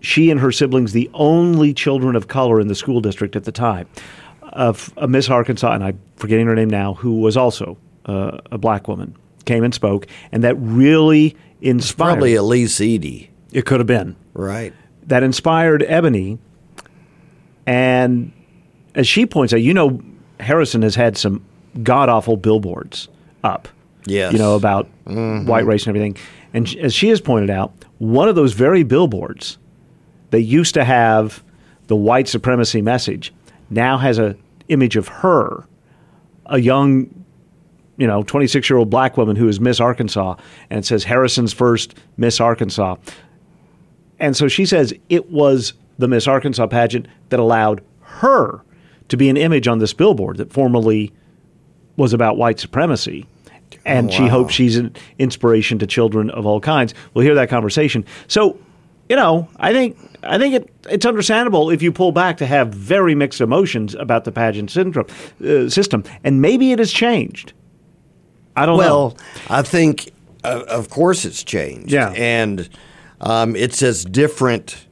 She 0.01 0.29
and 0.29 0.39
her 0.39 0.51
siblings, 0.51 0.93
the 0.93 1.09
only 1.13 1.73
children 1.73 2.15
of 2.15 2.27
color 2.27 2.59
in 2.59 2.67
the 2.67 2.75
school 2.75 3.01
district 3.01 3.35
at 3.35 3.43
the 3.45 3.51
time, 3.51 3.87
of 4.43 4.93
a 4.97 5.07
Miss 5.07 5.29
Arkansas, 5.29 5.71
and 5.73 5.83
I'm 5.83 5.99
forgetting 6.15 6.45
her 6.47 6.55
name 6.55 6.69
now, 6.69 6.93
who 6.95 7.19
was 7.21 7.35
also 7.37 7.77
uh, 8.05 8.37
a 8.51 8.57
black 8.57 8.87
woman, 8.87 9.15
came 9.45 9.63
and 9.63 9.73
spoke, 9.73 10.05
and 10.31 10.43
that 10.43 10.55
really 10.55 11.35
inspired. 11.61 12.13
Probably 12.13 12.35
Elise 12.35 12.79
Edie. 12.81 13.31
It 13.51 13.65
could 13.65 13.79
have 13.79 13.87
been 13.87 14.15
Right. 14.33 14.73
that 15.07 15.23
inspired 15.23 15.83
Ebony. 15.87 16.37
And 17.65 18.31
as 18.93 19.07
she 19.07 19.25
points 19.25 19.53
out, 19.53 19.61
you 19.61 19.73
know, 19.73 20.01
Harrison 20.39 20.81
has 20.83 20.95
had 20.95 21.17
some 21.17 21.43
god 21.83 22.09
awful 22.09 22.37
billboards 22.37 23.07
up. 23.43 23.67
Yes. 24.05 24.33
You 24.33 24.39
know, 24.39 24.55
about 24.55 24.87
Mhm. 25.07 25.45
white 25.45 25.65
race 25.65 25.85
and 25.87 25.95
everything. 25.95 26.15
And 26.53 26.73
as 26.81 26.93
she 26.93 27.09
has 27.09 27.19
pointed 27.21 27.49
out, 27.49 27.73
one 27.97 28.27
of 28.29 28.35
those 28.35 28.53
very 28.53 28.83
billboards 28.83 29.57
that 30.31 30.41
used 30.41 30.73
to 30.75 30.83
have 30.83 31.43
the 31.87 31.95
white 31.95 32.27
supremacy 32.27 32.81
message 32.81 33.33
now 33.69 33.97
has 33.97 34.19
a 34.19 34.35
image 34.69 34.95
of 34.95 35.07
her, 35.07 35.65
a 36.47 36.59
young, 36.59 37.07
you 37.97 38.07
know, 38.07 38.23
26 38.23 38.69
year 38.69 38.77
old 38.77 38.89
black 38.89 39.17
woman 39.17 39.35
who 39.35 39.47
is 39.47 39.59
Miss 39.59 39.79
Arkansas, 39.79 40.35
and 40.69 40.79
it 40.79 40.85
says 40.85 41.03
Harrison's 41.05 41.53
first 41.53 41.95
Miss 42.17 42.39
Arkansas. 42.39 42.95
And 44.19 44.35
so 44.35 44.47
she 44.47 44.65
says 44.65 44.93
it 45.09 45.29
was 45.31 45.73
the 45.97 46.07
Miss 46.07 46.27
Arkansas 46.27 46.67
pageant 46.67 47.07
that 47.29 47.39
allowed 47.39 47.81
her 48.01 48.61
to 49.09 49.17
be 49.17 49.29
an 49.29 49.37
image 49.37 49.67
on 49.67 49.79
this 49.79 49.93
billboard 49.93 50.37
that 50.37 50.51
formerly 50.51 51.11
was 51.97 52.13
about 52.13 52.37
white 52.37 52.59
supremacy. 52.59 53.25
And 53.85 54.11
she 54.11 54.23
wow. 54.23 54.29
hopes 54.29 54.53
she's 54.53 54.77
an 54.77 54.95
inspiration 55.19 55.77
to 55.79 55.87
children 55.87 56.31
of 56.31 56.45
all 56.45 56.59
kinds. 56.59 56.93
We'll 57.13 57.23
hear 57.23 57.35
that 57.35 57.49
conversation. 57.49 58.03
So, 58.27 58.57
you 59.09 59.15
know, 59.15 59.47
I 59.57 59.73
think 59.73 59.97
I 60.23 60.39
think 60.39 60.55
it, 60.55 60.73
it's 60.89 61.05
understandable 61.05 61.69
if 61.69 61.81
you 61.81 61.91
pull 61.91 62.11
back 62.11 62.37
to 62.37 62.47
have 62.47 62.73
very 62.73 63.13
mixed 63.13 63.41
emotions 63.41 63.93
about 63.93 64.23
the 64.23 64.31
pageant 64.31 64.71
syndrome 64.71 65.07
uh, 65.43 65.69
system, 65.69 66.03
and 66.23 66.41
maybe 66.41 66.71
it 66.71 66.79
has 66.79 66.91
changed. 66.91 67.53
I 68.55 68.65
don't 68.65 68.77
well, 68.77 69.09
know. 69.09 69.15
I 69.49 69.61
think, 69.61 70.11
uh, 70.43 70.63
of 70.67 70.89
course, 70.89 71.25
it's 71.25 71.43
changed. 71.43 71.91
Yeah. 71.91 72.09
And 72.11 72.69
um, 73.21 73.55
it's 73.55 73.83
as 73.83 74.05
different 74.05 74.87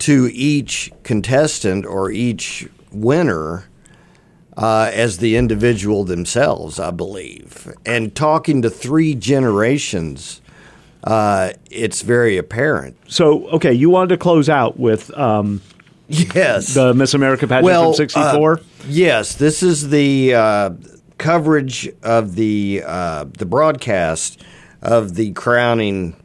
to 0.00 0.30
each 0.32 0.92
contestant 1.02 1.86
or 1.86 2.10
each 2.10 2.68
winner 2.92 3.64
uh, 4.56 4.90
as 4.92 5.18
the 5.18 5.36
individual 5.36 6.04
themselves, 6.04 6.80
I 6.80 6.90
believe. 6.90 7.72
And 7.84 8.14
talking 8.14 8.62
to 8.62 8.70
three 8.70 9.14
generations, 9.14 10.40
uh, 11.04 11.52
it's 11.70 12.02
very 12.02 12.36
apparent. 12.36 12.96
So, 13.08 13.46
okay, 13.48 13.72
you 13.72 13.90
wanted 13.90 14.08
to 14.10 14.16
close 14.16 14.48
out 14.48 14.78
with 14.78 15.16
um, 15.16 15.60
yes 16.08 16.74
the 16.74 16.94
Miss 16.94 17.14
America 17.14 17.46
pageant 17.46 17.64
well, 17.64 17.92
from 17.92 17.94
'64. 17.94 18.52
uh, 18.52 18.62
yes, 18.88 19.34
this 19.34 19.62
is 19.62 19.90
the 19.90 20.34
uh, 20.34 20.70
coverage 21.18 21.88
of 22.02 22.34
the 22.34 22.82
uh, 22.84 23.24
the 23.38 23.46
broadcast 23.46 24.42
of 24.82 25.14
the 25.14 25.32
crowning 25.32 26.16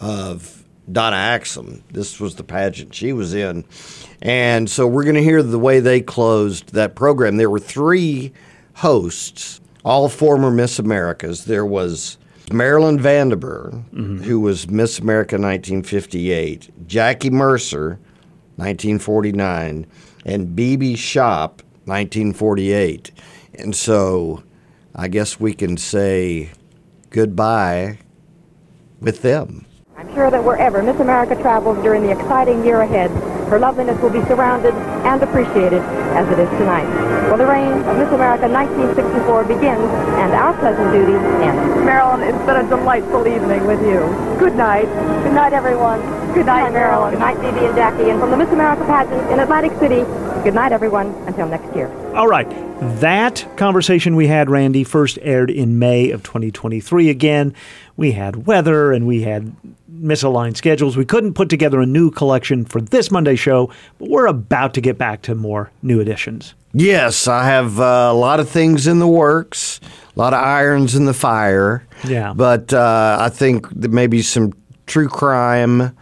of 0.00 0.64
Donna 0.90 1.16
Axum. 1.16 1.82
This 1.90 2.20
was 2.20 2.36
the 2.36 2.44
pageant 2.44 2.94
she 2.94 3.12
was 3.12 3.34
in, 3.34 3.64
and 4.24 4.68
so 4.70 4.86
we're 4.86 5.04
going 5.04 5.14
to 5.16 5.22
hear 5.22 5.42
the 5.42 5.58
way 5.58 5.80
they 5.80 6.00
closed 6.00 6.72
that 6.72 6.96
program. 6.96 7.36
There 7.36 7.50
were 7.50 7.60
three 7.60 8.32
hosts, 8.76 9.60
all 9.84 10.08
former 10.08 10.50
Miss 10.50 10.78
Americas. 10.78 11.44
There 11.44 11.66
was. 11.66 12.18
Marilyn 12.52 13.00
Van 13.00 13.30
Derbur, 13.30 13.72
mm-hmm. 13.90 14.18
who 14.18 14.38
was 14.38 14.68
Miss 14.68 14.98
America 14.98 15.36
1958, 15.36 16.86
Jackie 16.86 17.30
Mercer, 17.30 17.98
1949, 18.56 19.86
and 20.26 20.48
BeBe 20.48 20.94
Shopp, 20.98 21.62
1948. 21.86 23.12
And 23.54 23.74
so 23.74 24.42
I 24.94 25.08
guess 25.08 25.40
we 25.40 25.54
can 25.54 25.78
say 25.78 26.50
goodbye 27.08 27.98
with 29.00 29.22
them. 29.22 29.64
I'm 29.96 30.12
sure 30.14 30.30
that 30.30 30.44
wherever 30.44 30.82
Miss 30.82 31.00
America 31.00 31.36
travels 31.36 31.82
during 31.82 32.02
the 32.02 32.10
exciting 32.10 32.64
year 32.64 32.82
ahead, 32.82 33.10
her 33.48 33.58
loveliness 33.58 34.00
will 34.00 34.10
be 34.10 34.24
surrounded 34.26 34.74
and 35.04 35.22
appreciated 35.22 35.82
as 36.16 36.28
it 36.30 36.38
is 36.38 36.48
tonight. 36.58 36.86
For 37.28 37.38
the 37.38 37.46
reign 37.46 37.72
of 37.84 37.96
Miss 37.98 38.10
America 38.12 38.48
1964 38.48 39.44
begins, 39.44 39.90
and 40.22 40.32
our 40.32 40.54
pleasant 40.58 40.92
duty 40.92 41.14
ends. 41.42 41.84
Marilyn, 41.84 42.22
it's 42.22 42.44
been 42.46 42.64
a 42.64 42.68
delightful 42.68 43.26
evening 43.26 43.66
with 43.66 43.80
you. 43.82 44.00
Good 44.38 44.54
night. 44.54 44.86
Good 45.24 45.34
night, 45.34 45.52
everyone. 45.52 46.00
Good 46.32 46.46
night, 46.46 46.72
Marilyn. 46.72 47.10
Good 47.12 47.20
night, 47.20 47.36
BeBe 47.38 47.68
and 47.68 47.76
Jackie. 47.76 48.10
And 48.10 48.20
from 48.20 48.30
the 48.30 48.36
Miss 48.36 48.50
America 48.50 48.84
pageant 48.86 49.30
in 49.30 49.40
Atlantic 49.40 49.72
City, 49.78 50.02
good 50.44 50.54
night, 50.54 50.72
everyone. 50.72 51.06
Until 51.26 51.48
next 51.48 51.74
year. 51.74 51.90
All 52.14 52.28
right. 52.28 52.48
That 53.00 53.46
conversation 53.56 54.14
we 54.14 54.26
had, 54.26 54.50
Randy, 54.50 54.84
first 54.84 55.18
aired 55.22 55.50
in 55.50 55.78
May 55.78 56.10
of 56.10 56.22
2023. 56.22 57.08
Again, 57.08 57.54
we 57.96 58.12
had 58.12 58.46
weather 58.46 58.92
and 58.92 59.06
we 59.06 59.22
had 59.22 59.56
misaligned 59.90 60.58
schedules. 60.58 60.98
We 60.98 61.06
couldn't 61.06 61.32
put 61.32 61.48
together 61.48 61.80
a 61.80 61.86
new 61.86 62.10
collection 62.10 62.66
for 62.66 62.82
this 62.82 63.10
Monday 63.10 63.36
show, 63.36 63.72
but 63.98 64.10
we're 64.10 64.26
about 64.26 64.74
to 64.74 64.82
get 64.82 64.98
back 64.98 65.22
to 65.22 65.34
more 65.34 65.70
new 65.82 65.98
editions. 65.98 66.54
Yes, 66.74 67.26
I 67.26 67.46
have 67.46 67.80
uh, 67.80 68.10
a 68.10 68.14
lot 68.14 68.38
of 68.38 68.48
things 68.48 68.86
in 68.86 68.98
the 68.98 69.08
works, 69.08 69.80
a 70.14 70.18
lot 70.18 70.34
of 70.34 70.42
irons 70.42 70.94
in 70.94 71.06
the 71.06 71.14
fire. 71.14 71.86
Yeah. 72.06 72.34
But 72.34 72.74
uh, 72.74 73.16
I 73.18 73.30
think 73.30 73.66
that 73.80 73.92
maybe 73.92 74.20
some 74.20 74.52
true 74.86 75.08
crime 75.08 75.96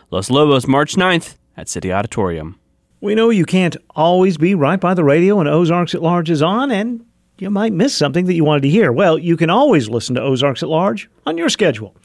Los 0.09 0.30
Lobos, 0.30 0.68
March 0.68 0.95
9th 0.95 1.36
at 1.57 1.68
City 1.68 1.91
Auditorium. 1.91 2.57
We 3.04 3.16
know 3.16 3.30
you 3.32 3.43
can't 3.43 3.76
always 3.97 4.38
be 4.38 4.56
right 4.56 4.80
by 4.80 4.93
the 4.93 5.04
radio 5.04 5.36
when 5.36 5.47
Ozarks 5.47 5.93
at 5.93 6.01
Large 6.01 6.30
is 6.30 6.41
on, 6.41 6.72
and 6.72 7.06
you 7.38 7.49
might 7.49 7.74
miss 7.74 7.93
something 7.93 8.28
that 8.28 8.34
you 8.34 8.45
wanted 8.45 8.62
to 8.62 8.70
hear. 8.70 8.93
Well, 8.93 9.20
you 9.20 9.36
can 9.36 9.49
always 9.49 9.89
listen 9.89 10.16
to 10.16 10.22
Ozarks 10.22 10.64
at 10.64 10.70
Large 10.70 11.10
on 11.26 11.38
your 11.38 11.49
schedule. 11.49 11.97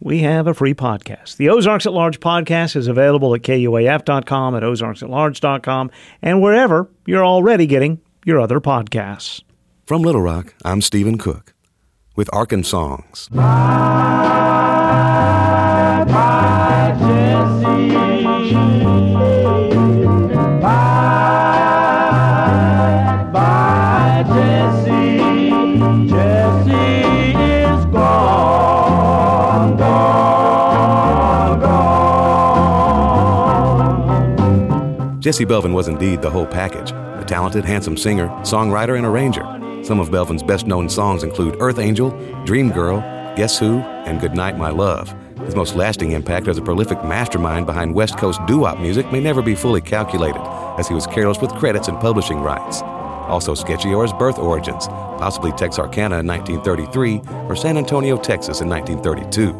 We 0.00 0.22
have 0.22 0.48
a 0.48 0.54
free 0.54 0.74
podcast. 0.74 1.36
The 1.36 1.50
Ozarks 1.50 1.86
at 1.86 1.92
Large 1.92 2.18
podcast 2.18 2.74
is 2.74 2.88
available 2.88 3.32
at 3.32 3.42
KUAF.com, 3.42 4.56
at 4.56 4.64
OzarksAtLarge.com, 4.64 5.92
and 6.20 6.42
wherever 6.42 6.90
you're 7.06 7.24
already 7.24 7.66
getting 7.66 8.00
your 8.26 8.40
other 8.40 8.58
podcasts. 8.58 9.44
From 9.86 10.02
Little 10.02 10.22
Rock, 10.22 10.54
I'm 10.64 10.80
Stephen 10.80 11.16
Cook 11.16 11.54
with 12.16 12.28
Arkansongs. 12.32 13.28
Jesse 35.20 35.44
Belvin 35.44 35.74
was 35.74 35.86
indeed 35.86 36.22
the 36.22 36.30
whole 36.30 36.46
package 36.46 36.92
a 36.92 37.24
talented, 37.26 37.62
handsome 37.62 37.98
singer, 37.98 38.28
songwriter, 38.40 38.96
and 38.96 39.04
arranger. 39.04 39.42
Some 39.84 40.00
of 40.00 40.08
Belvin's 40.08 40.42
best 40.42 40.66
known 40.66 40.88
songs 40.88 41.22
include 41.22 41.56
Earth 41.60 41.78
Angel, 41.78 42.10
Dream 42.46 42.70
Girl, 42.70 43.00
Guess 43.36 43.58
Who, 43.58 43.80
and 43.80 44.18
Goodnight 44.18 44.56
My 44.56 44.70
Love. 44.70 45.14
His 45.44 45.54
most 45.54 45.76
lasting 45.76 46.12
impact 46.12 46.48
as 46.48 46.56
a 46.56 46.62
prolific 46.62 47.04
mastermind 47.04 47.66
behind 47.66 47.94
West 47.94 48.16
Coast 48.16 48.40
doo 48.46 48.60
wop 48.60 48.80
music 48.80 49.12
may 49.12 49.20
never 49.20 49.42
be 49.42 49.54
fully 49.54 49.82
calculated, 49.82 50.40
as 50.78 50.88
he 50.88 50.94
was 50.94 51.06
careless 51.06 51.42
with 51.42 51.50
credits 51.52 51.88
and 51.88 52.00
publishing 52.00 52.40
rights. 52.40 52.80
Also 52.80 53.54
sketchy 53.54 53.92
are 53.92 54.02
his 54.02 54.14
birth 54.14 54.38
origins, 54.38 54.86
possibly 54.86 55.52
Texarkana 55.52 56.20
in 56.20 56.26
1933 56.26 57.20
or 57.46 57.54
San 57.54 57.76
Antonio, 57.76 58.16
Texas 58.16 58.62
in 58.62 58.70
1932. 58.70 59.52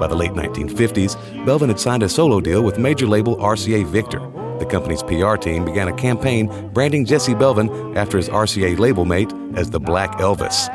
By 0.00 0.08
the 0.08 0.16
late 0.16 0.32
1950s, 0.32 1.14
Belvin 1.44 1.68
had 1.68 1.78
signed 1.78 2.02
a 2.02 2.08
solo 2.08 2.40
deal 2.40 2.62
with 2.62 2.78
major 2.78 3.06
label 3.06 3.36
RCA 3.36 3.86
Victor. 3.86 4.20
The 4.58 4.66
company's 4.66 5.02
PR 5.02 5.36
team 5.36 5.64
began 5.64 5.88
a 5.88 5.92
campaign 5.92 6.70
branding 6.72 7.04
Jesse 7.04 7.34
Belvin 7.34 7.96
after 7.96 8.16
his 8.16 8.28
RCA 8.28 8.78
label 8.78 9.04
mate 9.04 9.32
as 9.54 9.70
the 9.70 9.80
Black 9.80 10.18
Elvis. 10.18 10.68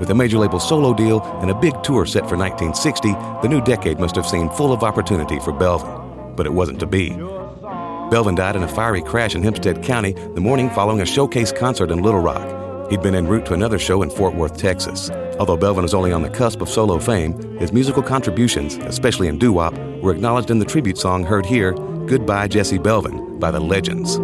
With 0.00 0.10
a 0.10 0.14
major 0.14 0.38
label 0.38 0.60
solo 0.60 0.94
deal 0.94 1.22
and 1.40 1.50
a 1.50 1.54
big 1.54 1.82
tour 1.82 2.06
set 2.06 2.28
for 2.28 2.36
1960, 2.36 3.12
the 3.42 3.48
new 3.48 3.60
decade 3.60 3.98
must 3.98 4.16
have 4.16 4.26
seemed 4.26 4.52
full 4.52 4.72
of 4.72 4.82
opportunity 4.82 5.38
for 5.40 5.52
Belvin. 5.52 6.36
But 6.36 6.46
it 6.46 6.52
wasn't 6.52 6.80
to 6.80 6.86
be. 6.86 7.10
Belvin 7.10 8.36
died 8.36 8.56
in 8.56 8.62
a 8.62 8.68
fiery 8.68 9.02
crash 9.02 9.34
in 9.34 9.42
Hempstead 9.42 9.82
County 9.82 10.12
the 10.12 10.40
morning 10.40 10.70
following 10.70 11.02
a 11.02 11.06
showcase 11.06 11.52
concert 11.52 11.90
in 11.90 12.02
Little 12.02 12.20
Rock. 12.20 12.90
He'd 12.90 13.02
been 13.02 13.14
en 13.14 13.26
route 13.26 13.44
to 13.46 13.54
another 13.54 13.78
show 13.78 14.02
in 14.02 14.08
Fort 14.08 14.34
Worth, 14.34 14.56
Texas. 14.56 15.10
Although 15.38 15.58
Belvin 15.58 15.82
was 15.82 15.92
only 15.92 16.12
on 16.12 16.22
the 16.22 16.30
cusp 16.30 16.62
of 16.62 16.70
solo 16.70 16.98
fame, 16.98 17.34
his 17.58 17.72
musical 17.72 18.02
contributions, 18.02 18.76
especially 18.76 19.28
in 19.28 19.38
doo 19.38 19.52
wop, 19.52 19.74
were 20.00 20.12
acknowledged 20.12 20.50
in 20.50 20.58
the 20.58 20.64
tribute 20.64 20.96
song 20.96 21.22
heard 21.22 21.44
here, 21.44 21.74
Goodbye 22.08 22.48
Jesse 22.48 22.78
Belvin, 22.78 23.38
by 23.38 23.50
the 23.50 23.60
Legends. 23.60 24.18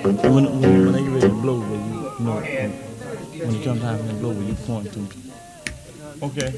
When, 0.00 0.16
when, 0.32 0.60
when 0.62 1.12
ready 1.12 1.20
to 1.20 1.28
blow, 1.28 1.60
will 1.60 1.76
you, 1.76 2.12
you 2.18 2.24
know, 2.24 2.40
when 3.44 3.62
time 3.78 4.08
to 4.08 4.14
blow, 4.14 4.30
will 4.30 4.42
you 4.42 4.54
point 4.54 4.90
to? 4.94 5.06
Okay. 6.22 6.54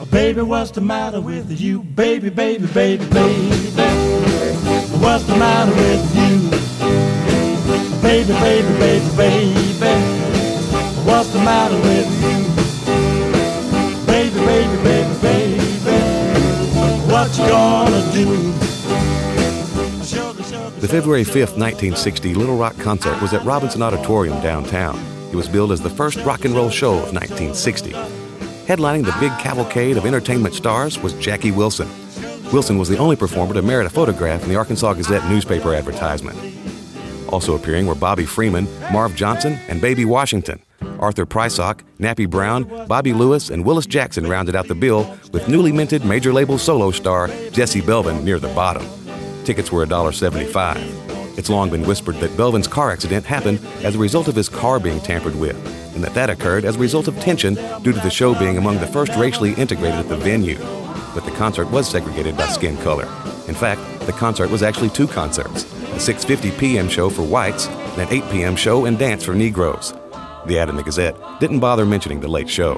Oh, 0.00 0.04
baby, 0.10 0.42
what's 0.42 0.72
the 0.72 0.80
matter 0.80 1.20
with 1.20 1.60
you? 1.60 1.84
Baby, 1.84 2.30
baby, 2.30 2.66
baby, 2.66 3.06
baby. 3.06 3.34
What's 4.98 5.22
the 5.26 5.36
matter 5.36 5.70
with 5.70 6.16
you? 6.16 6.50
Baby, 8.02 8.32
baby, 8.32 8.78
baby, 8.80 9.16
baby. 9.16 10.07
What's 11.08 11.30
the 11.30 11.38
matter 11.38 11.74
with 11.74 12.06
you? 12.22 12.44
Baby, 14.04 14.36
baby, 14.44 14.76
baby, 14.82 15.14
baby. 15.82 16.02
What 17.10 17.30
you 17.38 17.46
gonna 17.48 18.12
do? 18.12 18.52
The 20.80 20.86
February 20.86 21.24
5th, 21.24 21.56
1960 21.56 22.34
Little 22.34 22.58
Rock 22.58 22.76
concert 22.76 23.20
was 23.22 23.32
at 23.32 23.42
Robinson 23.46 23.80
Auditorium 23.80 24.38
downtown. 24.42 25.00
It 25.32 25.34
was 25.34 25.48
billed 25.48 25.72
as 25.72 25.80
the 25.80 25.88
first 25.88 26.18
rock 26.26 26.44
and 26.44 26.54
roll 26.54 26.68
show 26.68 26.92
of 26.92 27.14
1960. 27.14 27.92
Headlining 28.66 29.06
the 29.06 29.16
big 29.18 29.32
cavalcade 29.38 29.96
of 29.96 30.04
entertainment 30.04 30.54
stars 30.54 30.98
was 30.98 31.14
Jackie 31.14 31.52
Wilson. 31.52 31.88
Wilson 32.52 32.76
was 32.76 32.90
the 32.90 32.98
only 32.98 33.16
performer 33.16 33.54
to 33.54 33.62
merit 33.62 33.86
a 33.86 33.90
photograph 33.90 34.42
in 34.42 34.50
the 34.50 34.56
Arkansas 34.56 34.92
Gazette 34.92 35.26
newspaper 35.30 35.74
advertisement. 35.74 36.38
Also 37.30 37.56
appearing 37.56 37.86
were 37.86 37.94
Bobby 37.94 38.26
Freeman, 38.26 38.68
Marv 38.92 39.14
Johnson, 39.14 39.58
and 39.68 39.80
Baby 39.80 40.04
Washington. 40.04 40.60
Arthur 40.98 41.26
Prysock, 41.26 41.80
Nappy 41.98 42.28
Brown, 42.28 42.86
Bobby 42.86 43.12
Lewis, 43.12 43.50
and 43.50 43.64
Willis 43.64 43.86
Jackson 43.86 44.26
rounded 44.26 44.54
out 44.54 44.68
the 44.68 44.74
bill 44.74 45.18
with 45.32 45.48
newly 45.48 45.72
minted 45.72 46.04
major 46.04 46.32
label 46.32 46.58
solo 46.58 46.90
star 46.90 47.28
Jesse 47.50 47.80
Belvin 47.80 48.22
near 48.24 48.38
the 48.38 48.48
bottom. 48.48 48.86
Tickets 49.44 49.72
were 49.72 49.86
$1.75. 49.86 51.38
It's 51.38 51.48
long 51.48 51.70
been 51.70 51.86
whispered 51.86 52.16
that 52.16 52.36
Belvin's 52.36 52.66
car 52.66 52.90
accident 52.90 53.24
happened 53.24 53.60
as 53.84 53.94
a 53.94 53.98
result 53.98 54.26
of 54.26 54.34
his 54.34 54.48
car 54.48 54.80
being 54.80 55.00
tampered 55.00 55.38
with, 55.38 55.56
and 55.94 56.02
that 56.02 56.14
that 56.14 56.30
occurred 56.30 56.64
as 56.64 56.74
a 56.74 56.80
result 56.80 57.06
of 57.06 57.18
tension 57.20 57.54
due 57.82 57.92
to 57.92 58.00
the 58.00 58.10
show 58.10 58.34
being 58.38 58.58
among 58.58 58.78
the 58.78 58.86
first 58.88 59.14
racially 59.14 59.54
integrated 59.54 60.00
at 60.00 60.08
the 60.08 60.16
venue. 60.16 60.58
But 61.14 61.24
the 61.24 61.30
concert 61.36 61.70
was 61.70 61.88
segregated 61.88 62.36
by 62.36 62.48
skin 62.48 62.76
color. 62.78 63.06
In 63.46 63.54
fact, 63.54 63.80
the 64.00 64.12
concert 64.12 64.50
was 64.50 64.62
actually 64.62 64.90
two 64.90 65.06
concerts 65.06 65.64
a 65.92 66.00
6:50 66.00 66.58
p.m. 66.58 66.88
show 66.88 67.08
for 67.08 67.22
whites 67.22 67.66
and 67.68 68.02
an 68.02 68.08
8 68.08 68.30
p.m. 68.30 68.56
show 68.56 68.84
and 68.84 68.98
dance 68.98 69.24
for 69.24 69.34
Negroes. 69.34 69.94
The 70.48 70.58
ad 70.58 70.70
in 70.70 70.76
the 70.76 70.82
Gazette 70.82 71.14
didn't 71.40 71.60
bother 71.60 71.84
mentioning 71.84 72.20
the 72.20 72.28
late 72.28 72.48
show. 72.48 72.76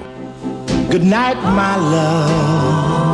Good 0.91 1.05
night, 1.05 1.35
my 1.35 1.77
love. 1.77 3.07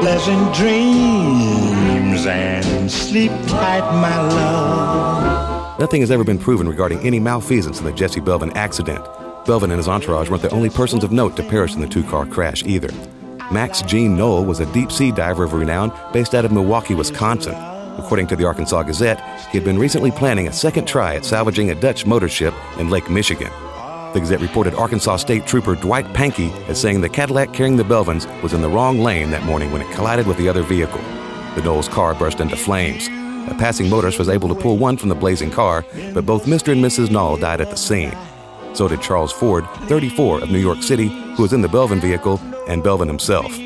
Pleasant 0.00 0.54
dreams 0.54 2.24
and 2.24 2.90
sleep 2.90 3.30
tight, 3.46 3.82
my 4.00 4.22
love. 4.22 5.78
Nothing 5.78 6.00
has 6.00 6.10
ever 6.10 6.24
been 6.24 6.38
proven 6.38 6.66
regarding 6.66 7.00
any 7.00 7.20
malfeasance 7.20 7.78
in 7.78 7.84
the 7.84 7.92
Jesse 7.92 8.22
Belvin 8.22 8.56
accident. 8.56 9.04
Belvin 9.44 9.64
and 9.64 9.74
his 9.74 9.88
entourage 9.88 10.30
weren't 10.30 10.40
the 10.40 10.48
only 10.48 10.70
persons 10.70 11.04
of 11.04 11.12
note 11.12 11.36
to 11.36 11.42
perish 11.42 11.74
in 11.74 11.82
the 11.82 11.86
two 11.86 12.04
car 12.04 12.24
crash 12.24 12.64
either. 12.64 12.88
Max 13.52 13.82
Gene 13.82 14.16
Knoll 14.16 14.46
was 14.46 14.60
a 14.60 14.72
deep 14.72 14.90
sea 14.90 15.12
diver 15.12 15.44
of 15.44 15.52
renown 15.52 15.92
based 16.14 16.34
out 16.34 16.46
of 16.46 16.52
Milwaukee, 16.52 16.94
Wisconsin. 16.94 17.73
According 17.98 18.26
to 18.28 18.36
the 18.36 18.44
Arkansas 18.44 18.82
Gazette, 18.82 19.20
he 19.50 19.58
had 19.58 19.64
been 19.64 19.78
recently 19.78 20.10
planning 20.10 20.48
a 20.48 20.52
second 20.52 20.86
try 20.86 21.14
at 21.14 21.24
salvaging 21.24 21.70
a 21.70 21.74
Dutch 21.74 22.06
motor 22.06 22.28
ship 22.28 22.54
in 22.78 22.90
Lake 22.90 23.08
Michigan. 23.08 23.50
The 24.12 24.20
Gazette 24.20 24.40
reported 24.40 24.74
Arkansas 24.74 25.16
State 25.16 25.46
Trooper 25.46 25.74
Dwight 25.74 26.06
Pankey 26.12 26.52
as 26.68 26.80
saying 26.80 27.00
the 27.00 27.08
Cadillac 27.08 27.52
carrying 27.52 27.76
the 27.76 27.82
Belvins 27.82 28.26
was 28.42 28.52
in 28.52 28.62
the 28.62 28.68
wrong 28.68 29.00
lane 29.00 29.30
that 29.30 29.44
morning 29.44 29.72
when 29.72 29.82
it 29.82 29.90
collided 29.92 30.26
with 30.26 30.36
the 30.38 30.48
other 30.48 30.62
vehicle. 30.62 31.00
The 31.54 31.62
Knoll's 31.62 31.88
car 31.88 32.14
burst 32.14 32.40
into 32.40 32.56
flames. 32.56 33.08
A 33.50 33.56
passing 33.58 33.90
motorist 33.90 34.18
was 34.18 34.28
able 34.28 34.48
to 34.48 34.54
pull 34.54 34.76
one 34.76 34.96
from 34.96 35.08
the 35.08 35.14
blazing 35.14 35.50
car, 35.50 35.84
but 36.12 36.24
both 36.24 36.46
Mr. 36.46 36.72
and 36.72 36.84
Mrs. 36.84 37.10
Knoll 37.10 37.36
died 37.36 37.60
at 37.60 37.70
the 37.70 37.76
scene. 37.76 38.16
So 38.72 38.88
did 38.88 39.02
Charles 39.02 39.32
Ford, 39.32 39.64
34, 39.88 40.42
of 40.42 40.50
New 40.50 40.58
York 40.58 40.82
City, 40.82 41.08
who 41.08 41.42
was 41.42 41.52
in 41.52 41.60
the 41.60 41.68
Belvin 41.68 42.00
vehicle, 42.00 42.40
and 42.66 42.82
Belvin 42.82 43.06
himself. 43.06 43.56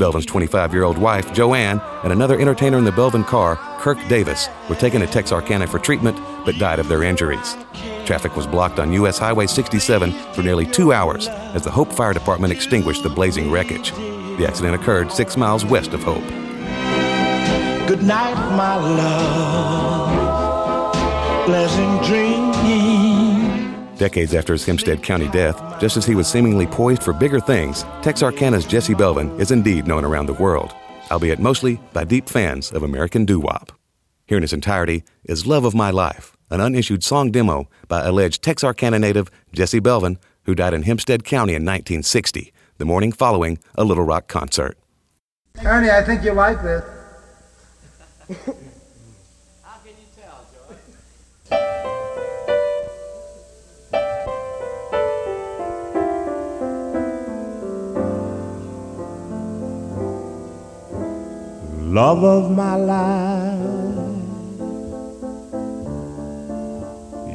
Belvin's 0.00 0.24
25 0.24 0.72
year 0.72 0.84
old 0.84 0.96
wife, 0.96 1.30
Joanne, 1.34 1.80
and 2.02 2.12
another 2.12 2.40
entertainer 2.40 2.78
in 2.78 2.84
the 2.84 2.90
Belvin 2.90 3.26
car, 3.26 3.56
Kirk 3.78 3.98
Davis, 4.08 4.48
were 4.68 4.74
taken 4.74 5.02
to 5.02 5.06
Texarkana 5.06 5.66
for 5.66 5.78
treatment 5.78 6.18
but 6.46 6.56
died 6.56 6.78
of 6.78 6.88
their 6.88 7.02
injuries. 7.02 7.54
Traffic 8.06 8.34
was 8.34 8.46
blocked 8.46 8.78
on 8.78 8.94
U.S. 8.94 9.18
Highway 9.18 9.46
67 9.46 10.10
for 10.32 10.42
nearly 10.42 10.64
two 10.64 10.94
hours 10.94 11.28
as 11.28 11.62
the 11.62 11.70
Hope 11.70 11.92
Fire 11.92 12.14
Department 12.14 12.50
extinguished 12.50 13.02
the 13.02 13.10
blazing 13.10 13.50
wreckage. 13.50 13.92
The 13.92 14.46
accident 14.48 14.74
occurred 14.74 15.12
six 15.12 15.36
miles 15.36 15.66
west 15.66 15.92
of 15.92 16.02
Hope. 16.02 16.26
Good 17.86 18.02
night, 18.02 18.34
my 18.56 18.76
love. 18.76 20.14
Pleasant 21.44 22.04
dreams. 22.06 22.49
Decades 24.00 24.34
after 24.34 24.54
his 24.54 24.64
Hempstead 24.64 25.02
County 25.02 25.28
death, 25.28 25.78
just 25.78 25.98
as 25.98 26.06
he 26.06 26.14
was 26.14 26.26
seemingly 26.26 26.66
poised 26.66 27.02
for 27.02 27.12
bigger 27.12 27.38
things, 27.38 27.82
Texarkana's 28.00 28.64
Jesse 28.64 28.94
Belvin 28.94 29.38
is 29.38 29.50
indeed 29.50 29.86
known 29.86 30.06
around 30.06 30.24
the 30.24 30.32
world. 30.32 30.74
albeit 31.10 31.38
mostly 31.38 31.78
by 31.92 32.04
deep 32.04 32.26
fans 32.26 32.72
of 32.72 32.82
American 32.82 33.26
doo 33.26 33.40
wop. 33.40 33.72
Here 34.26 34.38
in 34.38 34.44
its 34.44 34.54
entirety 34.54 35.02
is 35.24 35.46
Love 35.46 35.66
of 35.66 35.74
My 35.74 35.90
Life, 35.90 36.34
an 36.48 36.60
unissued 36.60 37.04
song 37.04 37.30
demo 37.30 37.68
by 37.88 38.06
alleged 38.06 38.42
Texarkana 38.42 38.98
native 38.98 39.28
Jesse 39.52 39.80
Belvin, 39.80 40.16
who 40.44 40.54
died 40.54 40.72
in 40.72 40.84
Hempstead 40.84 41.24
County 41.24 41.52
in 41.52 41.62
1960, 41.62 42.54
the 42.78 42.84
morning 42.86 43.12
following 43.12 43.58
a 43.74 43.84
Little 43.84 44.04
Rock 44.04 44.28
concert. 44.28 44.78
Ernie, 45.62 45.90
I 45.90 46.02
think 46.02 46.24
you 46.24 46.32
like 46.32 46.62
this. 46.62 46.84
Love 61.90 62.22
of 62.22 62.52
my 62.52 62.76
life, 62.76 63.58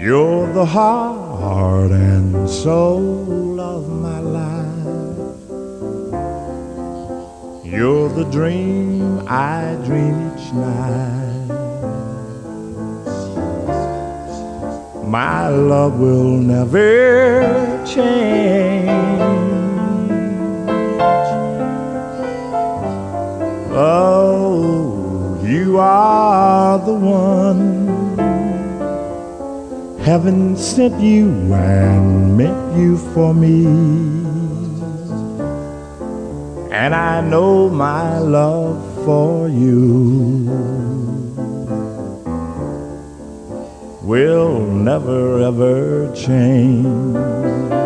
you're 0.02 0.54
the 0.54 0.64
heart 0.64 1.92
and 1.92 2.50
soul 2.50 3.60
of 3.60 3.90
my 3.90 4.20
life. 4.22 5.36
You're 7.66 8.08
the 8.08 8.24
dream 8.32 9.28
I 9.28 9.76
dream 9.84 10.32
each 10.32 10.54
night. 10.54 11.50
My 15.04 15.50
love 15.50 16.00
will 16.00 16.38
never 16.38 17.84
change. 17.86 19.35
Oh, 23.78 25.38
you 25.44 25.80
are 25.80 26.80
the 26.80 26.94
one. 26.94 28.16
Heaven 30.00 30.56
sent 30.56 31.02
you 31.02 31.28
and 31.54 32.38
meant 32.38 32.78
you 32.78 32.98
for 33.14 33.34
me. 33.34 33.66
And 36.72 36.96
I 36.96 37.20
know 37.20 37.68
my 37.70 38.18
love 38.20 38.80
for 39.04 39.50
you 39.50 40.46
will 44.04 44.62
never 44.62 45.42
ever 45.42 46.16
change. 46.16 47.85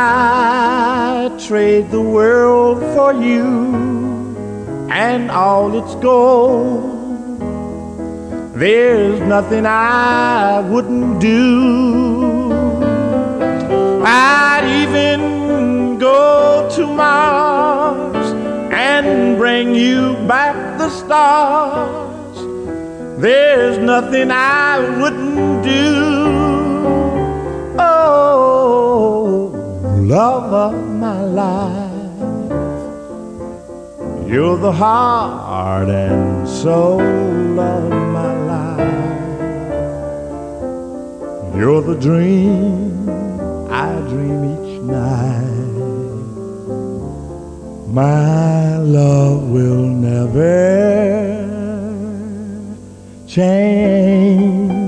I 0.00 1.36
trade 1.48 1.90
the 1.90 2.00
world 2.00 2.78
for 2.94 3.12
you 3.12 3.46
and 4.90 5.28
all 5.28 5.76
its 5.76 5.96
gold. 5.96 7.40
There's 8.54 9.20
nothing 9.22 9.66
I 9.66 10.60
wouldn't 10.60 11.20
do. 11.20 12.52
I'd 14.04 14.66
even 14.82 15.98
go 15.98 16.70
to 16.76 16.86
Mars 16.86 18.26
and 18.72 19.36
bring 19.36 19.74
you 19.74 20.14
back 20.28 20.78
the 20.78 20.90
stars. 20.90 22.36
There's 23.20 23.78
nothing 23.78 24.30
I 24.30 24.78
wouldn't 25.00 25.64
do. 25.64 26.37
Love 30.18 30.52
of 30.52 30.74
my 31.06 31.20
life. 31.22 32.50
You're 34.28 34.58
the 34.58 34.72
heart 34.72 35.88
and 35.88 36.48
soul 36.48 37.00
of 37.60 37.84
my 38.18 38.32
life. 38.52 39.38
You're 41.56 41.82
the 41.82 41.98
dream 42.06 43.08
I 43.70 43.92
dream 44.10 44.40
each 44.54 44.74
night. 44.98 45.76
My 48.00 48.76
love 48.78 49.40
will 49.54 49.86
never 49.86 50.50
change. 53.28 54.87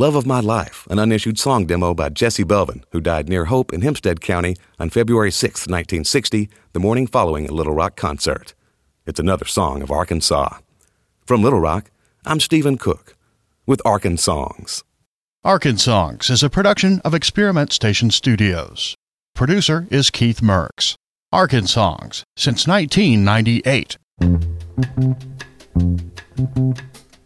Love 0.00 0.14
of 0.14 0.24
My 0.24 0.38
Life, 0.38 0.86
an 0.90 1.00
unissued 1.00 1.40
song 1.40 1.66
demo 1.66 1.92
by 1.92 2.08
Jesse 2.08 2.44
Belvin, 2.44 2.84
who 2.92 3.00
died 3.00 3.28
near 3.28 3.46
Hope 3.46 3.72
in 3.72 3.82
Hempstead 3.82 4.20
County 4.20 4.56
on 4.78 4.90
February 4.90 5.32
6, 5.32 5.62
1960, 5.62 6.48
the 6.72 6.78
morning 6.78 7.08
following 7.08 7.48
a 7.48 7.52
Little 7.52 7.74
Rock 7.74 7.96
concert. 7.96 8.54
It's 9.06 9.18
another 9.18 9.44
song 9.44 9.82
of 9.82 9.90
Arkansas. 9.90 10.58
From 11.26 11.42
Little 11.42 11.58
Rock, 11.58 11.90
I'm 12.24 12.38
Stephen 12.38 12.78
Cook 12.78 13.16
with 13.66 13.82
Arkansas 13.84 14.32
Songs. 14.32 14.84
Arkansas 15.42 15.90
Arkansongs 15.90 16.30
is 16.30 16.44
a 16.44 16.48
production 16.48 17.00
of 17.04 17.12
Experiment 17.12 17.72
Station 17.72 18.12
Studios. 18.12 18.94
Producer 19.34 19.88
is 19.90 20.10
Keith 20.10 20.40
Merks. 20.40 20.94
Arkansongs 21.32 22.22
since 22.36 22.68
1998. 22.68 23.98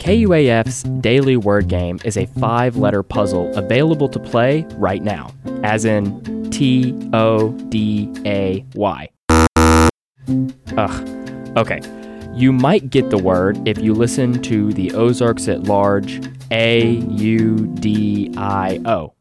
KUAF's 0.03 0.82
daily 1.00 1.36
word 1.36 1.68
game 1.68 2.00
is 2.05 2.16
a 2.16 2.26
five 2.26 2.76
letter 2.76 3.05
puzzle 3.05 3.57
available 3.57 4.09
to 4.09 4.18
play 4.18 4.66
right 4.72 5.00
now, 5.00 5.32
as 5.62 5.84
in 5.84 6.50
T 6.50 6.92
O 7.12 7.53
D 7.68 8.12
A 8.26 8.66
Y. 8.74 9.09
Ugh. 10.76 11.57
Okay. 11.57 11.80
You 12.34 12.53
might 12.53 12.90
get 12.90 13.11
the 13.11 13.18
word 13.18 13.68
if 13.68 13.78
you 13.78 13.94
listen 13.94 14.42
to 14.42 14.72
the 14.72 14.90
Ozarks 14.90 15.46
at 15.46 15.62
Large 15.68 16.20
A 16.50 16.84
U 16.84 17.72
D 17.78 18.34
I 18.36 18.80
O. 18.84 19.14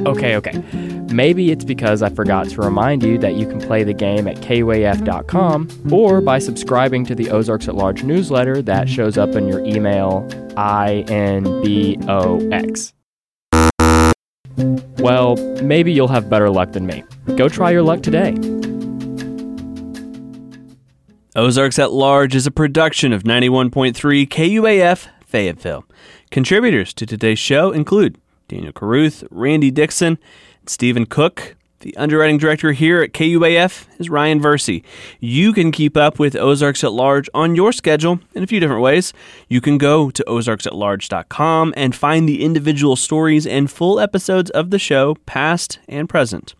Okay, 0.00 0.36
okay. 0.36 0.58
Maybe 1.12 1.52
it's 1.52 1.64
because 1.64 2.02
I 2.02 2.10
forgot 2.10 2.48
to 2.50 2.60
remind 2.60 3.02
you 3.04 3.18
that 3.18 3.36
you 3.36 3.46
can 3.46 3.60
play 3.60 3.84
the 3.84 3.94
game 3.94 4.26
at 4.26 4.36
KUAF.com 4.38 5.92
or 5.92 6.20
by 6.20 6.38
subscribing 6.40 7.04
to 7.06 7.14
the 7.14 7.30
Ozarks 7.30 7.68
at 7.68 7.76
Large 7.76 8.02
newsletter 8.02 8.60
that 8.62 8.88
shows 8.88 9.16
up 9.16 9.30
in 9.36 9.46
your 9.48 9.64
email 9.64 10.28
INBOX. 10.56 11.32
Well, 14.98 15.36
maybe 15.62 15.92
you'll 15.92 16.08
have 16.08 16.28
better 16.28 16.50
luck 16.50 16.72
than 16.72 16.86
me. 16.86 17.04
Go 17.36 17.48
try 17.48 17.70
your 17.70 17.82
luck 17.82 18.02
today. 18.02 18.34
Ozarks 21.36 21.78
at 21.78 21.92
Large 21.92 22.34
is 22.34 22.46
a 22.46 22.50
production 22.50 23.12
of 23.12 23.22
91.3 23.22 23.94
KUAF 24.26 25.06
Fayetteville. 25.24 25.84
Contributors 26.30 26.92
to 26.94 27.06
today's 27.06 27.38
show 27.38 27.70
include 27.70 28.18
Daniel 28.48 28.72
Caruth, 28.72 29.24
Randy 29.30 29.70
Dixon, 29.70 30.18
and 30.60 30.68
Stephen 30.68 31.06
Cook. 31.06 31.56
The 31.80 31.96
underwriting 31.96 32.38
director 32.38 32.72
here 32.72 33.02
at 33.02 33.12
KUAF 33.12 33.86
is 33.98 34.08
Ryan 34.08 34.40
Versey. 34.40 34.82
You 35.20 35.52
can 35.52 35.70
keep 35.70 35.96
up 35.96 36.18
with 36.18 36.34
Ozarks 36.34 36.82
at 36.82 36.92
Large 36.92 37.28
on 37.34 37.54
your 37.54 37.70
schedule 37.70 38.18
in 38.34 38.42
a 38.42 38.46
few 38.46 38.60
different 38.60 38.82
ways. 38.82 39.12
You 39.48 39.60
can 39.60 39.76
go 39.76 40.10
to 40.10 40.24
ozarksatlarge.com 40.26 41.74
and 41.76 41.94
find 41.94 42.28
the 42.28 42.42
individual 42.42 42.96
stories 42.96 43.46
and 43.46 43.70
full 43.70 44.00
episodes 44.00 44.50
of 44.50 44.70
the 44.70 44.78
show, 44.78 45.16
past 45.26 45.78
and 45.86 46.08
present. 46.08 46.54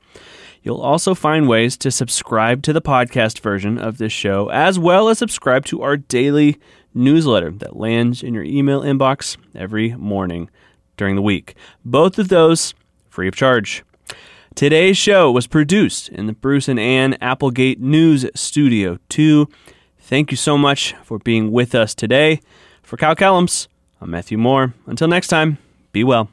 You'll 0.62 0.82
also 0.82 1.14
find 1.14 1.48
ways 1.48 1.76
to 1.78 1.90
subscribe 1.90 2.62
to 2.64 2.72
the 2.72 2.82
podcast 2.82 3.40
version 3.40 3.78
of 3.78 3.98
this 3.98 4.12
show, 4.12 4.48
as 4.50 4.78
well 4.78 5.08
as 5.08 5.18
subscribe 5.18 5.64
to 5.66 5.80
our 5.80 5.96
daily 5.96 6.58
newsletter 6.92 7.50
that 7.50 7.76
lands 7.76 8.22
in 8.22 8.34
your 8.34 8.44
email 8.44 8.82
inbox 8.82 9.36
every 9.54 9.94
morning 9.96 10.50
during 10.96 11.16
the 11.16 11.22
week. 11.22 11.54
Both 11.84 12.18
of 12.18 12.28
those 12.28 12.74
free 13.08 13.28
of 13.28 13.34
charge. 13.34 13.82
Today's 14.54 14.96
show 14.96 15.30
was 15.30 15.46
produced 15.46 16.08
in 16.08 16.26
the 16.26 16.32
Bruce 16.32 16.68
and 16.68 16.80
Ann 16.80 17.16
Applegate 17.20 17.80
News 17.80 18.26
Studio 18.34 18.98
2. 19.10 19.48
Thank 19.98 20.30
you 20.30 20.36
so 20.36 20.56
much 20.56 20.94
for 21.02 21.18
being 21.18 21.52
with 21.52 21.74
us 21.74 21.94
today. 21.94 22.40
For 22.82 22.96
Kyle 22.96 23.16
Kellams, 23.16 23.68
I'm 24.00 24.10
Matthew 24.10 24.38
Moore. 24.38 24.72
Until 24.86 25.08
next 25.08 25.28
time, 25.28 25.58
be 25.92 26.04
well. 26.04 26.30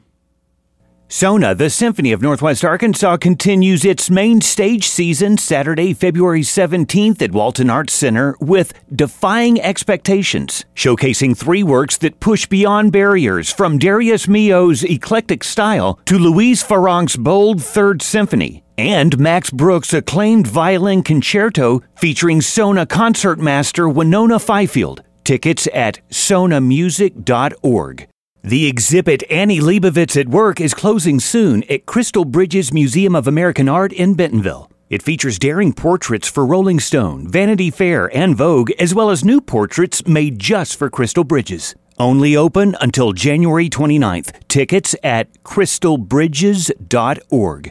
Sona, 1.14 1.54
the 1.54 1.70
Symphony 1.70 2.10
of 2.10 2.20
Northwest 2.22 2.64
Arkansas, 2.64 3.18
continues 3.18 3.84
its 3.84 4.10
main 4.10 4.40
stage 4.40 4.88
season 4.88 5.38
Saturday, 5.38 5.94
February 5.94 6.40
17th 6.40 7.22
at 7.22 7.30
Walton 7.30 7.70
Arts 7.70 7.92
Center 7.92 8.36
with 8.40 8.72
Defying 8.92 9.60
Expectations, 9.60 10.64
showcasing 10.74 11.36
three 11.36 11.62
works 11.62 11.98
that 11.98 12.18
push 12.18 12.46
beyond 12.46 12.90
barriers 12.90 13.52
from 13.52 13.78
Darius 13.78 14.26
Milhaud's 14.26 14.82
eclectic 14.82 15.44
style 15.44 16.00
to 16.06 16.18
Louise 16.18 16.64
Farrenc's 16.64 17.16
bold 17.16 17.62
Third 17.62 18.02
Symphony. 18.02 18.64
And 18.76 19.16
Max 19.16 19.52
Bruch's 19.52 19.94
acclaimed 19.94 20.48
violin 20.48 21.04
concerto 21.04 21.80
featuring 21.94 22.40
Sona 22.40 22.86
concertmaster 22.86 23.88
Winona 23.88 24.40
Fifield. 24.40 25.04
Tickets 25.22 25.68
at 25.72 26.00
sonamusic.org. 26.10 28.08
The 28.46 28.66
exhibit 28.66 29.22
Annie 29.30 29.58
Leibovitz 29.58 30.20
at 30.20 30.28
Work 30.28 30.60
is 30.60 30.74
closing 30.74 31.18
soon 31.18 31.64
at 31.70 31.86
Crystal 31.86 32.26
Bridges 32.26 32.74
Museum 32.74 33.14
of 33.14 33.26
American 33.26 33.70
Art 33.70 33.90
in 33.90 34.12
Bentonville. 34.12 34.70
It 34.90 35.02
features 35.02 35.38
daring 35.38 35.72
portraits 35.72 36.28
for 36.28 36.44
Rolling 36.44 36.78
Stone, 36.78 37.26
Vanity 37.26 37.70
Fair, 37.70 38.14
and 38.14 38.36
Vogue, 38.36 38.70
as 38.72 38.94
well 38.94 39.08
as 39.08 39.24
new 39.24 39.40
portraits 39.40 40.06
made 40.06 40.38
just 40.38 40.76
for 40.76 40.90
Crystal 40.90 41.24
Bridges. 41.24 41.74
Only 41.98 42.36
open 42.36 42.76
until 42.82 43.14
January 43.14 43.70
29th. 43.70 44.46
Tickets 44.48 44.94
at 45.02 45.42
crystalbridges.org. 45.42 47.62